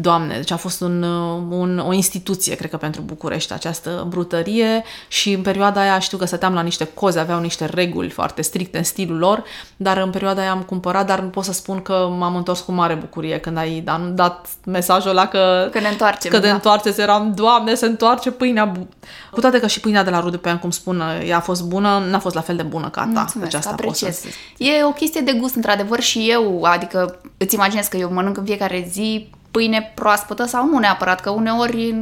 Doamne, 0.00 0.36
deci 0.36 0.50
a 0.50 0.56
fost 0.56 0.80
un, 0.80 1.02
un, 1.50 1.78
o 1.78 1.92
instituție, 1.92 2.54
cred 2.54 2.70
că, 2.70 2.76
pentru 2.76 3.00
București, 3.00 3.52
această 3.52 4.06
brutărie 4.08 4.84
și 5.08 5.32
în 5.32 5.42
perioada 5.42 5.80
aia 5.80 5.98
știu 5.98 6.18
că 6.18 6.24
stăteam 6.24 6.54
la 6.54 6.60
niște 6.60 6.88
coze, 6.94 7.18
aveau 7.18 7.40
niște 7.40 7.64
reguli 7.64 8.10
foarte 8.10 8.42
stricte 8.42 8.78
în 8.78 8.84
stilul 8.84 9.18
lor, 9.18 9.44
dar 9.76 9.96
în 9.96 10.10
perioada 10.10 10.40
aia 10.40 10.50
am 10.50 10.62
cumpărat, 10.62 11.06
dar 11.06 11.20
nu 11.20 11.28
pot 11.28 11.44
să 11.44 11.52
spun 11.52 11.82
că 11.82 12.08
m-am 12.18 12.36
întors 12.36 12.60
cu 12.60 12.72
mare 12.72 12.94
bucurie 12.94 13.38
când 13.38 13.56
ai 13.56 13.80
dat, 13.80 14.00
dat 14.00 14.48
mesajul 14.64 15.10
ăla 15.10 15.26
că... 15.26 15.68
Că 15.72 15.80
ne 15.80 15.88
întoarcem. 15.88 16.30
Că 16.30 16.38
ne 16.38 16.46
da. 16.46 16.52
întoarceți, 16.52 17.00
eram, 17.00 17.32
Doamne, 17.34 17.74
se 17.74 17.86
întoarce 17.86 18.30
pâinea. 18.30 18.64
Bu-. 18.64 18.88
Cu 19.30 19.40
toate 19.40 19.60
că 19.60 19.66
și 19.66 19.80
pâinea 19.80 20.04
de 20.04 20.10
la 20.10 20.20
Rude 20.20 20.36
pe 20.36 20.58
cum 20.60 20.70
spun, 20.70 21.02
ea 21.26 21.36
a 21.36 21.40
fost 21.40 21.64
bună, 21.64 22.06
n-a 22.10 22.18
fost 22.18 22.34
la 22.34 22.40
fel 22.40 22.56
de 22.56 22.62
bună 22.62 22.88
ca 22.88 23.00
ta. 23.00 23.06
Mulțumesc, 23.06 23.50
deci 23.50 23.58
asta 23.58 23.70
pot 23.70 23.78
apreciez. 23.78 24.16
să 24.16 24.28
zic. 24.56 24.68
E 24.68 24.84
o 24.84 24.92
chestie 24.92 25.20
de 25.20 25.32
gust, 25.32 25.54
într-adevăr, 25.54 26.00
și 26.00 26.26
eu, 26.30 26.62
adică 26.62 27.20
îți 27.36 27.54
imaginez 27.54 27.86
că 27.86 27.96
eu 27.96 28.12
mănânc 28.12 28.36
în 28.36 28.44
fiecare 28.44 28.88
zi 28.90 29.30
pâine 29.58 29.92
proaspătă 29.94 30.44
sau 30.44 30.66
nu 30.66 30.78
neapărat, 30.78 31.20
că 31.20 31.30
uneori 31.30 31.94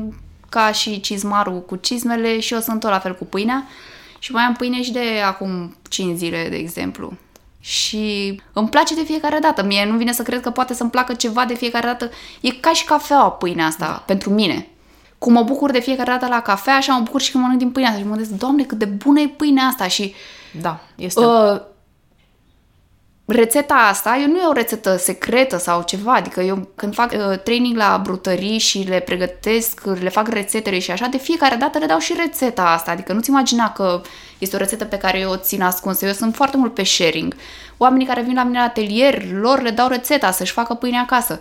ca 0.49 0.73
și 0.73 1.01
cizmarul 1.01 1.63
cu 1.63 1.77
cizmele 1.77 2.41
și 2.41 2.55
eu 2.55 2.61
sunt 2.61 2.81
tot 2.81 2.91
la 2.91 2.99
fel 2.99 3.15
cu 3.15 3.25
pâinea 3.25 3.65
și 4.19 4.33
mai 4.33 4.43
am 4.43 4.55
pâine 4.55 4.83
și 4.83 4.93
de 4.93 5.21
acum 5.27 5.77
5 5.89 6.17
zile, 6.17 6.47
de 6.51 6.57
exemplu. 6.57 7.13
Și 7.61 8.41
îmi 8.53 8.69
place 8.69 8.95
de 8.95 9.03
fiecare 9.03 9.39
dată. 9.39 9.63
Mie 9.63 9.87
nu 9.87 9.97
vine 9.97 10.13
să 10.13 10.23
cred 10.23 10.41
că 10.41 10.51
poate 10.51 10.75
să-mi 10.75 10.91
placă 10.91 11.15
ceva 11.15 11.45
de 11.45 11.55
fiecare 11.55 11.87
dată. 11.87 12.11
E 12.41 12.51
ca 12.51 12.73
și 12.73 12.85
cafeaua 12.85 13.31
pâinea 13.31 13.67
asta, 13.67 13.87
da. 13.87 14.03
pentru 14.07 14.31
mine. 14.31 14.67
Cum 15.19 15.33
mă 15.33 15.43
bucur 15.43 15.71
de 15.71 15.81
fiecare 15.81 16.11
dată 16.11 16.27
la 16.27 16.41
cafea, 16.41 16.75
așa 16.75 16.93
mă 16.93 17.03
bucur 17.05 17.21
și 17.21 17.31
când 17.31 17.43
mănânc 17.43 17.63
din 17.63 17.71
pâinea 17.71 17.91
asta. 17.91 18.03
Și 18.03 18.09
mă 18.09 18.15
gândesc, 18.15 18.39
doamne, 18.39 18.63
cât 18.63 18.79
de 18.79 18.85
bună 18.85 19.21
e 19.21 19.29
pâinea 19.29 19.65
asta. 19.65 19.89
Și 19.89 20.15
Da, 20.61 20.81
este... 20.97 21.25
uh, 21.25 21.61
rețeta 23.27 23.75
asta, 23.75 24.19
eu 24.21 24.27
nu 24.27 24.37
e 24.37 24.47
o 24.47 24.53
rețetă 24.53 24.97
secretă 24.97 25.59
sau 25.59 25.83
ceva, 25.83 26.13
adică 26.13 26.41
eu 26.41 26.69
când 26.75 26.95
fac 26.95 27.13
uh, 27.13 27.39
training 27.39 27.77
la 27.77 28.01
brutării 28.03 28.59
și 28.59 28.85
le 28.89 29.01
pregătesc, 29.01 29.81
le 30.01 30.09
fac 30.09 30.29
rețetele 30.29 30.79
și 30.79 30.91
așa, 30.91 31.07
de 31.07 31.17
fiecare 31.17 31.57
dată 31.57 31.79
le 31.79 31.87
dau 31.87 31.99
și 31.99 32.15
rețeta 32.17 32.63
asta, 32.63 32.91
adică 32.91 33.13
nu-ți 33.13 33.31
imagina 33.31 33.73
că 33.73 34.01
este 34.39 34.57
o 34.57 34.59
rețetă 34.59 34.85
pe 34.85 34.99
care 34.99 35.19
eu 35.19 35.31
o 35.31 35.37
țin 35.37 35.63
ascunsă, 35.63 36.07
eu 36.07 36.13
sunt 36.13 36.35
foarte 36.35 36.57
mult 36.57 36.75
pe 36.75 36.85
sharing. 36.85 37.37
Oamenii 37.77 38.07
care 38.07 38.23
vin 38.23 38.35
la 38.35 38.43
mine 38.43 38.59
la 38.59 38.65
atelier, 38.65 39.31
lor 39.33 39.63
le 39.63 39.71
dau 39.71 39.89
rețeta 39.89 40.31
să-și 40.31 40.53
facă 40.53 40.75
pâine 40.75 40.99
acasă. 40.99 41.41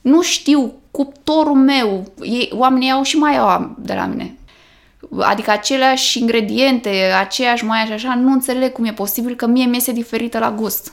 Nu 0.00 0.22
știu, 0.22 0.72
cuptorul 0.90 1.54
meu, 1.56 2.12
ei, 2.22 2.52
oamenii 2.54 2.90
au 2.90 3.02
și 3.02 3.16
mai 3.16 3.36
au 3.36 3.74
de 3.78 3.94
la 3.94 4.04
mine. 4.04 4.34
Adică 5.20 5.50
aceleași 5.50 6.18
ingrediente, 6.18 6.88
aceeași 7.18 7.64
mai 7.64 7.84
și 7.86 7.92
așa, 7.92 8.14
nu 8.14 8.32
înțeleg 8.32 8.72
cum 8.72 8.84
e 8.84 8.92
posibil 8.92 9.34
că 9.34 9.46
mie 9.46 9.64
mi-este 9.64 9.92
diferită 9.92 10.38
la 10.38 10.50
gust. 10.50 10.92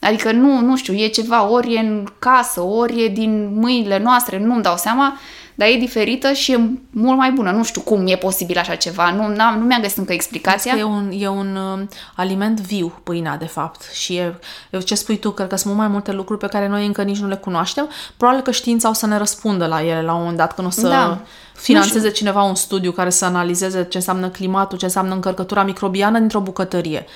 Adică 0.00 0.32
nu, 0.32 0.60
nu 0.60 0.76
știu, 0.76 0.94
e 0.94 1.06
ceva, 1.06 1.48
ori 1.48 1.74
e 1.74 1.78
în 1.78 2.06
casă, 2.18 2.60
ori 2.60 3.04
e 3.04 3.08
din 3.08 3.58
mâinile 3.58 3.98
noastre, 3.98 4.38
nu-mi 4.38 4.62
dau 4.62 4.76
seama, 4.76 5.18
dar 5.54 5.68
e 5.68 5.76
diferită 5.76 6.32
și 6.32 6.52
e 6.52 6.70
mult 6.90 7.18
mai 7.18 7.30
bună. 7.30 7.50
Nu 7.50 7.64
știu 7.64 7.80
cum 7.80 8.06
e 8.06 8.16
posibil 8.16 8.58
așa 8.58 8.74
ceva, 8.74 9.10
nu, 9.10 9.34
n-am, 9.34 9.58
nu 9.58 9.64
mi-am 9.64 9.80
găsit 9.80 9.98
încă 9.98 10.12
explicația. 10.12 10.74
E 10.78 10.82
un, 10.84 11.10
e 11.18 11.28
un 11.28 11.56
uh, 11.56 11.86
aliment 12.16 12.60
viu, 12.60 13.00
pâinea, 13.02 13.36
de 13.36 13.44
fapt. 13.44 13.82
Și 13.92 14.16
e, 14.16 14.38
e 14.70 14.78
ce 14.78 14.94
spui 14.94 15.18
tu, 15.18 15.30
cred 15.30 15.48
că 15.48 15.56
sunt 15.56 15.66
mult 15.66 15.78
mai 15.78 15.92
multe 15.92 16.12
lucruri 16.12 16.40
pe 16.40 16.46
care 16.46 16.68
noi 16.68 16.86
încă 16.86 17.02
nici 17.02 17.18
nu 17.18 17.28
le 17.28 17.36
cunoaștem. 17.36 17.88
Probabil 18.16 18.42
că 18.42 18.50
știința 18.50 18.88
o 18.88 18.92
să 18.92 19.06
ne 19.06 19.18
răspundă 19.18 19.66
la 19.66 19.82
ele 19.82 20.02
la 20.02 20.12
un 20.12 20.18
moment 20.18 20.36
dat, 20.36 20.54
când 20.54 20.66
o 20.66 20.70
să 20.70 20.88
Da. 20.88 21.20
financeze 21.54 22.10
cineva 22.10 22.42
un 22.42 22.54
studiu 22.54 22.92
care 22.92 23.10
să 23.10 23.24
analizeze 23.24 23.84
ce 23.84 23.96
înseamnă 23.96 24.28
climatul, 24.28 24.78
ce 24.78 24.84
înseamnă 24.84 25.14
încărcătura 25.14 25.62
microbiană 25.62 26.18
dintr-o 26.18 26.40
bucătărie. 26.40 27.06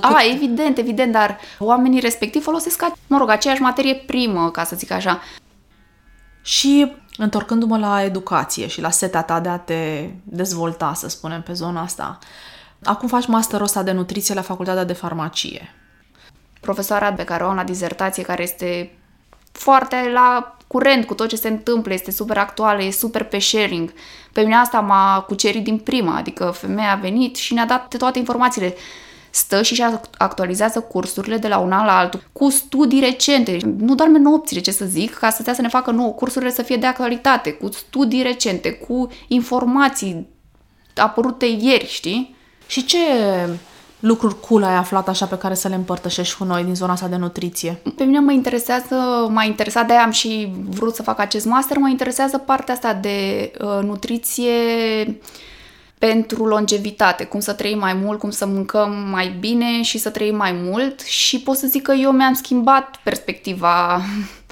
A, 0.00 0.22
evident, 0.32 0.78
evident, 0.78 1.12
dar 1.12 1.38
oamenii 1.58 2.00
respectiv 2.00 2.42
folosesc, 2.42 2.84
mă 3.06 3.18
rog, 3.18 3.28
aceeași 3.28 3.60
materie 3.60 3.94
primă, 3.94 4.50
ca 4.50 4.64
să 4.64 4.76
zic 4.76 4.90
așa. 4.90 5.20
Și 6.42 6.92
întorcându-mă 7.16 7.78
la 7.78 8.02
educație 8.02 8.66
și 8.66 8.80
la 8.80 8.90
setea 8.90 9.22
ta 9.22 9.40
de 9.40 9.48
a 9.48 9.58
te 9.58 10.10
dezvolta, 10.24 10.92
să 10.94 11.08
spunem, 11.08 11.42
pe 11.42 11.52
zona 11.52 11.82
asta, 11.82 12.18
acum 12.84 13.08
faci 13.08 13.26
masterul 13.26 13.64
ăsta 13.64 13.82
de 13.82 13.92
nutriție 13.92 14.34
la 14.34 14.42
Facultatea 14.42 14.84
de 14.84 14.92
Farmacie. 14.92 15.74
Profesoara 16.60 17.12
pe 17.12 17.24
care 17.24 17.44
o 17.44 17.48
am 17.48 17.54
la 17.54 17.64
dizertație, 17.64 18.22
care 18.22 18.42
este 18.42 18.98
foarte 19.52 20.10
la 20.12 20.56
curent 20.66 21.06
cu 21.06 21.14
tot 21.14 21.28
ce 21.28 21.36
se 21.36 21.48
întâmplă, 21.48 21.92
este 21.92 22.10
super 22.10 22.38
actuală, 22.38 22.82
e 22.82 22.90
super 22.90 23.24
pe 23.24 23.38
sharing. 23.38 23.92
Pe 24.32 24.40
mine 24.40 24.54
asta 24.54 24.80
m-a 24.80 25.20
cucerit 25.20 25.64
din 25.64 25.78
prima, 25.78 26.16
adică 26.16 26.50
femeia 26.50 26.92
a 26.92 27.00
venit 27.00 27.36
și 27.36 27.54
ne-a 27.54 27.66
dat 27.66 27.94
toate 27.98 28.18
informațiile. 28.18 28.74
Stă 29.34 29.62
și 29.62 29.74
și 29.74 29.84
actualizează 30.18 30.80
cursurile 30.80 31.36
de 31.36 31.48
la 31.48 31.58
un 31.58 31.72
an 31.72 31.84
la 31.84 31.98
altul 31.98 32.22
cu 32.32 32.50
studii 32.50 33.00
recente, 33.00 33.58
nu 33.78 33.94
doar 33.94 34.08
nopțile, 34.08 34.60
ce 34.60 34.70
să 34.70 34.84
zic, 34.84 35.14
ca 35.14 35.30
să 35.30 35.42
te 35.42 35.54
să 35.54 35.62
ne 35.62 35.68
facă 35.68 35.90
nouă 35.90 36.12
cursurile 36.12 36.50
să 36.50 36.62
fie 36.62 36.76
de 36.76 36.86
actualitate, 36.86 37.52
cu 37.52 37.70
studii 37.70 38.22
recente, 38.22 38.72
cu 38.72 39.08
informații 39.28 40.26
apărute 40.96 41.46
ieri, 41.46 41.86
știi? 41.86 42.36
Și 42.66 42.84
ce 42.84 42.98
lucruri 43.98 44.40
cool 44.40 44.62
ai 44.62 44.74
aflat 44.74 45.08
așa 45.08 45.26
pe 45.26 45.38
care 45.38 45.54
să 45.54 45.68
le 45.68 45.74
împărtășești 45.74 46.36
cu 46.36 46.44
noi 46.44 46.64
din 46.64 46.74
zona 46.74 46.92
asta 46.92 47.06
de 47.08 47.16
nutriție? 47.16 47.82
Pe 47.96 48.04
mine 48.04 48.18
mă 48.18 48.32
interesează, 48.32 49.26
m-a 49.30 49.44
interesat, 49.44 49.86
de 49.86 49.92
am 49.92 50.10
și 50.10 50.52
vrut 50.68 50.94
să 50.94 51.02
fac 51.02 51.18
acest 51.18 51.46
master, 51.46 51.76
mă 51.76 51.88
interesează 51.88 52.38
partea 52.38 52.74
asta 52.74 52.94
de 52.94 53.50
uh, 53.60 53.78
nutriție 53.82 54.52
pentru 56.08 56.44
longevitate, 56.44 57.24
cum 57.24 57.40
să 57.40 57.52
trăim 57.52 57.78
mai 57.78 57.94
mult, 57.94 58.18
cum 58.18 58.30
să 58.30 58.46
mâncăm 58.46 58.92
mai 59.10 59.36
bine 59.40 59.82
și 59.82 59.98
să 59.98 60.10
trăim 60.10 60.36
mai 60.36 60.52
mult 60.52 61.00
și 61.00 61.40
pot 61.40 61.56
să 61.56 61.66
zic 61.66 61.82
că 61.82 61.92
eu 61.92 62.10
mi-am 62.10 62.34
schimbat 62.34 62.96
perspectiva 63.02 64.02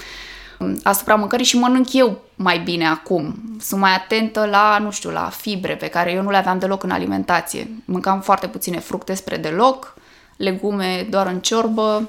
asupra 0.83 1.15
mâncării 1.15 1.45
și 1.45 1.59
mănânc 1.59 1.93
eu 1.93 2.23
mai 2.35 2.59
bine 2.59 2.87
acum. 2.87 3.35
Sunt 3.61 3.81
mai 3.81 3.95
atentă 3.95 4.47
la, 4.51 4.79
nu 4.79 4.91
știu, 4.91 5.11
la 5.11 5.31
fibre 5.37 5.77
pe 5.77 5.89
care 5.89 6.13
eu 6.13 6.23
nu 6.23 6.31
le 6.31 6.37
aveam 6.37 6.59
deloc 6.59 6.83
în 6.83 6.91
alimentație. 6.91 7.71
Mâncam 7.85 8.21
foarte 8.21 8.49
puține 8.49 8.79
fructe 8.79 9.15
spre 9.15 9.37
deloc, 9.37 9.95
legume 10.37 11.07
doar 11.11 11.27
în 11.27 11.41
ciorbă 11.41 12.09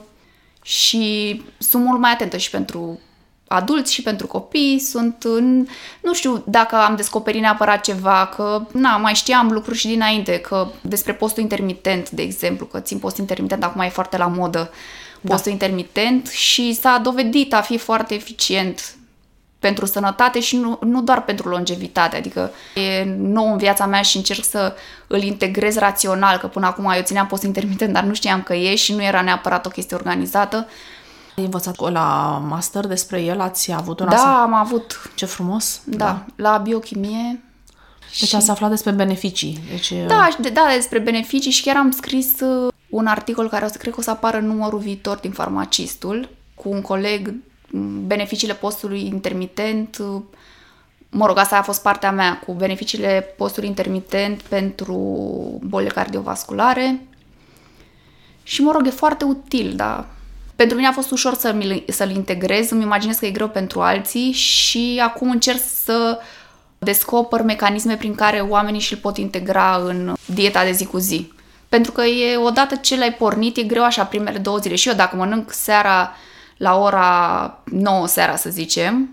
și 0.63 1.41
sunt 1.57 1.83
mult 1.83 1.99
mai 1.99 2.11
atentă 2.11 2.37
și 2.37 2.49
pentru 2.49 2.99
adulți 3.51 3.93
și 3.93 4.01
pentru 4.01 4.27
copii. 4.27 4.79
Sunt, 4.79 5.23
în, 5.23 5.67
nu 6.01 6.13
știu 6.13 6.43
dacă 6.45 6.75
am 6.75 6.95
descoperit 6.95 7.41
neapărat 7.41 7.81
ceva, 7.81 8.31
că 8.35 8.61
na, 8.71 8.97
mai 8.97 9.13
știam 9.13 9.51
lucruri 9.51 9.77
și 9.77 9.87
dinainte, 9.87 10.39
că 10.39 10.67
despre 10.81 11.13
postul 11.13 11.41
intermitent, 11.41 12.09
de 12.09 12.21
exemplu, 12.21 12.65
că 12.65 12.79
țin 12.79 12.97
post 12.97 13.17
intermitent, 13.17 13.63
acum 13.63 13.81
e 13.81 13.89
foarte 13.89 14.17
la 14.17 14.27
modă 14.27 14.71
postul 15.27 15.45
da. 15.45 15.51
intermitent 15.51 16.27
și 16.27 16.73
s-a 16.73 16.99
dovedit 17.03 17.53
a 17.53 17.61
fi 17.61 17.77
foarte 17.77 18.13
eficient 18.13 18.95
pentru 19.61 19.85
sănătate 19.85 20.39
și 20.39 20.57
nu, 20.57 20.79
nu 20.81 21.01
doar 21.01 21.23
pentru 21.23 21.49
longevitate. 21.49 22.15
Adică 22.17 22.51
e 22.75 23.03
nou 23.17 23.51
în 23.51 23.57
viața 23.57 23.85
mea 23.85 24.01
și 24.01 24.17
încerc 24.17 24.43
să 24.43 24.75
îl 25.07 25.23
integrez 25.23 25.75
rațional, 25.75 26.37
că 26.37 26.47
până 26.47 26.65
acum 26.65 26.91
eu 26.95 27.01
țineam 27.01 27.27
post 27.27 27.43
intermitent, 27.43 27.93
dar 27.93 28.03
nu 28.03 28.13
știam 28.13 28.41
că 28.41 28.53
e 28.53 28.75
și 28.75 28.93
nu 28.93 29.03
era 29.03 29.21
neapărat 29.21 29.65
o 29.65 29.69
chestie 29.69 29.95
organizată. 29.95 30.67
Ai 31.35 31.43
învățat 31.43 31.91
la 31.91 32.37
master 32.47 32.87
despre 32.87 33.21
el? 33.21 33.39
Ați 33.39 33.71
avut 33.71 33.99
un 33.99 34.05
Da, 34.09 34.15
astfel? 34.15 34.31
am 34.31 34.53
avut. 34.53 35.11
Ce 35.15 35.25
frumos! 35.25 35.81
Da, 35.85 36.05
da. 36.05 36.25
la 36.35 36.57
biochimie. 36.57 37.43
Deci 38.19 38.29
și... 38.29 38.35
ați 38.35 38.49
aflat 38.49 38.69
despre 38.69 38.91
beneficii. 38.91 39.59
Deci, 39.69 39.93
Da, 40.07 40.27
și 40.31 40.41
de, 40.41 40.49
da, 40.49 40.67
despre 40.73 40.99
beneficii 40.99 41.51
și 41.51 41.63
chiar 41.63 41.75
am 41.75 41.91
scris 41.91 42.39
uh, 42.39 42.73
un 42.89 43.05
articol 43.05 43.49
care 43.49 43.65
o 43.65 43.67
să 43.67 43.77
cred 43.77 43.93
că 43.93 43.99
o 43.99 44.03
să 44.03 44.09
apară 44.09 44.37
în 44.37 44.45
numărul 44.45 44.79
viitor 44.79 45.17
din 45.17 45.31
Farmacistul 45.31 46.29
cu 46.55 46.69
un 46.69 46.81
coleg 46.81 47.33
beneficiile 48.07 48.53
postului 48.53 49.05
intermitent. 49.05 49.97
uh, 49.97 50.21
Mă 51.09 51.25
rog, 51.25 51.37
asta 51.37 51.57
a 51.57 51.61
fost 51.61 51.81
partea 51.81 52.11
mea 52.11 52.39
cu 52.45 52.53
beneficiile 52.53 53.33
postului 53.37 53.69
intermitent 53.69 54.41
pentru 54.41 54.95
bolile 55.63 55.89
cardiovasculare. 55.89 57.05
Și 58.43 58.61
mă 58.61 58.71
rog, 58.71 58.87
e 58.87 58.89
foarte 58.89 59.23
util, 59.25 59.73
da. 59.75 60.05
Pentru 60.61 60.79
mine 60.79 60.91
a 60.91 60.93
fost 60.93 61.11
ușor 61.11 61.33
să 61.33 61.55
să-l 61.87 62.09
integrez, 62.09 62.69
îmi 62.69 62.81
imaginez 62.81 63.17
că 63.17 63.25
e 63.25 63.31
greu 63.31 63.47
pentru 63.47 63.81
alții 63.81 64.31
și 64.31 65.01
acum 65.03 65.29
încerc 65.29 65.59
să 65.83 66.19
descoper 66.79 67.41
mecanisme 67.43 67.95
prin 67.95 68.15
care 68.15 68.39
oamenii 68.39 68.79
și-l 68.79 68.97
pot 68.97 69.17
integra 69.17 69.81
în 69.85 70.13
dieta 70.25 70.63
de 70.63 70.71
zi 70.71 70.85
cu 70.85 70.97
zi. 70.97 71.31
Pentru 71.69 71.91
că 71.91 72.01
e 72.01 72.37
odată 72.37 72.75
ce 72.75 72.97
l-ai 72.97 73.13
pornit, 73.13 73.57
e 73.57 73.63
greu 73.63 73.83
așa 73.83 74.05
primele 74.05 74.37
două 74.37 74.57
zile. 74.57 74.75
Și 74.75 74.87
eu 74.87 74.93
dacă 74.93 75.15
mănânc 75.15 75.51
seara 75.51 76.11
la 76.57 76.77
ora 76.77 77.61
9 77.65 78.07
seara, 78.07 78.35
să 78.35 78.49
zicem, 78.49 79.09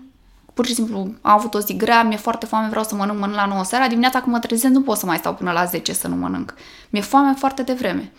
pur 0.53 0.65
și 0.65 0.73
simplu 0.73 0.97
am 1.21 1.31
avut 1.31 1.53
o 1.53 1.59
zi 1.59 1.75
grea, 1.77 2.03
mi-e 2.03 2.17
foarte 2.17 2.45
foame, 2.45 2.69
vreau 2.69 2.83
să 2.83 2.95
mănânc, 2.95 3.19
mănânc 3.19 3.37
la 3.37 3.45
9 3.45 3.63
seara, 3.63 3.87
dimineața 3.87 4.21
când 4.21 4.31
mă 4.31 4.39
trezesc 4.39 4.73
nu 4.73 4.81
pot 4.81 4.97
să 4.97 5.05
mai 5.05 5.17
stau 5.17 5.33
până 5.33 5.51
la 5.51 5.65
10 5.65 5.93
să 5.93 6.07
nu 6.07 6.15
mănânc. 6.15 6.53
Mi-e 6.89 7.01
foame 7.01 7.33
foarte 7.37 7.61
devreme. 7.61 8.11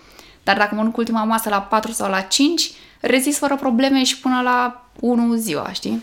Dar 0.43 0.57
dacă 0.57 0.75
mănânc 0.75 0.97
ultima 0.97 1.25
masă 1.25 1.49
la 1.49 1.61
4 1.61 1.93
sau 1.93 2.11
la 2.11 2.21
5, 2.21 2.71
rezist 3.01 3.39
fără 3.39 3.57
probleme 3.57 4.05
și 4.05 4.19
până 4.19 4.41
la 4.45 4.85
1 5.01 5.35
ziua, 5.35 5.73
știi? 5.73 6.03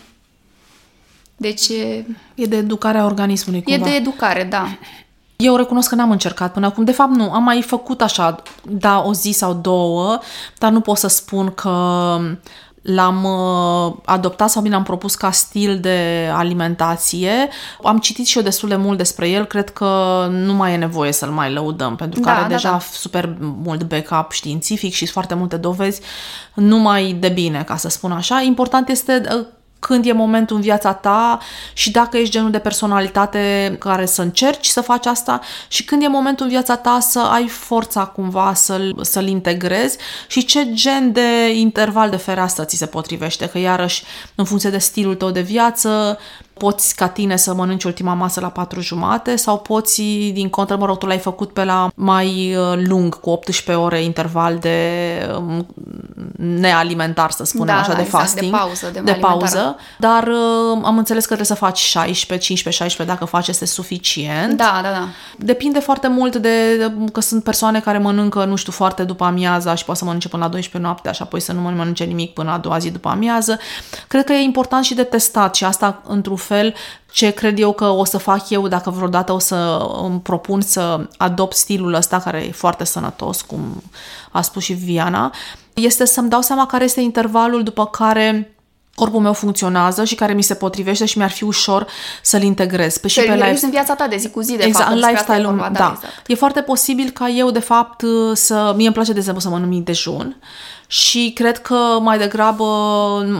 Deci 1.36 1.68
e... 1.68 2.06
E 2.34 2.46
de 2.46 2.56
educarea 2.56 3.04
organismului, 3.04 3.62
E 3.66 3.72
cumva. 3.76 3.90
de 3.90 3.96
educare, 3.96 4.44
da. 4.44 4.68
Eu 5.36 5.56
recunosc 5.56 5.88
că 5.88 5.94
n-am 5.94 6.10
încercat 6.10 6.52
până 6.52 6.66
acum. 6.66 6.84
De 6.84 6.92
fapt, 6.92 7.10
nu. 7.10 7.32
Am 7.32 7.42
mai 7.42 7.62
făcut 7.62 8.02
așa, 8.02 8.42
da, 8.62 9.02
o 9.06 9.12
zi 9.12 9.30
sau 9.30 9.54
două, 9.54 10.18
dar 10.58 10.70
nu 10.70 10.80
pot 10.80 10.96
să 10.96 11.06
spun 11.06 11.54
că 11.54 11.70
l-am 12.82 13.24
uh, 13.24 13.94
adoptat 14.04 14.50
sau 14.50 14.62
bine 14.62 14.74
am 14.74 14.82
propus 14.82 15.14
ca 15.14 15.30
stil 15.30 15.78
de 15.80 16.28
alimentație. 16.32 17.48
Am 17.82 17.98
citit 17.98 18.26
și 18.26 18.36
eu 18.36 18.42
destul 18.42 18.68
de 18.68 18.76
mult 18.76 18.98
despre 18.98 19.28
el, 19.28 19.44
cred 19.44 19.70
că 19.70 20.26
nu 20.30 20.52
mai 20.52 20.72
e 20.72 20.76
nevoie 20.76 21.12
să-l 21.12 21.30
mai 21.30 21.52
lăudăm, 21.52 21.96
pentru 21.96 22.20
că 22.20 22.26
Da, 22.26 22.32
are 22.32 22.42
da, 22.42 22.48
deja 22.48 22.70
da. 22.70 22.78
super 22.78 23.36
mult 23.40 23.82
backup 23.82 24.30
științific 24.30 24.92
și 24.92 25.06
foarte 25.06 25.34
multe 25.34 25.56
dovezi 25.56 26.00
numai 26.54 27.12
de 27.12 27.28
bine, 27.28 27.62
ca 27.62 27.76
să 27.76 27.88
spun 27.88 28.12
așa. 28.12 28.40
Important 28.40 28.88
este 28.88 29.22
uh, 29.38 29.46
când 29.78 30.06
e 30.06 30.12
momentul 30.12 30.56
în 30.56 30.62
viața 30.62 30.92
ta 30.92 31.38
și 31.72 31.90
dacă 31.90 32.16
ești 32.16 32.32
genul 32.32 32.50
de 32.50 32.58
personalitate 32.58 33.76
care 33.78 34.06
să 34.06 34.22
încerci 34.22 34.66
să 34.66 34.80
faci 34.80 35.06
asta 35.06 35.40
și 35.68 35.84
când 35.84 36.02
e 36.02 36.08
momentul 36.08 36.44
în 36.44 36.50
viața 36.50 36.76
ta 36.76 36.98
să 37.00 37.20
ai 37.20 37.48
forța 37.48 38.04
cumva 38.04 38.54
să-l, 38.54 38.98
să-l 39.00 39.26
integrezi 39.26 39.98
și 40.26 40.44
ce 40.44 40.72
gen 40.72 41.12
de 41.12 41.52
interval 41.54 42.10
de 42.10 42.16
fereastră 42.16 42.64
ți 42.64 42.76
se 42.76 42.86
potrivește, 42.86 43.46
că 43.48 43.58
iarăși 43.58 44.04
în 44.34 44.44
funcție 44.44 44.70
de 44.70 44.78
stilul 44.78 45.14
tău 45.14 45.30
de 45.30 45.40
viață 45.40 46.18
poți 46.58 46.96
ca 46.96 47.08
tine 47.08 47.36
să 47.36 47.54
mănânci 47.54 47.84
ultima 47.84 48.14
masă 48.14 48.40
la 48.40 48.48
patru 48.48 48.80
jumate 48.80 49.36
sau 49.36 49.58
poți, 49.58 50.02
din 50.32 50.48
contră, 50.48 50.76
mă 50.76 50.86
rog, 50.86 50.98
tu 50.98 51.06
l-ai 51.06 51.18
făcut 51.18 51.52
pe 51.52 51.64
la 51.64 51.90
mai 51.94 52.56
uh, 52.56 52.78
lung, 52.86 53.20
cu 53.20 53.30
18 53.30 53.84
ore 53.84 54.02
interval 54.02 54.58
de 54.58 54.78
um, 55.36 55.66
nealimentar, 56.40 57.30
să 57.30 57.44
spunem 57.44 57.74
Da, 57.74 57.80
așa, 57.80 57.88
da, 57.90 57.94
de 57.94 58.02
exact, 58.02 58.22
fasting. 58.22 58.50
de 58.50 58.56
pauză, 58.56 58.86
de 58.86 58.90
de 58.92 58.98
alimentară. 59.10 59.36
pauză, 59.38 59.76
dar 59.98 60.26
uh, 60.26 60.80
am 60.84 60.98
înțeles 60.98 61.22
că 61.22 61.34
trebuie 61.34 61.46
să 61.46 61.54
faci 61.54 61.78
16, 61.78 62.46
15, 62.46 62.82
16, 62.82 63.16
dacă 63.16 63.30
faci 63.30 63.48
este 63.48 63.64
suficient. 63.66 64.56
Da, 64.56 64.80
da, 64.82 64.90
da. 64.90 65.08
Depinde 65.36 65.78
foarte 65.78 66.08
mult 66.08 66.36
de, 66.36 66.76
de 66.76 66.92
că 67.12 67.20
sunt 67.20 67.42
persoane 67.44 67.80
care 67.80 67.98
mănâncă, 67.98 68.44
nu 68.44 68.56
știu, 68.56 68.72
foarte 68.72 69.04
după 69.04 69.24
amiaza 69.24 69.74
și 69.74 69.84
poate 69.84 69.98
să 70.00 70.04
mănânce 70.06 70.28
până 70.28 70.42
la 70.44 70.48
12 70.50 70.90
noaptea 70.90 71.12
și 71.12 71.22
apoi 71.22 71.40
să 71.40 71.52
nu 71.52 71.60
mai 71.60 71.74
mănânce 71.74 72.04
nimic 72.04 72.32
până 72.32 72.50
a 72.50 72.58
doua 72.58 72.78
zi 72.78 72.90
după 72.90 73.08
amiază. 73.08 73.58
Cred 74.08 74.24
că 74.24 74.32
e 74.32 74.42
important 74.42 74.84
și 74.84 74.94
de 74.94 75.02
testat 75.02 75.54
și 75.54 75.64
asta 75.64 76.02
într-un 76.06 76.36
fel 76.36 76.74
ce 77.12 77.30
cred 77.30 77.58
eu 77.58 77.72
că 77.72 77.84
o 77.84 78.04
să 78.04 78.18
fac 78.18 78.50
eu 78.50 78.68
dacă 78.68 78.90
vreodată 78.90 79.32
o 79.32 79.38
să 79.38 79.86
îmi 80.02 80.20
propun 80.20 80.60
să 80.60 81.06
adopt 81.16 81.56
stilul 81.56 81.94
ăsta 81.94 82.18
care 82.18 82.44
e 82.44 82.50
foarte 82.52 82.84
sănătos, 82.84 83.40
cum 83.42 83.82
a 84.30 84.40
spus 84.42 84.62
și 84.62 84.72
Viana, 84.72 85.32
este 85.80 86.04
să-mi 86.04 86.28
dau 86.28 86.40
seama 86.40 86.66
care 86.66 86.84
este 86.84 87.00
intervalul 87.00 87.62
după 87.62 87.86
care 87.86 88.52
corpul 88.94 89.20
meu 89.20 89.32
funcționează 89.32 90.04
și 90.04 90.14
care 90.14 90.32
mi 90.32 90.42
se 90.42 90.54
potrivește 90.54 91.04
și 91.04 91.18
mi-ar 91.18 91.30
fi 91.30 91.44
ușor 91.44 91.86
să-l 92.22 92.42
integrez. 92.42 92.96
Pe 92.96 93.08
și 93.08 93.14
Să 93.14 93.20
pe 93.20 93.26
îl 93.28 93.34
life- 93.34 93.46
reuși 93.46 93.64
în 93.64 93.70
viața 93.70 93.94
ta 93.94 94.06
de 94.06 94.16
zi 94.16 94.30
cu 94.30 94.40
zi, 94.40 94.56
de 94.56 94.64
exact, 94.64 94.84
fapt. 94.84 94.90
în 94.90 95.00
despre 95.00 95.16
asta 95.16 95.32
e 95.34 95.36
lifestyle-ul 95.36 95.56
vorba, 95.56 95.78
da. 95.78 95.84
da. 95.84 95.92
exact. 95.94 96.28
E 96.28 96.34
foarte 96.34 96.60
posibil 96.60 97.10
ca 97.10 97.28
eu, 97.28 97.50
de 97.50 97.58
fapt, 97.58 98.04
să... 98.32 98.72
Mie 98.76 98.84
îmi 98.86 98.94
place, 98.94 99.12
de 99.12 99.18
exemplu, 99.18 99.42
să 99.42 99.48
mănânc 99.48 99.70
mic 99.72 99.84
dejun 99.84 100.36
și 100.86 101.30
cred 101.34 101.58
că 101.58 101.98
mai 102.00 102.18
degrabă, 102.18 102.64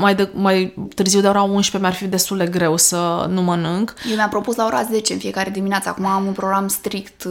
mai, 0.00 0.14
de, 0.14 0.30
mai 0.34 0.74
târziu 0.94 1.20
de 1.20 1.28
ora 1.28 1.42
11 1.42 1.78
mi-ar 1.78 1.92
fi 1.92 2.06
destul 2.06 2.36
de 2.36 2.46
greu 2.46 2.76
să 2.76 3.26
nu 3.28 3.42
mănânc. 3.42 3.94
Eu 4.10 4.14
mi-am 4.16 4.28
propus 4.28 4.56
la 4.56 4.64
ora 4.64 4.82
10 4.82 5.12
în 5.12 5.18
fiecare 5.18 5.50
dimineață. 5.50 5.88
Acum 5.88 6.06
am 6.06 6.26
un 6.26 6.32
program 6.32 6.68
strict. 6.68 7.24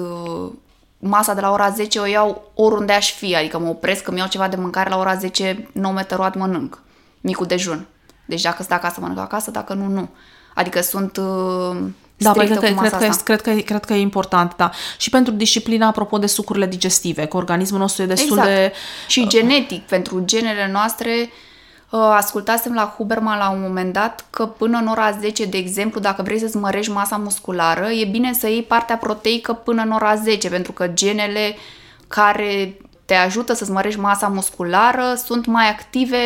Uh, 1.07 1.11
Masa 1.11 1.33
de 1.33 1.41
la 1.41 1.51
ora 1.51 1.69
10 1.69 1.99
o 1.99 2.05
iau 2.05 2.51
oriunde 2.53 2.93
aș 2.93 3.11
fi. 3.11 3.35
Adică 3.35 3.59
mă 3.59 3.69
opresc, 3.69 4.07
îmi 4.07 4.17
iau 4.17 4.27
ceva 4.27 4.47
de 4.47 4.55
mâncare 4.55 4.89
la 4.89 4.97
ora 4.97 5.15
10, 5.15 5.69
9 5.71 5.93
meteroat 5.93 6.35
mănânc. 6.35 6.81
Micul 7.21 7.45
dejun. 7.45 7.85
Deci 8.25 8.41
dacă 8.41 8.55
sunt 8.57 8.71
acasă, 8.71 8.99
mănânc 8.99 9.19
acasă, 9.19 9.51
dacă 9.51 9.73
nu, 9.73 9.87
nu. 9.87 10.09
Adică 10.53 10.81
sunt 10.81 11.17
uh, 11.17 11.77
Da, 12.17 12.31
păi 12.31 12.45
strictă 12.45 12.59
cred 12.59 12.69
că, 12.69 12.75
cu 12.75 12.79
cred, 12.79 12.91
masa 12.91 12.97
că, 12.97 13.05
asta. 13.05 13.23
cred, 13.23 13.41
că, 13.41 13.51
cred 13.51 13.85
că 13.85 13.93
e 13.93 13.99
important, 13.99 14.55
da. 14.55 14.71
Și 14.97 15.09
pentru 15.09 15.33
disciplina, 15.33 15.87
apropo 15.87 16.17
de 16.17 16.27
sucurile 16.27 16.65
digestive, 16.65 17.25
că 17.25 17.37
organismul 17.37 17.79
nostru 17.79 18.03
e 18.03 18.05
destul 18.05 18.37
Exact. 18.37 18.55
de... 18.55 18.73
Și 19.07 19.27
genetic, 19.27 19.83
pentru 19.85 20.21
genele 20.25 20.69
noastre, 20.71 21.11
uh, 21.19 21.27
ascultasem 21.89 22.73
la 22.73 22.93
Huberman 22.97 23.37
la 23.37 23.49
un 23.49 23.61
moment 23.61 23.93
dat 23.93 24.25
că 24.29 24.45
până 24.45 24.77
în 24.77 24.87
ora 24.87 25.11
10, 25.11 25.45
de 25.45 25.57
exemplu, 25.57 25.99
dacă 25.99 26.21
vrei 26.21 26.39
să-ți 26.39 26.57
mărești 26.57 26.91
masa 26.91 27.17
musculară, 27.17 27.85
e 27.85 28.05
bine 28.05 28.33
să 28.33 28.47
iei 28.47 28.63
partea 28.63 28.97
proteică 28.97 29.53
până 29.53 29.81
în 29.81 29.91
ora 29.91 30.15
10, 30.15 30.49
pentru 30.49 30.71
că 30.71 30.87
genele 30.87 31.55
care 32.07 32.77
te 33.05 33.13
ajută 33.13 33.53
să-ți 33.53 33.71
mărești 33.71 33.99
masa 33.99 34.27
musculară 34.27 35.13
sunt 35.25 35.45
mai 35.45 35.69
active 35.69 36.17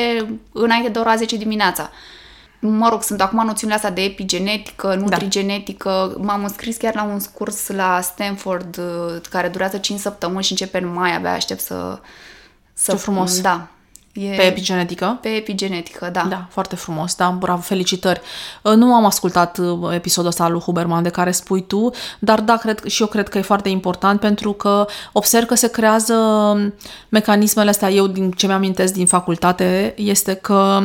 înainte 0.51 0.89
de 0.89 0.99
ora 0.99 1.15
10 1.15 1.37
dimineața. 1.37 1.89
Mă 2.59 2.89
rog, 2.89 3.03
sunt 3.03 3.21
acum 3.21 3.45
noțiunile 3.45 3.75
astea 3.77 3.91
de 3.91 4.01
epigenetică, 4.01 4.95
nutrigenetică. 4.95 6.15
M-am 6.17 6.43
înscris 6.43 6.77
chiar 6.77 6.95
la 6.95 7.03
un 7.03 7.19
curs 7.33 7.67
la 7.67 8.01
Stanford 8.01 8.77
uh, 8.77 9.21
care 9.29 9.47
durează 9.47 9.77
5 9.77 9.99
săptămâni 9.99 10.43
și 10.43 10.51
începe 10.51 10.77
în 10.77 10.93
mai, 10.93 11.15
abia 11.15 11.31
aștept 11.31 11.59
să... 11.59 11.99
să 12.73 12.91
Ce 12.91 12.97
frumos. 12.97 13.41
Da. 13.41 13.67
E 14.13 14.35
Pe 14.35 14.41
epigenetică? 14.41 15.17
Pe 15.21 15.29
epigenetică, 15.29 16.09
da. 16.11 16.25
Da, 16.29 16.47
foarte 16.49 16.75
frumos, 16.75 17.15
da, 17.15 17.29
bravo, 17.29 17.61
felicitări. 17.61 18.21
Uh, 18.61 18.73
Nu 18.73 18.93
am 18.93 19.05
ascultat 19.05 19.57
uh, 19.57 19.93
episodul 19.93 20.29
ăsta 20.29 20.43
al 20.43 20.51
lui 20.51 20.61
Huberman 20.61 21.03
de 21.03 21.09
care 21.09 21.31
spui 21.31 21.65
tu, 21.65 21.89
dar 22.19 22.39
da, 22.39 22.57
cred, 22.57 22.83
și 22.85 23.01
eu 23.01 23.07
cred 23.07 23.29
că 23.29 23.37
e 23.37 23.41
foarte 23.41 23.69
important 23.69 24.19
pentru 24.19 24.53
că 24.53 24.85
observ 25.11 25.45
că 25.45 25.55
se 25.55 25.69
creează 25.69 26.13
um, 26.13 26.73
mecanismele 27.09 27.69
astea, 27.69 27.89
eu 27.89 28.07
din 28.07 28.31
ce 28.31 28.47
mi-amintesc 28.47 28.93
din 28.93 29.05
facultate, 29.05 29.93
este 29.97 30.33
că 30.33 30.81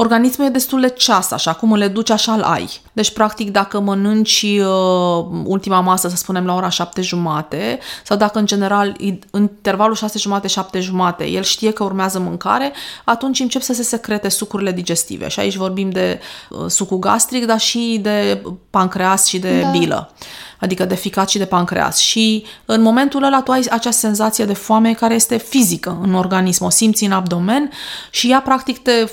organismul 0.00 0.46
e 0.46 0.50
destul 0.50 0.80
de 0.80 0.88
ceas, 0.88 1.30
așa, 1.30 1.52
cum 1.52 1.74
le 1.74 1.88
duci, 1.88 2.10
așa 2.10 2.32
îl 2.32 2.42
ai. 2.42 2.68
Deci, 2.92 3.10
practic, 3.12 3.50
dacă 3.50 3.80
mănânci 3.80 4.42
uh, 4.42 5.24
ultima 5.44 5.80
masă, 5.80 6.08
să 6.08 6.16
spunem, 6.16 6.46
la 6.46 6.54
ora 6.54 6.68
șapte 6.68 7.00
jumate, 7.02 7.78
sau 8.04 8.16
dacă, 8.16 8.38
în 8.38 8.46
general, 8.46 8.94
i- 8.98 9.18
în 9.30 9.42
intervalul 9.42 9.94
șase 9.94 10.18
jumate, 10.18 10.48
șapte 10.48 10.80
jumate, 10.80 11.28
el 11.28 11.42
știe 11.42 11.70
că 11.70 11.84
urmează 11.84 12.18
mâncare, 12.18 12.72
atunci 13.04 13.40
încep 13.40 13.62
să 13.62 13.72
se 13.72 13.82
secrete 13.82 14.28
sucurile 14.28 14.72
digestive. 14.72 15.28
Și 15.28 15.40
aici 15.40 15.56
vorbim 15.56 15.90
de 15.90 16.20
uh, 16.50 16.58
sucul 16.68 16.98
gastric, 16.98 17.46
dar 17.46 17.58
și 17.60 17.98
de 18.02 18.42
pancreas 18.70 19.26
și 19.26 19.38
de 19.38 19.60
Da. 19.60 19.68
bilă 19.70 20.12
adică 20.58 20.84
de 20.84 20.94
ficat 20.94 21.28
și 21.28 21.38
de 21.38 21.44
pancreas. 21.44 21.98
Și 21.98 22.44
în 22.64 22.82
momentul 22.82 23.22
ăla 23.22 23.42
tu 23.42 23.50
ai 23.50 23.66
acea 23.70 23.90
senzație 23.90 24.44
de 24.44 24.52
foame 24.52 24.92
care 24.92 25.14
este 25.14 25.36
fizică 25.36 25.98
în 26.02 26.14
organism, 26.14 26.64
o 26.64 26.70
simți 26.70 27.04
în 27.04 27.12
abdomen 27.12 27.70
și 28.10 28.30
ea 28.30 28.40
practic 28.40 28.78
te 28.78 29.04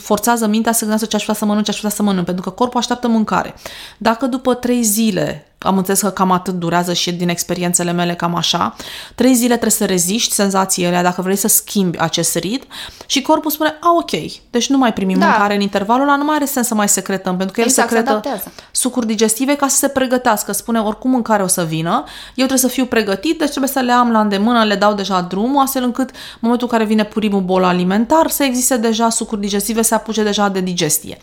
forțează 0.00 0.46
mintea 0.46 0.72
să 0.72 0.78
gândească 0.80 1.06
ce 1.06 1.16
aș 1.16 1.22
putea 1.22 1.38
să 1.38 1.44
mănânc, 1.44 1.64
ce 1.64 1.70
aș 1.70 1.76
putea 1.76 1.96
să 1.96 2.02
mănânc, 2.02 2.24
pentru 2.24 2.42
că 2.42 2.50
corpul 2.50 2.80
așteaptă 2.80 3.08
mâncare. 3.08 3.54
Dacă 3.98 4.26
după 4.26 4.54
trei 4.54 4.82
zile 4.82 5.52
am 5.58 5.76
înțeles 5.76 6.00
că 6.00 6.08
cam 6.08 6.30
atât 6.30 6.54
durează 6.54 6.92
și 6.92 7.12
din 7.12 7.28
experiențele 7.28 7.92
mele 7.92 8.14
cam 8.14 8.34
așa. 8.34 8.76
Trei 9.14 9.34
zile 9.34 9.48
trebuie 9.48 9.70
să 9.70 9.84
reziști 9.84 10.34
senzațiile 10.34 10.88
alea 10.88 11.02
dacă 11.02 11.22
vrei 11.22 11.36
să 11.36 11.48
schimbi 11.48 11.98
acest 11.98 12.36
ritm 12.36 12.66
și 13.06 13.22
corpul 13.22 13.50
spune, 13.50 13.76
a, 13.80 13.94
ok, 13.98 14.10
deci 14.50 14.68
nu 14.68 14.78
mai 14.78 14.92
primim 14.92 15.18
Da. 15.18 15.26
mâncare 15.26 15.54
în 15.54 15.60
intervalul 15.60 16.02
ăla, 16.02 16.16
nu 16.16 16.24
mai 16.24 16.34
are 16.36 16.44
sens 16.44 16.66
să 16.66 16.74
mai 16.74 16.88
secretăm, 16.88 17.36
pentru 17.36 17.54
că 17.54 17.60
el 17.60 17.66
Exact, 17.66 17.88
se 17.88 17.94
secretă 17.94 18.16
adaptează. 18.18 18.52
sucuri 18.70 19.06
digestive 19.06 19.54
ca 19.56 19.68
să 19.68 19.76
se 19.76 19.88
pregătească. 19.88 20.52
Spune, 20.52 20.80
oricum 20.80 21.10
mâncare 21.10 21.42
o 21.42 21.46
să 21.46 21.64
vină, 21.64 21.90
eu 22.34 22.46
trebuie 22.46 22.58
să 22.58 22.68
fiu 22.68 22.86
pregătit, 22.86 23.38
deci 23.38 23.48
trebuie 23.48 23.70
să 23.70 23.80
le 23.80 23.92
am 23.92 24.10
la 24.10 24.20
îndemână, 24.20 24.64
le 24.64 24.74
dau 24.74 24.94
deja 24.94 25.20
drumul, 25.20 25.62
astfel 25.62 25.82
încât 25.82 26.10
în 26.10 26.16
momentul 26.40 26.68
în 26.70 26.78
care 26.78 26.88
vine 26.88 27.04
primul 27.04 27.40
bol 27.40 27.64
alimentar 27.64 28.30
să 28.30 28.42
existe 28.44 28.76
deja 28.76 29.08
sucuri 29.10 29.40
digestive, 29.40 29.82
să 29.82 29.94
apuce 29.94 30.22
deja 30.22 30.48
de 30.48 30.60
digestie. 30.60 31.18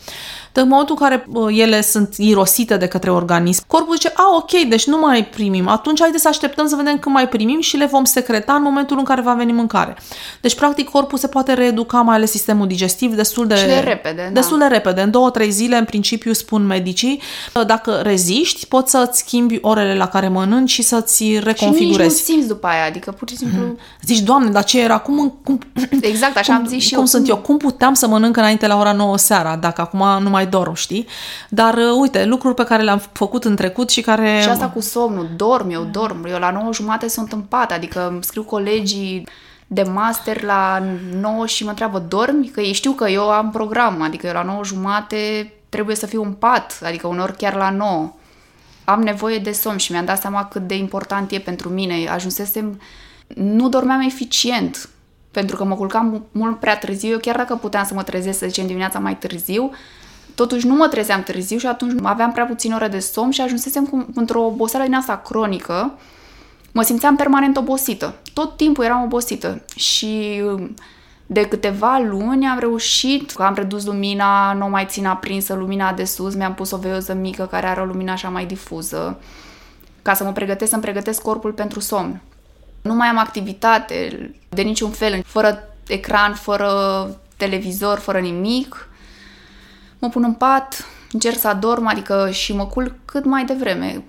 Dar 0.56 0.64
în 0.64 0.70
momentul 0.70 0.96
în 1.00 1.08
care 1.08 1.26
uh, 1.34 1.58
ele 1.60 1.82
sunt 1.82 2.16
irosite 2.18 2.78
de 2.78 2.88
către 2.88 3.12
organism, 3.12 3.64
corpul 3.68 3.96
zice, 3.96 4.12
a, 4.16 4.36
ok, 4.36 4.52
deci 4.70 4.86
nu 4.88 4.98
mai 4.98 5.26
primim, 5.26 5.68
atunci 5.68 6.00
haideți 6.00 6.22
să 6.22 6.28
așteptăm 6.28 6.68
să 6.68 6.76
vedem 6.76 6.98
când 6.98 7.16
mai 7.16 7.28
primim 7.30 7.62
și 7.62 7.78
le 7.78 7.86
vom 7.86 8.04
secreta 8.04 8.54
în 8.54 8.62
momentul 8.62 8.98
în 8.98 9.04
care 9.04 9.22
va 9.22 9.34
veni 9.34 9.52
mâncare. 9.52 9.96
Deci, 10.42 10.56
practic, 10.56 10.90
corpul 10.90 11.18
se 11.18 11.28
poate 11.28 11.54
reeduca, 11.54 12.02
mai 12.02 12.16
ales 12.16 12.32
sistemul 12.32 12.68
digestiv, 12.68 13.16
destul 13.16 13.48
de, 13.48 13.56
Și 13.56 13.66
de 13.66 13.82
repede, 13.84 14.22
da. 14.28 14.34
destul 14.34 14.58
de 14.58 14.66
repede. 14.66 15.02
În 15.02 15.12
două, 15.12 15.30
trei 15.30 15.52
zile, 15.52 15.78
în 15.78 15.86
principiu, 15.86 16.34
spun 16.34 16.66
medicii, 16.66 17.22
dacă 17.66 18.00
reziști, 18.04 18.66
poți 18.66 18.92
să-ți 18.92 19.20
schimbi 19.20 19.58
orele 19.62 19.96
la 19.96 20.08
care 20.08 20.28
mănânci 20.28 20.70
și 20.70 20.82
să-ți 20.82 21.24
Și 21.24 21.30
nici 21.30 21.40
nu 21.40 21.46
reconfigurezi. 21.46 22.24
simți 22.24 22.48
după 22.48 22.68
aia, 22.68 22.86
adică 22.86 23.12
pur 23.12 23.30
și 23.30 23.38
simplu... 23.38 23.76
Zici, 24.06 24.20
Doamne, 24.20 24.50
dar 24.50 24.64
ce 24.64 24.82
era? 24.82 24.98
Cum, 24.98 25.40
cum, 25.44 25.60
Exact, 26.02 26.38
așa 26.38 26.54
am 26.54 26.66
zis 26.68 26.84
și 26.84 26.90
cum 26.90 27.00
eu. 27.00 27.06
sunt 27.06 27.30
eu? 27.30 27.38
Cum 27.38 27.58
puteam 27.58 27.94
să 27.94 28.08
mănânc 28.08 28.38
înainte 28.38 28.68
la 28.68 28.78
ora 28.78 28.92
9 28.92 29.18
seara, 29.18 29.56
dacă 29.56 29.82
acum 29.82 30.24
nu 30.24 30.30
mai 30.30 30.45
dorm, 30.46 30.74
știi? 30.74 31.08
Dar, 31.50 31.74
uh, 31.74 31.98
uite, 32.00 32.26
lucruri 32.26 32.56
pe 32.56 32.64
care 32.64 32.84
le-am 32.84 33.02
făcut 33.12 33.44
în 33.44 33.56
trecut 33.56 33.90
și 33.90 34.02
care... 34.02 34.40
Și 34.42 34.50
asta 34.50 34.70
cu 34.70 34.80
somnul, 34.80 35.30
dorm, 35.36 35.70
eu 35.70 35.84
dorm. 35.84 36.26
Eu 36.26 36.40
la 36.40 36.52
9 36.52 36.74
jumate 36.74 37.08
sunt 37.08 37.32
în 37.32 37.42
pat, 37.42 37.72
adică 37.72 38.08
îmi 38.08 38.24
scriu 38.24 38.44
colegii 38.44 39.28
de 39.68 39.84
master 39.84 40.44
la 40.44 40.84
9 41.20 41.46
și 41.46 41.64
mă 41.64 41.70
întreabă, 41.70 42.00
dormi? 42.00 42.48
Că 42.48 42.62
ei 42.62 42.74
știu 42.74 42.92
că 42.92 43.10
eu 43.10 43.30
am 43.30 43.52
program, 43.52 44.02
adică 44.02 44.28
eu 44.28 44.34
la 44.34 44.44
9 44.44 44.64
jumate 44.64 45.54
trebuie 45.70 45.96
să 45.96 46.06
fiu 46.06 46.24
în 46.24 46.32
pat, 46.32 46.80
adică 46.84 47.08
uneori 47.08 47.38
chiar 47.38 47.56
la 47.56 47.70
9. 47.70 48.14
Am 48.84 49.02
nevoie 49.02 49.38
de 49.38 49.52
somn 49.52 49.78
și 49.78 49.92
mi-am 49.92 50.06
dat 50.06 50.22
seama 50.22 50.46
cât 50.46 50.68
de 50.68 50.76
important 50.76 51.32
e 51.32 51.40
pentru 51.40 51.70
mine. 51.70 52.08
Ajunsesem, 52.08 52.82
nu 53.28 53.70
dormeam 53.70 54.00
eficient, 54.00 54.90
pentru 55.32 55.56
că 55.56 55.64
mă 55.64 55.76
culcam 55.76 56.26
mult 56.32 56.60
prea 56.60 56.78
târziu. 56.78 57.12
Eu 57.12 57.18
chiar 57.18 57.36
dacă 57.36 57.56
puteam 57.56 57.86
să 57.86 57.94
mă 57.94 58.04
trezesc, 58.04 58.38
să 58.38 58.46
zicem, 58.48 58.68
dimineața 58.68 59.00
mai 59.00 59.18
târziu, 59.18 59.72
totuși 60.36 60.68
nu 60.68 60.76
mă 60.76 60.88
trezeam 60.88 61.24
târziu 61.24 61.58
și 61.58 61.68
atunci 61.68 62.00
aveam 62.04 62.32
prea 62.32 62.46
puțin 62.46 62.74
ore 62.74 62.88
de 62.88 63.00
somn 63.00 63.32
și 63.32 63.42
ajunsesem 63.42 63.86
cu, 63.86 64.06
într-o 64.16 64.46
oboseală 64.46 64.86
din 64.86 64.96
asta 64.96 65.18
cronică. 65.18 65.94
Mă 66.72 66.82
simțeam 66.82 67.16
permanent 67.16 67.58
obosită. 67.58 68.16
Tot 68.34 68.58
timpul 68.58 68.84
eram 68.84 69.04
obosită 69.04 69.62
și 69.76 70.42
um, 70.46 70.74
De 71.28 71.48
câteva 71.48 71.98
luni 71.98 72.48
am 72.48 72.60
reușit, 72.60 73.34
am 73.38 73.54
redus 73.54 73.86
lumina, 73.86 74.54
nu 74.54 74.70
mai 74.70 74.86
țin 74.86 75.06
aprinsă 75.06 75.54
lumina 75.54 75.94
de 75.94 76.04
sus, 76.04 76.36
mi-am 76.36 76.54
pus 76.54 76.72
o 76.72 76.78
veioză 76.78 77.14
mică 77.14 77.48
care 77.52 77.68
are 77.68 77.82
o 77.82 77.86
lumină 77.86 78.12
așa 78.12 78.30
mai 78.30 78.46
difuză, 78.46 79.20
ca 80.02 80.14
să 80.14 80.24
mă 80.24 80.32
pregătesc, 80.32 80.70
să-mi 80.70 80.82
pregătesc 80.82 81.22
corpul 81.22 81.52
pentru 81.52 81.80
somn. 81.80 82.22
Nu 82.82 82.94
mai 82.94 83.08
am 83.08 83.18
activitate 83.18 84.32
de 84.50 84.62
niciun 84.62 84.90
fel, 84.90 85.24
fără 85.26 85.64
ecran, 85.88 86.34
fără 86.34 86.70
televizor, 87.38 87.98
fără 87.98 88.20
nimic. 88.20 88.90
Mă 90.00 90.10
pun 90.10 90.24
în 90.24 90.34
pat, 90.34 90.86
încerc 91.12 91.40
să 91.40 91.48
adorm, 91.48 91.88
adică 91.88 92.30
și 92.32 92.54
mă 92.54 92.66
culc 92.66 92.94
cât 93.06 93.26
mai 93.26 93.46
devreme. 93.46 94.04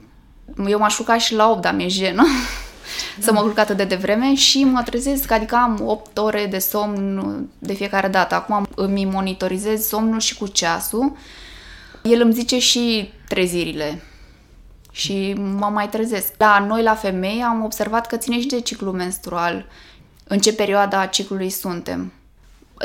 Eu 0.68 0.78
m-aș 0.78 0.97
culca 0.97 1.18
și 1.18 1.34
la 1.34 1.51
8, 1.51 1.61
dar 1.61 1.74
mi-e 1.74 1.89
jenă 1.89 2.22
da. 2.22 3.22
să 3.24 3.32
mă 3.32 3.41
culc 3.41 3.59
atât 3.59 3.76
de 3.76 3.84
devreme 3.84 4.34
și 4.34 4.64
mă 4.64 4.82
trezesc, 4.82 5.30
adică 5.30 5.55
am 5.55 5.80
8 5.84 6.18
ore 6.18 6.47
de 6.47 6.59
somn 6.59 7.49
de 7.59 7.72
fiecare 7.72 8.09
dată. 8.09 8.34
Acum 8.34 8.66
îmi 8.74 9.05
monitorizez 9.05 9.87
somnul 9.87 10.20
și 10.20 10.37
cu 10.37 10.47
ceasul. 10.47 11.16
El 12.03 12.20
îmi 12.20 12.32
zice 12.32 12.59
și 12.59 13.12
trezirile 13.28 14.03
și 14.97 15.32
mă 15.32 15.66
mai 15.66 15.89
trezesc. 15.89 16.34
La 16.39 16.64
noi, 16.68 16.82
la 16.82 16.95
femei, 16.95 17.43
am 17.43 17.64
observat 17.64 18.07
că 18.07 18.16
ține 18.16 18.41
și 18.41 18.47
de 18.47 18.61
ciclu 18.61 18.91
menstrual, 18.91 19.66
în 20.24 20.39
ce 20.39 20.53
perioada 20.55 21.01
a 21.01 21.07
ciclului 21.07 21.51
suntem. 21.51 22.12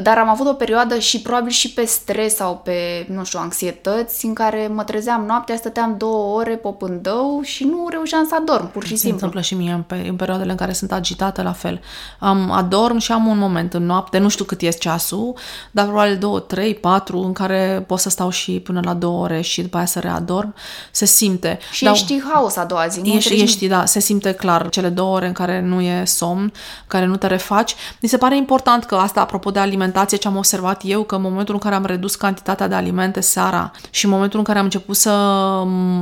Dar 0.03 0.17
am 0.17 0.29
avut 0.29 0.47
o 0.47 0.53
perioadă 0.53 0.99
și 0.99 1.21
probabil 1.21 1.51
și 1.51 1.73
pe 1.73 1.85
stres 1.85 2.35
sau 2.35 2.61
pe, 2.63 3.05
nu 3.09 3.23
știu, 3.23 3.39
anxietăți 3.41 4.25
în 4.25 4.33
care 4.33 4.71
mă 4.73 4.83
trezeam 4.83 5.25
noaptea, 5.25 5.55
stăteam 5.55 5.95
două 5.97 6.35
ore 6.35 6.55
popândău 6.55 7.39
și 7.43 7.63
nu 7.63 7.87
reușeam 7.89 8.25
să 8.29 8.35
adorm, 8.39 8.71
pur 8.71 8.83
și 8.83 8.89
Se 8.89 8.95
simplu. 8.95 9.13
întâmplă 9.13 9.41
și 9.41 9.55
mie 9.55 9.71
în, 9.71 9.83
în 10.07 10.15
perioadele 10.15 10.51
în 10.51 10.57
care 10.57 10.73
sunt 10.73 10.91
agitată 10.91 11.41
la 11.41 11.51
fel. 11.51 11.81
Am 12.19 12.51
adorm 12.51 12.97
și 12.97 13.11
am 13.11 13.27
un 13.27 13.37
moment 13.37 13.73
în 13.73 13.85
noapte, 13.85 14.17
nu 14.17 14.29
știu 14.29 14.45
cât 14.45 14.61
e 14.61 14.69
ceasul, 14.69 15.33
dar 15.71 15.85
probabil 15.85 16.17
două, 16.17 16.39
trei, 16.39 16.75
patru, 16.75 17.19
în 17.19 17.33
care 17.33 17.83
pot 17.87 17.99
să 17.99 18.09
stau 18.09 18.29
și 18.29 18.51
până 18.51 18.81
la 18.83 18.93
două 18.93 19.23
ore 19.23 19.41
și 19.41 19.61
după 19.61 19.77
aia 19.77 19.85
să 19.85 19.99
readorm. 19.99 20.53
Se 20.91 21.05
simte. 21.05 21.59
Și 21.71 21.83
dar, 21.83 21.93
ești 21.93 22.21
haos 22.33 22.55
a 22.55 22.63
doua 22.63 22.87
zi. 22.87 22.99
Nu 22.99 23.13
ești, 23.13 23.41
ești, 23.41 23.67
da, 23.67 23.85
se 23.85 23.99
simte 23.99 24.31
clar 24.33 24.69
cele 24.69 24.89
două 24.89 25.15
ore 25.15 25.27
în 25.27 25.33
care 25.33 25.61
nu 25.61 25.81
e 25.81 26.03
somn, 26.05 26.51
care 26.87 27.05
nu 27.05 27.15
te 27.15 27.27
refaci. 27.27 27.75
Mi 28.01 28.09
se 28.09 28.17
pare 28.17 28.37
important 28.37 28.83
că 28.83 28.95
asta, 28.95 29.21
apropo 29.21 29.51
de 29.51 29.59
alimentație, 29.59 29.79
alimentație 29.81 30.17
ce 30.17 30.27
am 30.27 30.37
observat 30.37 30.81
eu, 30.85 31.03
că 31.03 31.15
în 31.15 31.21
momentul 31.21 31.53
în 31.53 31.59
care 31.59 31.75
am 31.75 31.85
redus 31.85 32.15
cantitatea 32.15 32.67
de 32.67 32.75
alimente 32.75 33.19
seara 33.19 33.71
și 33.89 34.05
în 34.05 34.11
momentul 34.11 34.39
în 34.39 34.45
care 34.45 34.57
am 34.57 34.63
început 34.63 34.95
să 34.95 35.11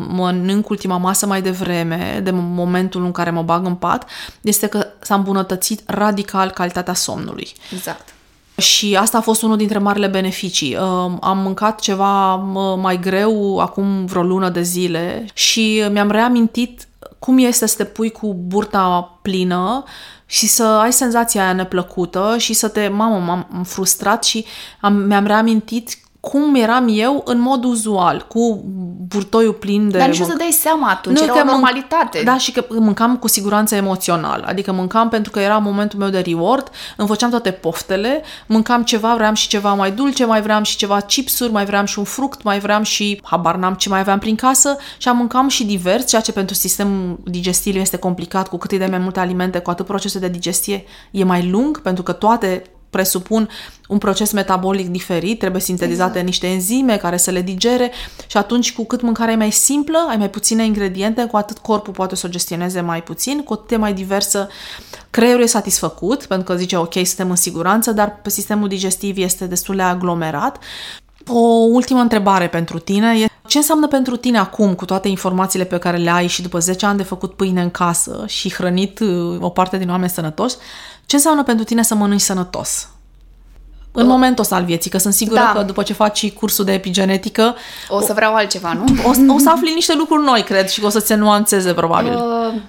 mănânc 0.07 0.69
ultima 0.69 0.97
masă 0.97 1.25
mai 1.25 1.41
devreme, 1.41 2.19
de 2.23 2.31
momentul 2.33 3.03
în 3.03 3.11
care 3.11 3.29
mă 3.29 3.41
bag 3.41 3.65
în 3.65 3.75
pat, 3.75 4.09
este 4.41 4.67
că 4.67 4.85
s-a 5.01 5.15
îmbunătățit 5.15 5.81
radical 5.85 6.49
calitatea 6.49 6.93
somnului. 6.93 7.47
Exact. 7.73 8.13
Și 8.57 8.95
asta 8.95 9.17
a 9.17 9.21
fost 9.21 9.41
unul 9.41 9.57
dintre 9.57 9.77
marile 9.77 10.07
beneficii. 10.07 10.75
Am 11.21 11.37
mâncat 11.43 11.79
ceva 11.79 12.35
mai 12.75 12.99
greu 12.99 13.59
acum 13.59 14.05
vreo 14.05 14.23
lună 14.23 14.49
de 14.49 14.61
zile 14.61 15.25
și 15.33 15.83
mi-am 15.91 16.11
reamintit 16.11 16.87
cum 17.19 17.37
este 17.37 17.65
să 17.65 17.75
te 17.77 17.83
pui 17.83 18.11
cu 18.11 18.33
burta 18.33 19.19
plină 19.21 19.83
și 20.31 20.47
să 20.47 20.63
ai 20.63 20.93
senzația 20.93 21.43
aia 21.43 21.53
neplăcută 21.53 22.35
și 22.37 22.53
să 22.53 22.67
te, 22.67 22.87
mamă, 22.87 23.17
m-am 23.17 23.63
frustrat 23.63 24.23
și 24.23 24.45
am, 24.79 24.93
mi-am 24.93 25.25
reamintit 25.25 25.97
cum 26.19 26.55
eram 26.55 26.87
eu 26.89 27.21
în 27.25 27.39
mod 27.39 27.63
uzual, 27.63 28.25
cu 28.27 28.63
burtoiul 29.07 29.53
plin 29.53 29.89
de... 29.89 29.97
Dar 29.97 30.07
nici 30.07 30.19
nu 30.19 30.25
să 30.25 30.35
dai 30.37 30.57
seama 30.59 30.89
atunci, 30.89 31.19
nu, 31.19 31.23
era 31.23 31.41
o 31.41 31.43
normalitate. 31.43 32.21
Da, 32.23 32.37
și 32.37 32.51
că 32.51 32.65
mâncam 32.69 33.17
cu 33.17 33.27
siguranță 33.27 33.75
emoțional, 33.75 34.43
adică 34.47 34.71
mâncam 34.71 35.09
pentru 35.09 35.31
că 35.31 35.39
era 35.39 35.57
momentul 35.57 35.99
meu 35.99 36.09
de 36.09 36.19
reward, 36.19 36.69
îmi 36.97 37.07
făceam 37.07 37.29
toate 37.29 37.51
poftele, 37.51 38.23
mâncam 38.45 38.83
ceva, 38.83 39.13
vreau 39.15 39.33
și 39.33 39.47
ceva 39.47 39.73
mai 39.73 39.91
dulce, 39.91 40.25
mai 40.25 40.41
vreau 40.41 40.63
și 40.63 40.77
ceva 40.77 40.99
chipsuri, 40.99 41.51
mai 41.51 41.65
vreau 41.65 41.85
și 41.85 41.99
un 41.99 42.05
fruct, 42.05 42.43
mai 42.43 42.59
vreau 42.59 42.81
și 42.81 43.21
habar 43.23 43.55
n-am 43.55 43.73
ce 43.73 43.89
mai 43.89 43.99
aveam 43.99 44.19
prin 44.19 44.35
casă 44.35 44.77
și 44.97 45.07
am 45.07 45.17
mâncam 45.17 45.47
și 45.47 45.65
divers, 45.65 46.07
ceea 46.07 46.21
ce 46.21 46.31
pentru 46.31 46.55
sistemul 46.55 47.19
digestiv 47.23 47.75
este 47.75 47.97
complicat, 47.97 48.47
cu 48.47 48.57
cât 48.57 48.71
îi 48.71 48.77
dai 48.77 48.87
mai 48.87 48.99
multe 48.99 49.19
alimente, 49.19 49.59
cu 49.59 49.69
atât 49.69 49.85
procesul 49.85 50.19
de 50.19 50.27
digestie 50.27 50.83
e 51.11 51.23
mai 51.23 51.49
lung, 51.49 51.81
pentru 51.81 52.03
că 52.03 52.11
toate 52.11 52.63
presupun 52.89 53.49
un 53.87 53.97
proces 53.97 54.31
metabolic 54.31 54.87
diferit, 54.87 55.39
trebuie 55.39 55.61
sintetizate 55.61 56.09
exact. 56.09 56.25
niște 56.25 56.47
enzime 56.47 56.97
care 56.97 57.17
să 57.17 57.31
le 57.31 57.41
digere 57.41 57.91
și 58.27 58.37
atunci 58.37 58.73
cu 58.73 58.85
cât 58.85 59.01
mâncarea 59.01 59.33
e 59.33 59.37
mai 59.37 59.51
simplă, 59.51 60.07
ai 60.09 60.17
mai 60.17 60.29
puține 60.29 60.65
ingrediente, 60.65 61.25
cu 61.25 61.37
atât 61.37 61.57
corpul 61.57 61.93
poate 61.93 62.15
să 62.15 62.25
o 62.27 62.29
gestioneze 62.29 62.81
mai 62.81 63.03
puțin, 63.03 63.43
cu 63.43 63.53
atât 63.53 63.71
e 63.71 63.75
mai 63.75 63.93
diversă. 63.93 64.47
Creierul 65.09 65.43
e 65.43 65.45
satisfăcut 65.45 66.25
pentru 66.25 66.53
că 66.53 66.59
zice 66.59 66.77
ok, 66.77 66.93
suntem 66.93 67.29
în 67.29 67.35
siguranță, 67.35 67.91
dar 67.91 68.19
pe 68.21 68.29
sistemul 68.29 68.67
digestiv 68.67 69.17
este 69.17 69.45
destul 69.45 69.75
de 69.75 69.81
aglomerat. 69.81 70.57
O 71.27 71.39
ultimă 71.71 71.99
întrebare 71.99 72.47
pentru 72.47 72.79
tine 72.79 73.19
e 73.19 73.27
ce 73.47 73.57
înseamnă 73.57 73.87
pentru 73.87 74.15
tine 74.15 74.37
acum, 74.37 74.73
cu 74.73 74.85
toate 74.85 75.07
informațiile 75.07 75.65
pe 75.65 75.77
care 75.77 75.97
le 75.97 76.09
ai 76.09 76.27
și 76.27 76.41
după 76.41 76.59
10 76.59 76.85
ani 76.85 76.97
de 76.97 77.03
făcut 77.03 77.33
pâine 77.33 77.61
în 77.61 77.71
casă 77.71 78.23
și 78.27 78.53
hrănit 78.53 78.99
uh, 78.99 79.37
o 79.39 79.49
parte 79.49 79.77
din 79.77 79.89
oameni 79.89 80.09
sănătoși, 80.09 80.55
ce 81.09 81.15
înseamnă 81.15 81.43
pentru 81.43 81.65
tine 81.65 81.83
să 81.83 81.95
mănânci 81.95 82.21
sănătos? 82.21 82.89
În 83.91 84.01
uh, 84.01 84.09
momentul 84.09 84.43
ăsta 84.43 84.55
al 84.55 84.63
vieții, 84.63 84.89
că 84.89 84.97
sunt 84.97 85.13
sigură 85.13 85.39
da. 85.39 85.51
că 85.55 85.61
după 85.63 85.83
ce 85.83 85.93
faci 85.93 86.31
cursul 86.31 86.65
de 86.65 86.73
epigenetică... 86.73 87.55
O 87.87 88.01
să 88.01 88.13
vreau 88.13 88.35
altceva, 88.35 88.73
nu? 88.73 88.85
O, 89.05 89.33
o 89.33 89.37
să 89.37 89.49
afli 89.49 89.73
niște 89.73 89.95
lucruri 89.95 90.23
noi, 90.23 90.43
cred, 90.43 90.67
și 90.67 90.79
că 90.79 90.85
o 90.85 90.89
să 90.89 90.99
ți 90.99 91.13
nuanțeze, 91.13 91.73
probabil. 91.73 92.13
Uh, 92.13 92.61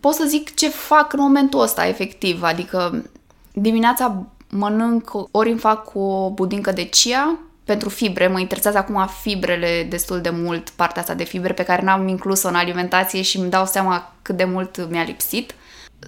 pot 0.00 0.14
să 0.14 0.24
zic 0.26 0.54
ce 0.54 0.68
fac 0.68 1.12
în 1.12 1.20
momentul 1.20 1.60
ăsta, 1.60 1.86
efectiv. 1.86 2.42
Adică 2.42 3.04
dimineața 3.52 4.26
mănânc, 4.50 5.10
ori 5.30 5.50
îmi 5.50 5.58
fac 5.58 5.94
o 5.94 6.30
budincă 6.30 6.72
de 6.72 6.88
chia, 6.88 7.38
pentru 7.64 7.88
fibre, 7.88 8.28
mă 8.28 8.40
interesează 8.40 8.78
acum 8.78 9.08
fibrele 9.20 9.86
destul 9.90 10.20
de 10.20 10.30
mult, 10.30 10.68
partea 10.68 11.00
asta 11.00 11.14
de 11.14 11.24
fibre 11.24 11.52
pe 11.52 11.62
care 11.62 11.82
n-am 11.82 12.08
inclus-o 12.08 12.48
în 12.48 12.54
alimentație 12.54 13.22
și 13.22 13.38
îmi 13.38 13.50
dau 13.50 13.66
seama 13.66 14.12
cât 14.22 14.36
de 14.36 14.44
mult 14.44 14.90
mi-a 14.90 15.02
lipsit 15.02 15.54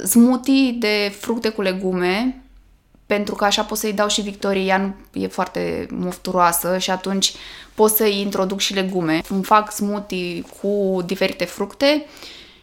smoothie 0.05 0.73
de 0.79 1.15
fructe 1.19 1.49
cu 1.49 1.63
legume, 1.63 2.43
pentru 3.07 3.35
că 3.35 3.45
așa 3.45 3.63
pot 3.63 3.79
să-i 3.79 3.93
dau 3.93 4.09
și 4.09 4.21
Victorie, 4.21 4.63
ea 4.63 4.79
nu 4.79 4.95
e 5.13 5.27
foarte 5.27 5.87
mufturoasă 5.91 6.79
și 6.79 6.91
atunci 6.91 7.33
pot 7.75 7.91
să-i 7.91 8.21
introduc 8.21 8.61
și 8.61 8.75
legume. 8.75 9.21
Îmi 9.29 9.45
fac 9.45 9.73
smoothie 9.73 10.45
cu 10.61 11.03
diferite 11.05 11.45
fructe 11.45 12.07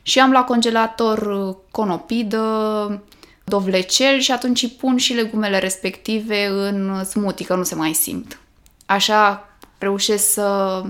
și 0.01 0.19
am 0.19 0.31
la 0.31 0.43
congelator 0.43 1.57
conopidă, 1.71 3.01
dovlecel 3.43 4.19
și 4.19 4.31
atunci 4.31 4.63
îi 4.63 4.69
pun 4.69 4.97
și 4.97 5.13
legumele 5.13 5.59
respective 5.59 6.45
în 6.45 7.03
smoothie, 7.03 7.45
că 7.45 7.55
nu 7.55 7.63
se 7.63 7.75
mai 7.75 7.93
simt. 7.93 8.39
Așa 8.85 9.49
reușesc 9.77 10.31
să 10.31 10.81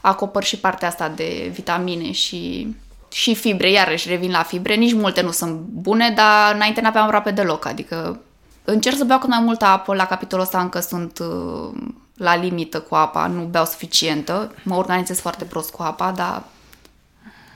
acopăr 0.00 0.44
și 0.44 0.58
partea 0.58 0.88
asta 0.88 1.08
de 1.08 1.50
vitamine 1.52 2.12
și 2.12 2.74
și 3.12 3.34
fibre, 3.34 3.70
iarăși 3.70 4.08
revin 4.08 4.30
la 4.30 4.42
fibre, 4.42 4.74
nici 4.74 4.94
multe 4.94 5.20
nu 5.20 5.30
sunt 5.30 5.58
bune, 5.58 6.10
dar 6.10 6.54
înainte 6.54 6.80
n-aveam 6.80 7.04
aproape 7.04 7.30
deloc, 7.30 7.66
adică 7.66 8.20
încerc 8.64 8.96
să 8.96 9.04
beau 9.04 9.18
cât 9.18 9.28
mai 9.28 9.40
multă 9.40 9.64
apă, 9.64 9.94
la 9.94 10.06
capitolul 10.06 10.44
ăsta 10.44 10.60
încă 10.60 10.80
sunt 10.80 11.18
uh, 11.18 11.70
la 12.14 12.36
limită 12.36 12.80
cu 12.80 12.94
apa, 12.94 13.26
nu 13.26 13.42
beau 13.42 13.64
suficientă, 13.64 14.54
mă 14.62 14.74
organizez 14.74 15.20
foarte 15.20 15.44
prost 15.44 15.70
cu 15.70 15.82
apa, 15.82 16.10
dar 16.10 16.44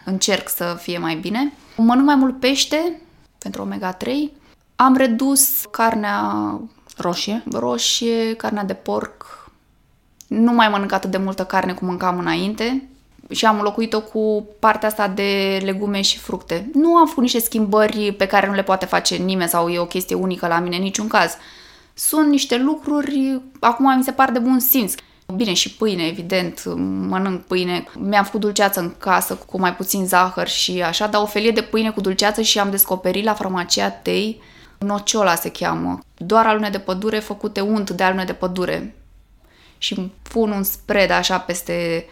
încerc 0.05 0.49
să 0.49 0.79
fie 0.81 0.99
mai 0.99 1.15
bine. 1.15 1.53
Mănânc 1.77 2.07
mai 2.07 2.15
mult 2.15 2.41
pește 2.41 3.01
pentru 3.39 3.69
omega-3, 3.69 4.09
am 4.77 4.97
redus 4.97 5.65
carnea 5.71 6.61
roșie, 6.97 7.43
roșie, 7.53 8.35
carnea 8.35 8.65
de 8.65 8.75
porc, 8.75 9.51
nu 10.27 10.53
mai 10.53 10.69
mănânc 10.69 10.93
atât 10.93 11.11
de 11.11 11.17
multă 11.17 11.45
carne 11.45 11.73
cum 11.73 11.87
mâncam 11.87 12.19
înainte, 12.19 12.89
și 13.33 13.47
am 13.47 13.57
înlocuit-o 13.57 14.01
cu 14.01 14.47
partea 14.59 14.89
asta 14.89 15.09
de 15.09 15.61
legume 15.65 16.01
și 16.01 16.19
fructe. 16.19 16.71
Nu 16.75 16.97
am 16.97 17.07
făcut 17.07 17.23
niște 17.23 17.41
schimbări 17.41 18.13
pe 18.13 18.27
care 18.27 18.47
nu 18.47 18.55
le 18.55 18.63
poate 18.63 18.87
face 18.87 19.17
nimeni 19.17 19.49
sau 19.49 19.69
e 19.69 19.79
o 19.79 19.87
chestie 19.87 20.17
unică 20.17 20.47
la 20.47 20.59
mine 20.59 20.77
în 20.77 20.83
niciun 20.83 21.09
caz. 21.09 21.37
Sunt 21.95 22.29
niște 22.29 22.59
lucruri, 22.59 23.41
acum 23.61 23.97
mi 23.97 24.05
se 24.05 24.13
par 24.13 24.31
de 24.31 24.39
bun 24.39 24.59
simț. 24.59 24.95
Bine, 25.37 25.53
și 25.53 25.75
pâine, 25.75 26.07
evident, 26.07 26.65
mănânc 27.09 27.43
pâine. 27.43 27.85
Mi-am 27.99 28.25
făcut 28.25 28.41
dulceață 28.41 28.81
în 28.81 28.95
casă 28.99 29.35
cu 29.35 29.59
mai 29.61 29.75
puțin 29.75 30.07
zahăr 30.07 30.49
și 30.49 30.83
așa, 30.83 31.07
dar 31.07 31.23
o 31.23 31.27
felie 31.27 31.51
de 31.51 31.63
pâine 31.63 31.91
cu 31.91 32.01
dulceață 32.01 32.43
și 32.43 32.59
am 32.59 32.71
descoperit 32.71 33.25
la 33.25 33.35
farmacia 33.35 33.91
Tei, 33.91 34.41
nociola 34.79 35.35
se 35.35 35.51
cheamă, 35.51 35.99
doar 36.17 36.47
alune 36.47 36.71
de 36.71 36.79
pădure 36.79 37.19
făcute 37.19 37.61
unt 37.61 37.91
de 37.91 38.03
alune 38.03 38.25
de 38.25 38.33
pădure. 38.33 38.95
Și 39.79 40.13
pun 40.23 40.51
un 40.51 40.63
spread 40.63 41.11
așa 41.11 41.39
peste 41.39 42.07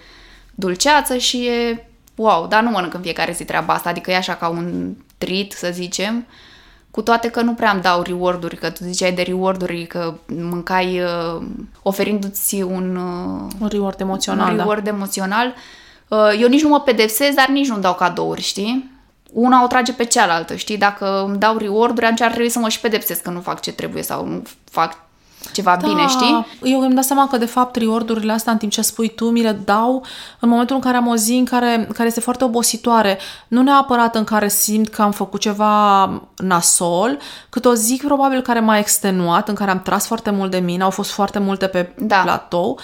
dulceață 0.60 1.16
și 1.16 1.46
e 1.46 1.86
wow, 2.14 2.46
dar 2.46 2.62
nu 2.62 2.70
mănânc 2.70 2.94
în 2.94 3.00
fiecare 3.00 3.32
zi 3.32 3.44
treaba 3.44 3.74
asta, 3.74 3.88
adică 3.88 4.10
e 4.10 4.16
așa 4.16 4.34
ca 4.34 4.48
un 4.48 4.94
treat, 5.18 5.50
să 5.50 5.68
zicem, 5.72 6.26
cu 6.90 7.02
toate 7.02 7.28
că 7.30 7.40
nu 7.40 7.54
prea 7.54 7.70
îmi 7.70 7.82
dau 7.82 8.02
reward-uri, 8.02 8.56
că 8.56 8.70
tu 8.70 8.84
ziceai 8.84 9.12
de 9.12 9.22
reward-uri, 9.22 9.86
că 9.86 10.14
mâncai 10.26 11.00
uh, 11.00 11.42
oferindu-ți 11.82 12.62
un, 12.62 12.96
uh, 12.96 13.50
un 13.60 13.68
reward 13.68 14.00
emoțional. 14.00 14.50
Un 14.50 14.56
da. 14.56 14.62
reward 14.62 14.84
da. 14.84 14.90
emoțional. 14.90 15.54
Uh, 16.08 16.38
eu 16.40 16.48
nici 16.48 16.62
nu 16.62 16.68
mă 16.68 16.80
pedepsez, 16.80 17.34
dar 17.34 17.48
nici 17.48 17.68
nu 17.68 17.78
dau 17.78 17.94
cadouri, 17.94 18.40
știi? 18.40 18.98
una 19.32 19.64
o 19.64 19.66
trage 19.66 19.92
pe 19.92 20.04
cealaltă, 20.04 20.54
știi? 20.54 20.76
Dacă 20.76 21.24
îmi 21.26 21.38
dau 21.38 21.56
reward-uri, 21.56 22.04
atunci 22.04 22.20
ar 22.20 22.30
trebui 22.30 22.48
să 22.48 22.58
mă 22.58 22.68
și 22.68 22.80
pedepsesc 22.80 23.22
că 23.22 23.30
nu 23.30 23.40
fac 23.40 23.60
ce 23.60 23.72
trebuie 23.72 24.02
sau 24.02 24.26
nu 24.26 24.42
fac 24.70 24.98
ceva 25.52 25.76
da, 25.76 25.88
bine, 25.88 26.06
știi? 26.06 26.46
Eu 26.62 26.80
îmi 26.80 26.94
dau 26.94 27.02
seama 27.02 27.28
că, 27.28 27.36
de 27.36 27.44
fapt, 27.44 27.76
reward-urile 27.76 28.32
astea, 28.32 28.52
în 28.52 28.58
timp 28.58 28.72
ce 28.72 28.82
spui 28.82 29.08
tu, 29.08 29.30
mi 29.30 29.42
le 29.42 29.52
dau 29.52 30.04
în 30.38 30.48
momentul 30.48 30.76
în 30.76 30.82
care 30.82 30.96
am 30.96 31.06
o 31.06 31.16
zi 31.16 31.32
în 31.32 31.44
care, 31.44 31.88
care 31.94 32.08
este 32.08 32.20
foarte 32.20 32.44
obositoare. 32.44 33.18
Nu 33.48 33.62
neapărat 33.62 34.14
în 34.14 34.24
care 34.24 34.48
simt 34.48 34.88
că 34.88 35.02
am 35.02 35.10
făcut 35.10 35.40
ceva 35.40 36.04
nasol, 36.36 37.18
cât 37.48 37.64
o 37.64 37.74
zi 37.74 38.00
probabil 38.04 38.40
care 38.40 38.60
m-a 38.60 38.78
extenuat, 38.78 39.48
în 39.48 39.54
care 39.54 39.70
am 39.70 39.82
tras 39.82 40.06
foarte 40.06 40.30
mult 40.30 40.50
de 40.50 40.58
mine, 40.58 40.82
au 40.82 40.90
fost 40.90 41.10
foarte 41.10 41.38
multe 41.38 41.66
pe 41.66 41.94
da. 41.98 42.20
platou 42.22 42.78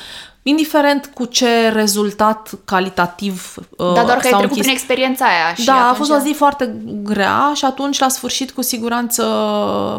indiferent 0.49 1.11
cu 1.15 1.25
ce 1.25 1.69
rezultat 1.69 2.51
calitativ 2.65 3.55
uh, 3.57 3.95
Da, 3.95 4.05
doar 4.05 4.17
că 4.19 4.27
ai 4.27 4.33
trecut 4.33 4.43
închis. 4.43 4.59
prin 4.59 4.71
experiența 4.71 5.25
aia. 5.25 5.55
Și 5.55 5.65
da, 5.65 5.73
atunci... 5.75 5.91
a 5.91 5.95
fost 5.95 6.11
o 6.11 6.19
zi 6.19 6.33
foarte 6.33 6.75
grea 7.03 7.53
și 7.55 7.65
atunci, 7.65 7.99
la 7.99 8.09
sfârșit, 8.09 8.51
cu 8.51 8.63
siguranță 8.63 9.23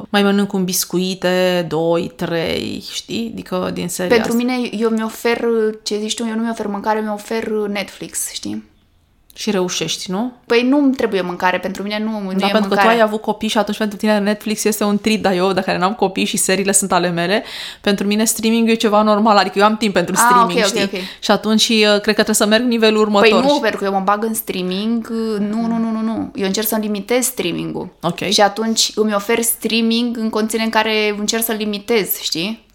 mai 0.10 0.24
mănânc 0.24 0.54
un 0.54 0.64
biscuite, 0.64 1.66
doi, 1.70 2.12
trei, 2.16 2.84
știi? 2.92 3.30
Adică 3.34 3.70
din 3.74 3.88
seria 3.90 4.16
Pentru 4.16 4.32
asta. 4.32 4.44
mine, 4.44 4.70
eu 4.72 4.90
mi-ofer, 4.90 5.46
ce 5.84 5.98
zici 6.00 6.14
tu, 6.16 6.26
eu 6.30 6.36
nu 6.36 6.42
mi-ofer 6.42 6.68
mâncare, 6.68 7.00
mi-ofer 7.00 7.48
Netflix, 7.50 8.32
știi? 8.32 8.64
Și 9.38 9.52
reușești, 9.52 10.12
nu? 10.12 10.32
Păi 10.46 10.62
nu 10.62 10.90
trebuie 10.90 11.22
mâncare, 11.22 11.60
pentru 11.60 11.84
mine 11.84 12.00
nu, 12.04 12.12
nu 12.12 12.34
da, 12.34 12.48
e 12.48 12.52
pentru 12.52 12.60
mâncare. 12.60 12.76
că 12.76 12.82
tu 12.82 12.88
ai 12.88 13.02
avut 13.02 13.22
copii 13.22 13.48
și 13.48 13.58
atunci 13.58 13.78
pentru 13.78 13.98
tine 13.98 14.20
Netflix 14.20 14.64
este 14.64 14.84
un 14.84 14.98
treat, 14.98 15.20
dar 15.20 15.34
eu, 15.34 15.54
dacă 15.54 15.78
n-am 15.78 15.94
copii 15.94 16.26
și 16.26 16.38
seriile 16.38 16.72
sunt 16.72 16.92
ale 16.92 17.10
mele, 17.10 17.44
pentru 17.82 18.08
mine 18.08 18.26
streaming 18.26 18.70
e 18.70 18.74
ceva 18.74 19.02
normal, 19.02 19.38
adică 19.38 19.60
eu 19.60 19.66
am 19.66 19.78
timp 19.78 19.94
pentru 19.94 20.14
ah, 20.18 20.22
streaming, 20.24 20.52
okay, 20.52 20.64
știi? 20.64 20.82
Okay, 20.82 20.90
okay. 20.94 21.08
Și 21.20 21.32
atunci 21.32 21.68
uh, 21.68 21.78
cred 21.78 22.16
că 22.16 22.24
trebuie 22.24 22.36
să 22.36 22.46
merg 22.46 22.64
nivelul 22.64 23.02
următor. 23.02 23.42
Păi 23.42 23.52
nu, 23.52 23.60
pentru 23.60 23.80
că 23.80 23.86
eu 23.86 23.92
mă 23.92 24.02
bag 24.04 24.24
în 24.24 24.34
streaming, 24.34 25.10
uh, 25.12 25.40
nu, 25.40 25.68
nu, 25.68 25.78
nu, 25.78 25.92
nu, 25.92 26.02
nu. 26.02 26.32
Eu 26.36 26.46
încerc 26.46 26.68
să 26.68 26.78
limitez 26.80 27.26
streaming-ul. 27.26 27.90
Ok. 28.02 28.20
Și 28.20 28.42
atunci 28.42 28.92
îmi 28.96 29.14
ofer 29.14 29.42
streaming 29.42 30.18
în 30.18 30.30
conține 30.30 30.64
în 30.64 30.70
care 30.70 31.16
încerc 31.20 31.44
să 31.44 31.52
limitez, 31.52 32.20
știi? 32.20 32.66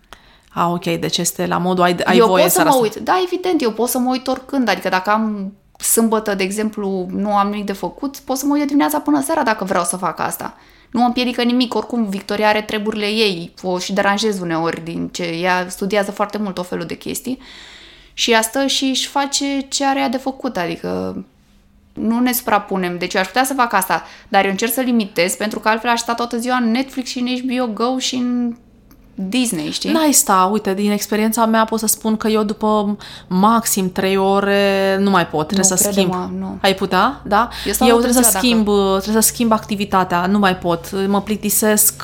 Ah, 0.54 0.68
ok, 0.72 0.84
deci 0.84 1.18
este 1.18 1.46
la 1.46 1.58
modul 1.58 1.84
ai, 1.84 1.96
ai 2.04 2.16
eu 2.16 2.26
voie 2.26 2.42
pot 2.42 2.52
să, 2.52 2.60
să 2.60 2.68
mă 2.68 2.78
uit. 2.82 2.94
Da, 2.94 3.22
evident, 3.24 3.62
eu 3.62 3.70
pot 3.70 3.88
să 3.88 3.98
mă 3.98 4.10
uit 4.10 4.26
oricând. 4.26 4.68
Adică 4.68 4.88
dacă 4.88 5.10
am 5.10 5.52
sâmbătă, 5.82 6.34
de 6.34 6.42
exemplu, 6.42 7.06
nu 7.10 7.36
am 7.36 7.48
nimic 7.48 7.66
de 7.66 7.72
făcut, 7.72 8.16
pot 8.16 8.36
să 8.36 8.46
mă 8.46 8.52
uit 8.52 8.60
de 8.60 8.66
dimineața 8.66 9.00
până 9.00 9.20
seara 9.20 9.42
dacă 9.42 9.64
vreau 9.64 9.84
să 9.84 9.96
fac 9.96 10.18
asta. 10.18 10.56
Nu 10.90 11.00
mă 11.00 11.06
împiedică 11.06 11.42
nimic, 11.42 11.74
oricum 11.74 12.08
Victoria 12.08 12.48
are 12.48 12.62
treburile 12.62 13.06
ei, 13.06 13.54
o 13.62 13.78
și 13.78 13.92
deranjez 13.92 14.40
uneori 14.40 14.84
din 14.84 15.08
ce 15.08 15.22
ea 15.22 15.68
studiază 15.68 16.10
foarte 16.10 16.38
mult 16.38 16.58
o 16.58 16.62
felul 16.62 16.86
de 16.86 16.96
chestii 16.96 17.38
și 18.12 18.34
asta 18.34 18.66
și 18.66 18.84
își 18.84 19.06
face 19.06 19.60
ce 19.68 19.84
are 19.84 20.00
ea 20.00 20.08
de 20.08 20.16
făcut, 20.16 20.56
adică 20.56 21.24
nu 21.92 22.20
ne 22.20 22.32
suprapunem. 22.32 22.98
Deci 22.98 23.14
eu 23.14 23.20
aș 23.20 23.26
putea 23.26 23.44
să 23.44 23.54
fac 23.54 23.72
asta, 23.72 24.06
dar 24.28 24.44
eu 24.44 24.50
încerc 24.50 24.72
să 24.72 24.80
limitez 24.80 25.34
pentru 25.34 25.60
că 25.60 25.68
altfel 25.68 25.90
aș 25.90 26.00
sta 26.00 26.14
toată 26.14 26.38
ziua 26.38 26.56
în 26.56 26.70
Netflix 26.70 27.10
și 27.10 27.18
în 27.18 27.26
HBO 27.26 27.66
Go 27.72 27.98
și 27.98 28.14
în 28.14 28.56
Disney, 29.14 29.70
știi? 29.70 29.90
N-ai 29.90 30.12
sta, 30.12 30.48
uite, 30.52 30.74
din 30.74 30.90
experiența 30.90 31.46
mea 31.46 31.64
pot 31.64 31.78
să 31.78 31.86
spun 31.86 32.16
că 32.16 32.28
eu 32.28 32.42
după 32.42 32.96
maxim 33.26 33.92
3 33.92 34.16
ore 34.16 34.96
nu 35.00 35.10
mai 35.10 35.26
pot, 35.26 35.46
trebuie 35.46 35.68
nu, 35.70 35.76
să 35.76 35.90
schimb. 35.90 36.12
Mă, 36.12 36.28
nu. 36.38 36.58
Ai 36.62 36.74
putea, 36.74 37.20
da? 37.24 37.48
Eu, 37.80 37.86
eu 37.86 37.98
trebuie 37.98 38.22
să 38.22 38.30
schimb, 38.36 38.66
dacă... 38.66 38.98
trebuie 39.00 39.22
să 39.22 39.28
schimb 39.28 39.52
activitatea, 39.52 40.26
nu 40.26 40.38
mai 40.38 40.56
pot. 40.56 41.06
Mă 41.08 41.20
plictisesc, 41.20 42.02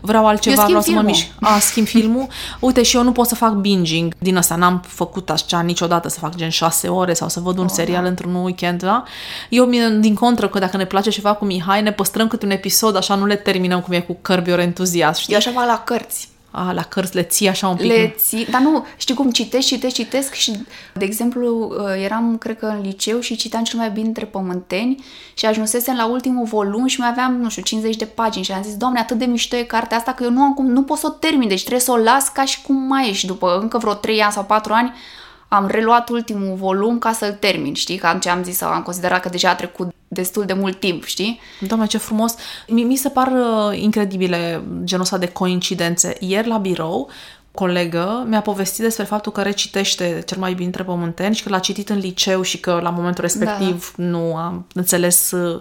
vreau 0.00 0.26
altceva, 0.26 0.64
vreau 0.64 0.80
filmul. 0.80 1.02
să 1.02 1.06
mă 1.06 1.12
mișc. 1.12 1.26
A, 1.40 1.58
schimb 1.58 1.86
filmul. 1.86 2.26
Uite, 2.60 2.82
și 2.82 2.96
eu 2.96 3.02
nu 3.02 3.12
pot 3.12 3.26
să 3.26 3.34
fac 3.34 3.52
binging 3.52 4.14
din 4.18 4.36
asta, 4.36 4.54
n-am 4.54 4.82
făcut 4.86 5.30
așa 5.30 5.60
niciodată 5.60 6.08
să 6.08 6.18
fac 6.18 6.34
gen 6.34 6.48
6 6.48 6.88
ore 6.88 7.14
sau 7.14 7.28
să 7.28 7.40
văd 7.40 7.58
un 7.58 7.64
oh, 7.64 7.70
serial 7.72 8.02
da. 8.02 8.08
într-un 8.08 8.34
weekend, 8.34 8.82
da? 8.82 9.02
Eu, 9.48 9.68
din 10.00 10.14
contră, 10.14 10.48
că 10.48 10.58
dacă 10.58 10.76
ne 10.76 10.84
place 10.84 11.10
ceva 11.10 11.32
cu 11.32 11.44
Mihai, 11.44 11.82
ne 11.82 11.92
păstrăm 11.92 12.28
câte 12.28 12.44
un 12.44 12.50
episod, 12.50 12.96
așa 12.96 13.14
nu 13.14 13.26
le 13.26 13.36
terminăm 13.36 13.80
cum 13.80 13.92
e 13.92 14.00
cu 14.00 14.18
Curb 14.22 14.46
Your 14.46 14.58
Enthusiasm, 14.58 15.20
știi? 15.20 15.32
Eu 15.32 15.38
așa 15.38 15.50
fac 15.50 15.66
la 15.66 15.82
cărți 15.84 16.32
a, 16.56 16.72
la 16.72 16.82
cărți 16.82 17.14
le 17.14 17.22
ții 17.22 17.48
așa 17.48 17.68
un 17.68 17.76
pic. 17.76 17.86
Le 17.86 18.14
ții, 18.16 18.46
dar 18.50 18.60
nu, 18.60 18.86
știi 18.96 19.14
cum 19.14 19.30
citesc, 19.30 19.66
citesc, 19.66 19.94
citesc 19.94 20.32
și, 20.32 20.52
de 20.94 21.04
exemplu, 21.04 21.74
uh, 21.78 22.02
eram, 22.04 22.38
cred 22.38 22.58
că, 22.58 22.66
în 22.66 22.80
liceu 22.80 23.20
și 23.20 23.36
citam 23.36 23.62
cel 23.62 23.78
mai 23.78 23.90
bine 23.90 24.06
între 24.06 24.24
pământeni 24.24 25.04
și 25.34 25.46
ajunsesem 25.46 25.96
la 25.96 26.06
ultimul 26.06 26.44
volum 26.46 26.86
și 26.86 27.00
mai 27.00 27.08
aveam, 27.08 27.36
nu 27.36 27.48
știu, 27.48 27.62
50 27.62 27.96
de 27.96 28.04
pagini 28.04 28.44
și 28.44 28.52
am 28.52 28.62
zis, 28.62 28.76
doamne, 28.76 28.98
atât 28.98 29.18
de 29.18 29.24
mișto 29.24 29.56
e 29.56 29.62
cartea 29.62 29.96
asta 29.96 30.12
că 30.12 30.24
eu 30.24 30.30
nu 30.30 30.42
am 30.42 30.54
cum, 30.54 30.66
nu 30.66 30.82
pot 30.82 30.98
să 30.98 31.06
o 31.06 31.10
termin, 31.10 31.48
deci 31.48 31.60
trebuie 31.60 31.80
să 31.80 31.92
o 31.92 31.96
las 31.96 32.28
ca 32.28 32.44
și 32.44 32.62
cum 32.62 32.76
mai 32.76 33.08
ești 33.08 33.26
după 33.26 33.58
încă 33.60 33.78
vreo 33.78 33.94
3 33.94 34.22
ani 34.22 34.32
sau 34.32 34.44
4 34.44 34.72
ani 34.72 34.92
am 35.48 35.66
reluat 35.66 36.08
ultimul 36.08 36.56
volum 36.56 36.98
ca 36.98 37.12
să-l 37.12 37.32
termin, 37.32 37.74
știi? 37.74 37.96
Că 37.96 38.18
ce 38.20 38.28
am 38.28 38.42
zis 38.42 38.56
sau 38.56 38.70
am 38.70 38.82
considerat 38.82 39.20
că 39.20 39.28
deja 39.28 39.50
a 39.50 39.54
trecut 39.54 39.94
destul 40.08 40.44
de 40.44 40.52
mult 40.52 40.80
timp, 40.80 41.04
știi? 41.04 41.40
Doamne, 41.60 41.86
ce 41.86 41.98
frumos! 41.98 42.34
Mi, 42.68 42.82
mi 42.82 42.96
se 42.96 43.08
par 43.08 43.32
uh, 43.32 43.80
incredibile 43.80 44.62
genul 44.84 45.04
ăsta 45.04 45.18
de 45.18 45.28
coincidențe. 45.28 46.16
Ieri 46.20 46.48
la 46.48 46.56
birou, 46.56 47.10
colegă 47.54 48.24
mi-a 48.28 48.40
povestit 48.40 48.82
despre 48.82 49.04
faptul 49.04 49.32
că 49.32 49.42
recitește 49.42 50.22
cel 50.26 50.38
mai 50.38 50.52
bine 50.52 50.66
între 50.66 50.82
pământeni 50.82 51.34
și 51.34 51.42
că 51.42 51.48
l-a 51.48 51.58
citit 51.58 51.88
în 51.88 51.98
liceu 51.98 52.42
și 52.42 52.58
că 52.58 52.80
la 52.82 52.90
momentul 52.90 53.22
respectiv 53.22 53.94
da. 53.96 54.04
nu 54.04 54.36
a 54.36 54.64
înțeles, 54.74 55.30
uh, 55.30 55.60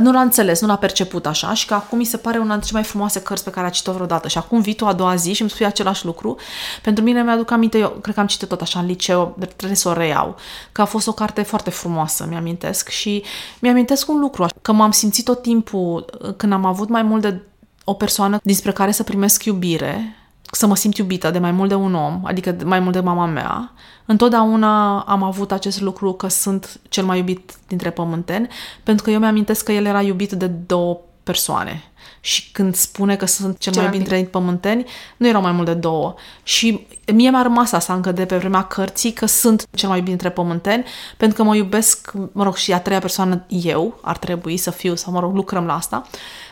nu 0.00 0.12
l-a 0.12 0.20
înțeles, 0.20 0.60
nu 0.60 0.66
l-a 0.66 0.76
perceput 0.76 1.26
așa 1.26 1.54
și 1.54 1.66
că 1.66 1.74
acum 1.74 1.98
mi 1.98 2.04
se 2.04 2.16
pare 2.16 2.38
una 2.38 2.48
dintre 2.48 2.66
cele 2.66 2.78
mai 2.78 2.88
frumoase 2.88 3.22
cărți 3.22 3.44
pe 3.44 3.50
care 3.50 3.66
a 3.66 3.70
citit-o 3.70 3.92
vreodată. 3.92 4.28
Și 4.28 4.38
acum 4.38 4.60
vii 4.60 4.74
tu 4.74 4.86
a 4.86 4.92
doua 4.92 5.14
zi 5.14 5.32
și 5.32 5.40
îmi 5.40 5.50
spui 5.50 5.66
același 5.66 6.04
lucru. 6.04 6.36
Pentru 6.82 7.04
mine 7.04 7.22
mi-aduc 7.22 7.50
aminte, 7.50 7.78
eu 7.78 7.88
cred 7.88 8.14
că 8.14 8.20
am 8.20 8.26
citit 8.26 8.48
tot 8.48 8.60
așa 8.60 8.78
în 8.78 8.86
liceu, 8.86 9.36
trebuie 9.56 9.78
să 9.78 9.88
o 9.88 9.92
reiau, 9.92 10.36
că 10.72 10.80
a 10.80 10.84
fost 10.84 11.06
o 11.06 11.12
carte 11.12 11.42
foarte 11.42 11.70
frumoasă, 11.70 12.26
mi-amintesc 12.28 12.88
și 12.88 13.22
mi-amintesc 13.58 14.08
un 14.08 14.18
lucru, 14.18 14.46
că 14.62 14.72
m-am 14.72 14.90
simțit 14.90 15.24
tot 15.24 15.42
timpul 15.42 16.04
uh, 16.22 16.34
când 16.36 16.52
am 16.52 16.64
avut 16.64 16.88
mai 16.88 17.02
mult 17.02 17.22
de 17.22 17.40
o 17.84 17.92
persoană 17.92 18.38
dinspre 18.42 18.72
care 18.72 18.90
să 18.90 19.02
primesc 19.02 19.44
iubire, 19.44 20.17
să 20.50 20.66
mă 20.66 20.76
simt 20.76 20.96
iubită 20.96 21.30
de 21.30 21.38
mai 21.38 21.50
mult 21.50 21.68
de 21.68 21.74
un 21.74 21.94
om, 21.94 22.20
adică 22.24 22.56
mai 22.64 22.80
mult 22.80 22.92
de 22.92 23.00
mama 23.00 23.26
mea, 23.26 23.72
întotdeauna 24.04 25.00
am 25.00 25.22
avut 25.22 25.52
acest 25.52 25.80
lucru 25.80 26.12
că 26.12 26.28
sunt 26.28 26.80
cel 26.88 27.04
mai 27.04 27.18
iubit 27.18 27.54
dintre 27.66 27.90
pământeni, 27.90 28.48
pentru 28.82 29.04
că 29.04 29.10
eu 29.10 29.18
mi-amintesc 29.18 29.64
că 29.64 29.72
el 29.72 29.84
era 29.84 30.02
iubit 30.02 30.32
de 30.32 30.46
două 30.46 31.00
persoane. 31.22 31.82
Și 32.20 32.50
când 32.52 32.74
spune 32.74 33.16
că 33.16 33.26
sunt 33.26 33.58
cel, 33.58 33.72
cel 33.72 33.82
mai 33.82 33.90
bine 33.90 34.04
dintre 34.04 34.30
pământeni, 34.30 34.84
nu 35.16 35.28
erau 35.28 35.42
mai 35.42 35.52
mult 35.52 35.66
de 35.66 35.74
două. 35.74 36.14
Și 36.42 36.86
mie 37.12 37.30
mi-a 37.30 37.42
rămas 37.42 37.72
asta 37.72 37.94
încă 37.94 38.12
de 38.12 38.24
pe 38.24 38.36
vremea 38.36 38.62
cărții, 38.62 39.12
că 39.12 39.26
sunt 39.26 39.66
cel 39.74 39.88
mai 39.88 39.98
bine 39.98 40.10
dintre 40.10 40.30
pământeni, 40.30 40.84
pentru 41.16 41.36
că 41.36 41.42
mă 41.42 41.56
iubesc, 41.56 42.12
mă 42.32 42.42
rog, 42.42 42.56
și 42.56 42.72
a 42.72 42.80
treia 42.80 43.00
persoană 43.00 43.44
eu 43.48 43.98
ar 44.02 44.18
trebui 44.18 44.56
să 44.56 44.70
fiu, 44.70 44.94
sau 44.94 45.12
mă 45.12 45.20
rog, 45.20 45.34
lucrăm 45.34 45.66
la 45.66 45.74
asta 45.74 46.06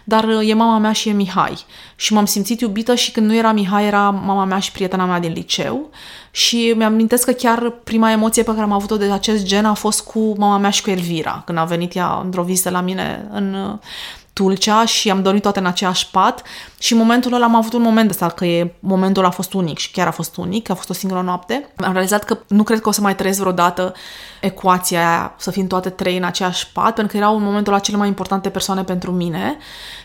dar 0.08 0.24
uh, 0.24 0.48
e 0.48 0.54
mama 0.54 0.78
mea 0.78 0.92
și 0.92 1.08
e 1.08 1.12
Mihai. 1.12 1.64
Și 1.96 2.12
m-am 2.12 2.24
simțit 2.24 2.60
iubită 2.60 2.94
și 2.94 3.10
când 3.12 3.26
nu 3.26 3.34
era 3.34 3.52
Mihai, 3.52 3.86
era 3.86 4.10
mama 4.10 4.44
mea 4.44 4.58
și 4.58 4.72
prietena 4.72 5.04
mea 5.04 5.20
din 5.20 5.32
liceu. 5.32 5.90
Și 6.30 6.72
mi-am 6.76 6.92
amintesc 6.92 7.24
că 7.24 7.32
chiar 7.32 7.70
prima 7.70 8.10
emoție 8.10 8.42
pe 8.42 8.50
care 8.50 8.62
am 8.62 8.72
avut-o 8.72 8.96
de 8.96 9.10
acest 9.12 9.44
gen 9.44 9.64
a 9.64 9.74
fost 9.74 10.02
cu 10.04 10.34
mama 10.38 10.58
mea 10.58 10.70
și 10.70 10.82
cu 10.82 10.90
Elvira, 10.90 11.42
când 11.46 11.58
a 11.58 11.64
venit 11.64 11.94
ea 11.94 12.20
într-o 12.24 12.42
vizită 12.42 12.70
la 12.70 12.80
mine 12.80 13.28
în 13.32 13.54
uh, 13.54 13.78
Tulcea 14.36 14.84
și 14.84 15.10
am 15.10 15.22
dormit 15.22 15.42
toate 15.42 15.58
în 15.58 15.66
aceeași 15.66 16.10
pat 16.10 16.42
și 16.78 16.92
în 16.92 16.98
momentul 16.98 17.32
ăla 17.32 17.44
am 17.44 17.54
avut 17.54 17.72
un 17.72 17.82
moment 17.82 18.10
ăsta, 18.10 18.28
că 18.28 18.44
e, 18.44 18.74
momentul 18.80 19.24
a 19.24 19.30
fost 19.30 19.52
unic 19.52 19.78
și 19.78 19.90
chiar 19.90 20.06
a 20.06 20.10
fost 20.10 20.36
unic, 20.36 20.70
a 20.70 20.74
fost 20.74 20.90
o 20.90 20.92
singură 20.92 21.20
noapte. 21.20 21.72
Am 21.76 21.92
realizat 21.92 22.24
că 22.24 22.38
nu 22.48 22.62
cred 22.62 22.80
că 22.80 22.88
o 22.88 22.92
să 22.92 23.00
mai 23.00 23.14
trăiesc 23.14 23.38
vreodată 23.38 23.94
ecuația 24.40 24.98
aia, 24.98 25.34
să 25.38 25.50
fim 25.50 25.66
toate 25.66 25.90
trei 25.90 26.16
în 26.16 26.24
aceeași 26.24 26.68
pat, 26.72 26.94
pentru 26.94 27.12
că 27.12 27.16
erau 27.16 27.36
în 27.36 27.42
momentul 27.42 27.72
ăla 27.72 27.82
cele 27.82 27.96
mai 27.96 28.08
importante 28.08 28.50
persoane 28.50 28.84
pentru 28.84 29.12
mine 29.12 29.56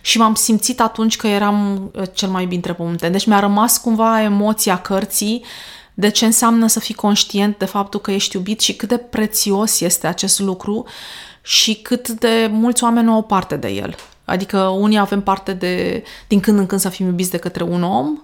și 0.01 0.17
m-am 0.17 0.33
simțit 0.33 0.81
atunci 0.81 1.17
că 1.17 1.27
eram 1.27 1.91
uh, 1.95 2.03
cel 2.13 2.29
mai 2.29 2.43
bine 2.43 2.55
între 2.55 2.73
pământe. 2.73 3.09
Deci 3.09 3.25
mi-a 3.25 3.39
rămas 3.39 3.77
cumva 3.77 4.21
emoția 4.21 4.77
cărții 4.77 5.45
de 5.93 6.09
ce 6.09 6.25
înseamnă 6.25 6.67
să 6.67 6.79
fii 6.79 6.95
conștient 6.95 7.57
de 7.57 7.65
faptul 7.65 7.99
că 7.99 8.11
ești 8.11 8.35
iubit 8.35 8.59
și 8.59 8.75
cât 8.75 8.89
de 8.89 8.97
prețios 8.97 9.79
este 9.79 10.07
acest 10.07 10.39
lucru 10.39 10.85
și 11.41 11.73
cât 11.75 12.07
de 12.07 12.49
mulți 12.51 12.83
oameni 12.83 13.05
nu 13.05 13.13
au 13.13 13.23
parte 13.23 13.55
de 13.55 13.67
el. 13.67 13.95
Adică 14.31 14.59
unii 14.59 14.99
avem 14.99 15.21
parte 15.21 15.53
de, 15.53 16.03
din 16.27 16.39
când 16.39 16.59
în 16.59 16.65
când 16.65 16.81
să 16.81 16.89
fim 16.89 17.05
iubiți 17.05 17.31
de 17.31 17.37
către 17.37 17.63
un 17.63 17.83
om, 17.83 18.17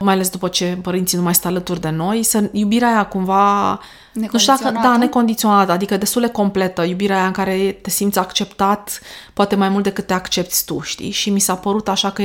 mai 0.00 0.14
ales 0.14 0.28
după 0.30 0.48
ce 0.48 0.78
părinții 0.82 1.16
nu 1.16 1.22
mai 1.22 1.34
stă 1.34 1.46
alături 1.48 1.80
de 1.80 1.88
noi, 1.88 2.22
să 2.22 2.48
iubirea 2.52 2.88
aia 2.88 3.06
cumva, 3.06 3.70
nu 4.12 4.38
știu 4.38 4.54
dacă, 4.60 4.78
da, 4.82 4.96
necondiționată, 4.96 5.72
adică 5.72 5.96
destul 5.96 6.22
de 6.22 6.28
completă, 6.28 6.84
iubirea 6.84 7.16
aia 7.16 7.26
în 7.26 7.32
care 7.32 7.78
te 7.82 7.90
simți 7.90 8.18
acceptat, 8.18 9.00
poate 9.32 9.56
mai 9.56 9.68
mult 9.68 9.84
decât 9.84 10.06
te 10.06 10.12
accepti 10.12 10.64
tu, 10.64 10.80
știi? 10.80 11.10
Și 11.10 11.30
mi 11.30 11.40
s-a 11.40 11.54
părut 11.54 11.88
așa 11.88 12.10
că 12.10 12.22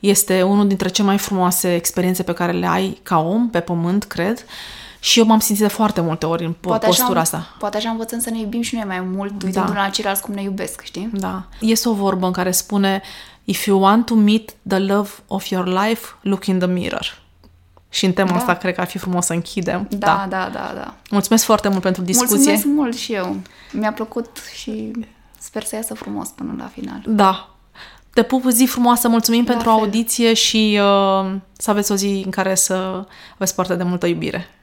este 0.00 0.42
unul 0.42 0.66
dintre 0.66 0.88
cele 0.88 1.06
mai 1.06 1.18
frumoase 1.18 1.74
experiențe 1.74 2.22
pe 2.22 2.32
care 2.32 2.52
le 2.52 2.66
ai 2.66 3.00
ca 3.02 3.18
om 3.18 3.50
pe 3.50 3.60
pământ, 3.60 4.04
cred. 4.04 4.44
Și 5.00 5.18
eu 5.18 5.24
m-am 5.24 5.38
simțit 5.38 5.64
de 5.64 5.70
foarte 5.70 6.00
multe 6.00 6.26
ori 6.26 6.44
în 6.44 6.52
poate 6.52 6.86
postura 6.86 7.08
așa, 7.08 7.20
asta. 7.20 7.54
Poate 7.58 7.76
așa 7.76 7.90
învățăm 7.90 8.20
să 8.20 8.30
ne 8.30 8.38
iubim 8.38 8.60
și 8.60 8.74
noi 8.74 8.84
mai 8.86 9.00
mult, 9.00 9.32
da. 9.32 9.46
uitându-ne 9.46 9.78
la 9.78 9.88
ceilalți 9.88 10.22
cum 10.22 10.34
ne 10.34 10.42
iubesc, 10.42 10.82
știi? 10.82 11.10
Da. 11.12 11.44
Este 11.60 11.88
o 11.88 11.92
vorbă 11.92 12.26
în 12.26 12.32
care 12.32 12.50
spune 12.50 13.02
If 13.44 13.66
you 13.66 13.80
want 13.80 14.06
to 14.06 14.14
meet 14.14 14.54
the 14.66 14.78
love 14.78 15.10
of 15.26 15.46
your 15.46 15.66
life, 15.66 16.06
look 16.20 16.46
in 16.46 16.58
the 16.58 16.68
mirror. 16.68 17.18
Și 17.88 18.04
în 18.04 18.12
tema 18.12 18.30
da. 18.30 18.36
asta 18.36 18.54
cred 18.54 18.74
că 18.74 18.80
ar 18.80 18.86
fi 18.86 18.98
frumos 18.98 19.26
să 19.26 19.32
închidem. 19.32 19.86
Da, 19.90 20.06
da, 20.06 20.26
da, 20.28 20.50
da, 20.52 20.72
da. 20.74 20.94
Mulțumesc 21.10 21.44
foarte 21.44 21.68
mult 21.68 21.82
pentru 21.82 22.02
discuție. 22.02 22.34
Mulțumesc 22.34 22.64
mult 22.64 22.96
și 22.96 23.12
eu. 23.12 23.36
Mi-a 23.72 23.92
plăcut 23.92 24.36
și 24.54 24.90
sper 24.92 25.08
Sper 25.38 25.64
să 25.64 25.74
iasă 25.74 25.94
frumos 25.94 26.28
până 26.28 26.54
la 26.58 26.70
final. 26.74 27.02
Da. 27.06 27.48
Te 28.12 28.22
pup, 28.22 28.44
zi 28.50 28.64
frumoasă, 28.64 29.08
mulțumim 29.08 29.44
La 29.46 29.52
pentru 29.52 29.70
fel. 29.70 29.78
audiție 29.78 30.34
și 30.34 30.80
uh, 30.82 31.34
să 31.52 31.70
aveți 31.70 31.92
o 31.92 31.94
zi 31.94 32.22
în 32.24 32.30
care 32.30 32.54
să 32.54 33.06
aveți 33.34 33.54
parte 33.54 33.74
de 33.74 33.82
multă 33.82 34.06
iubire. 34.06 34.48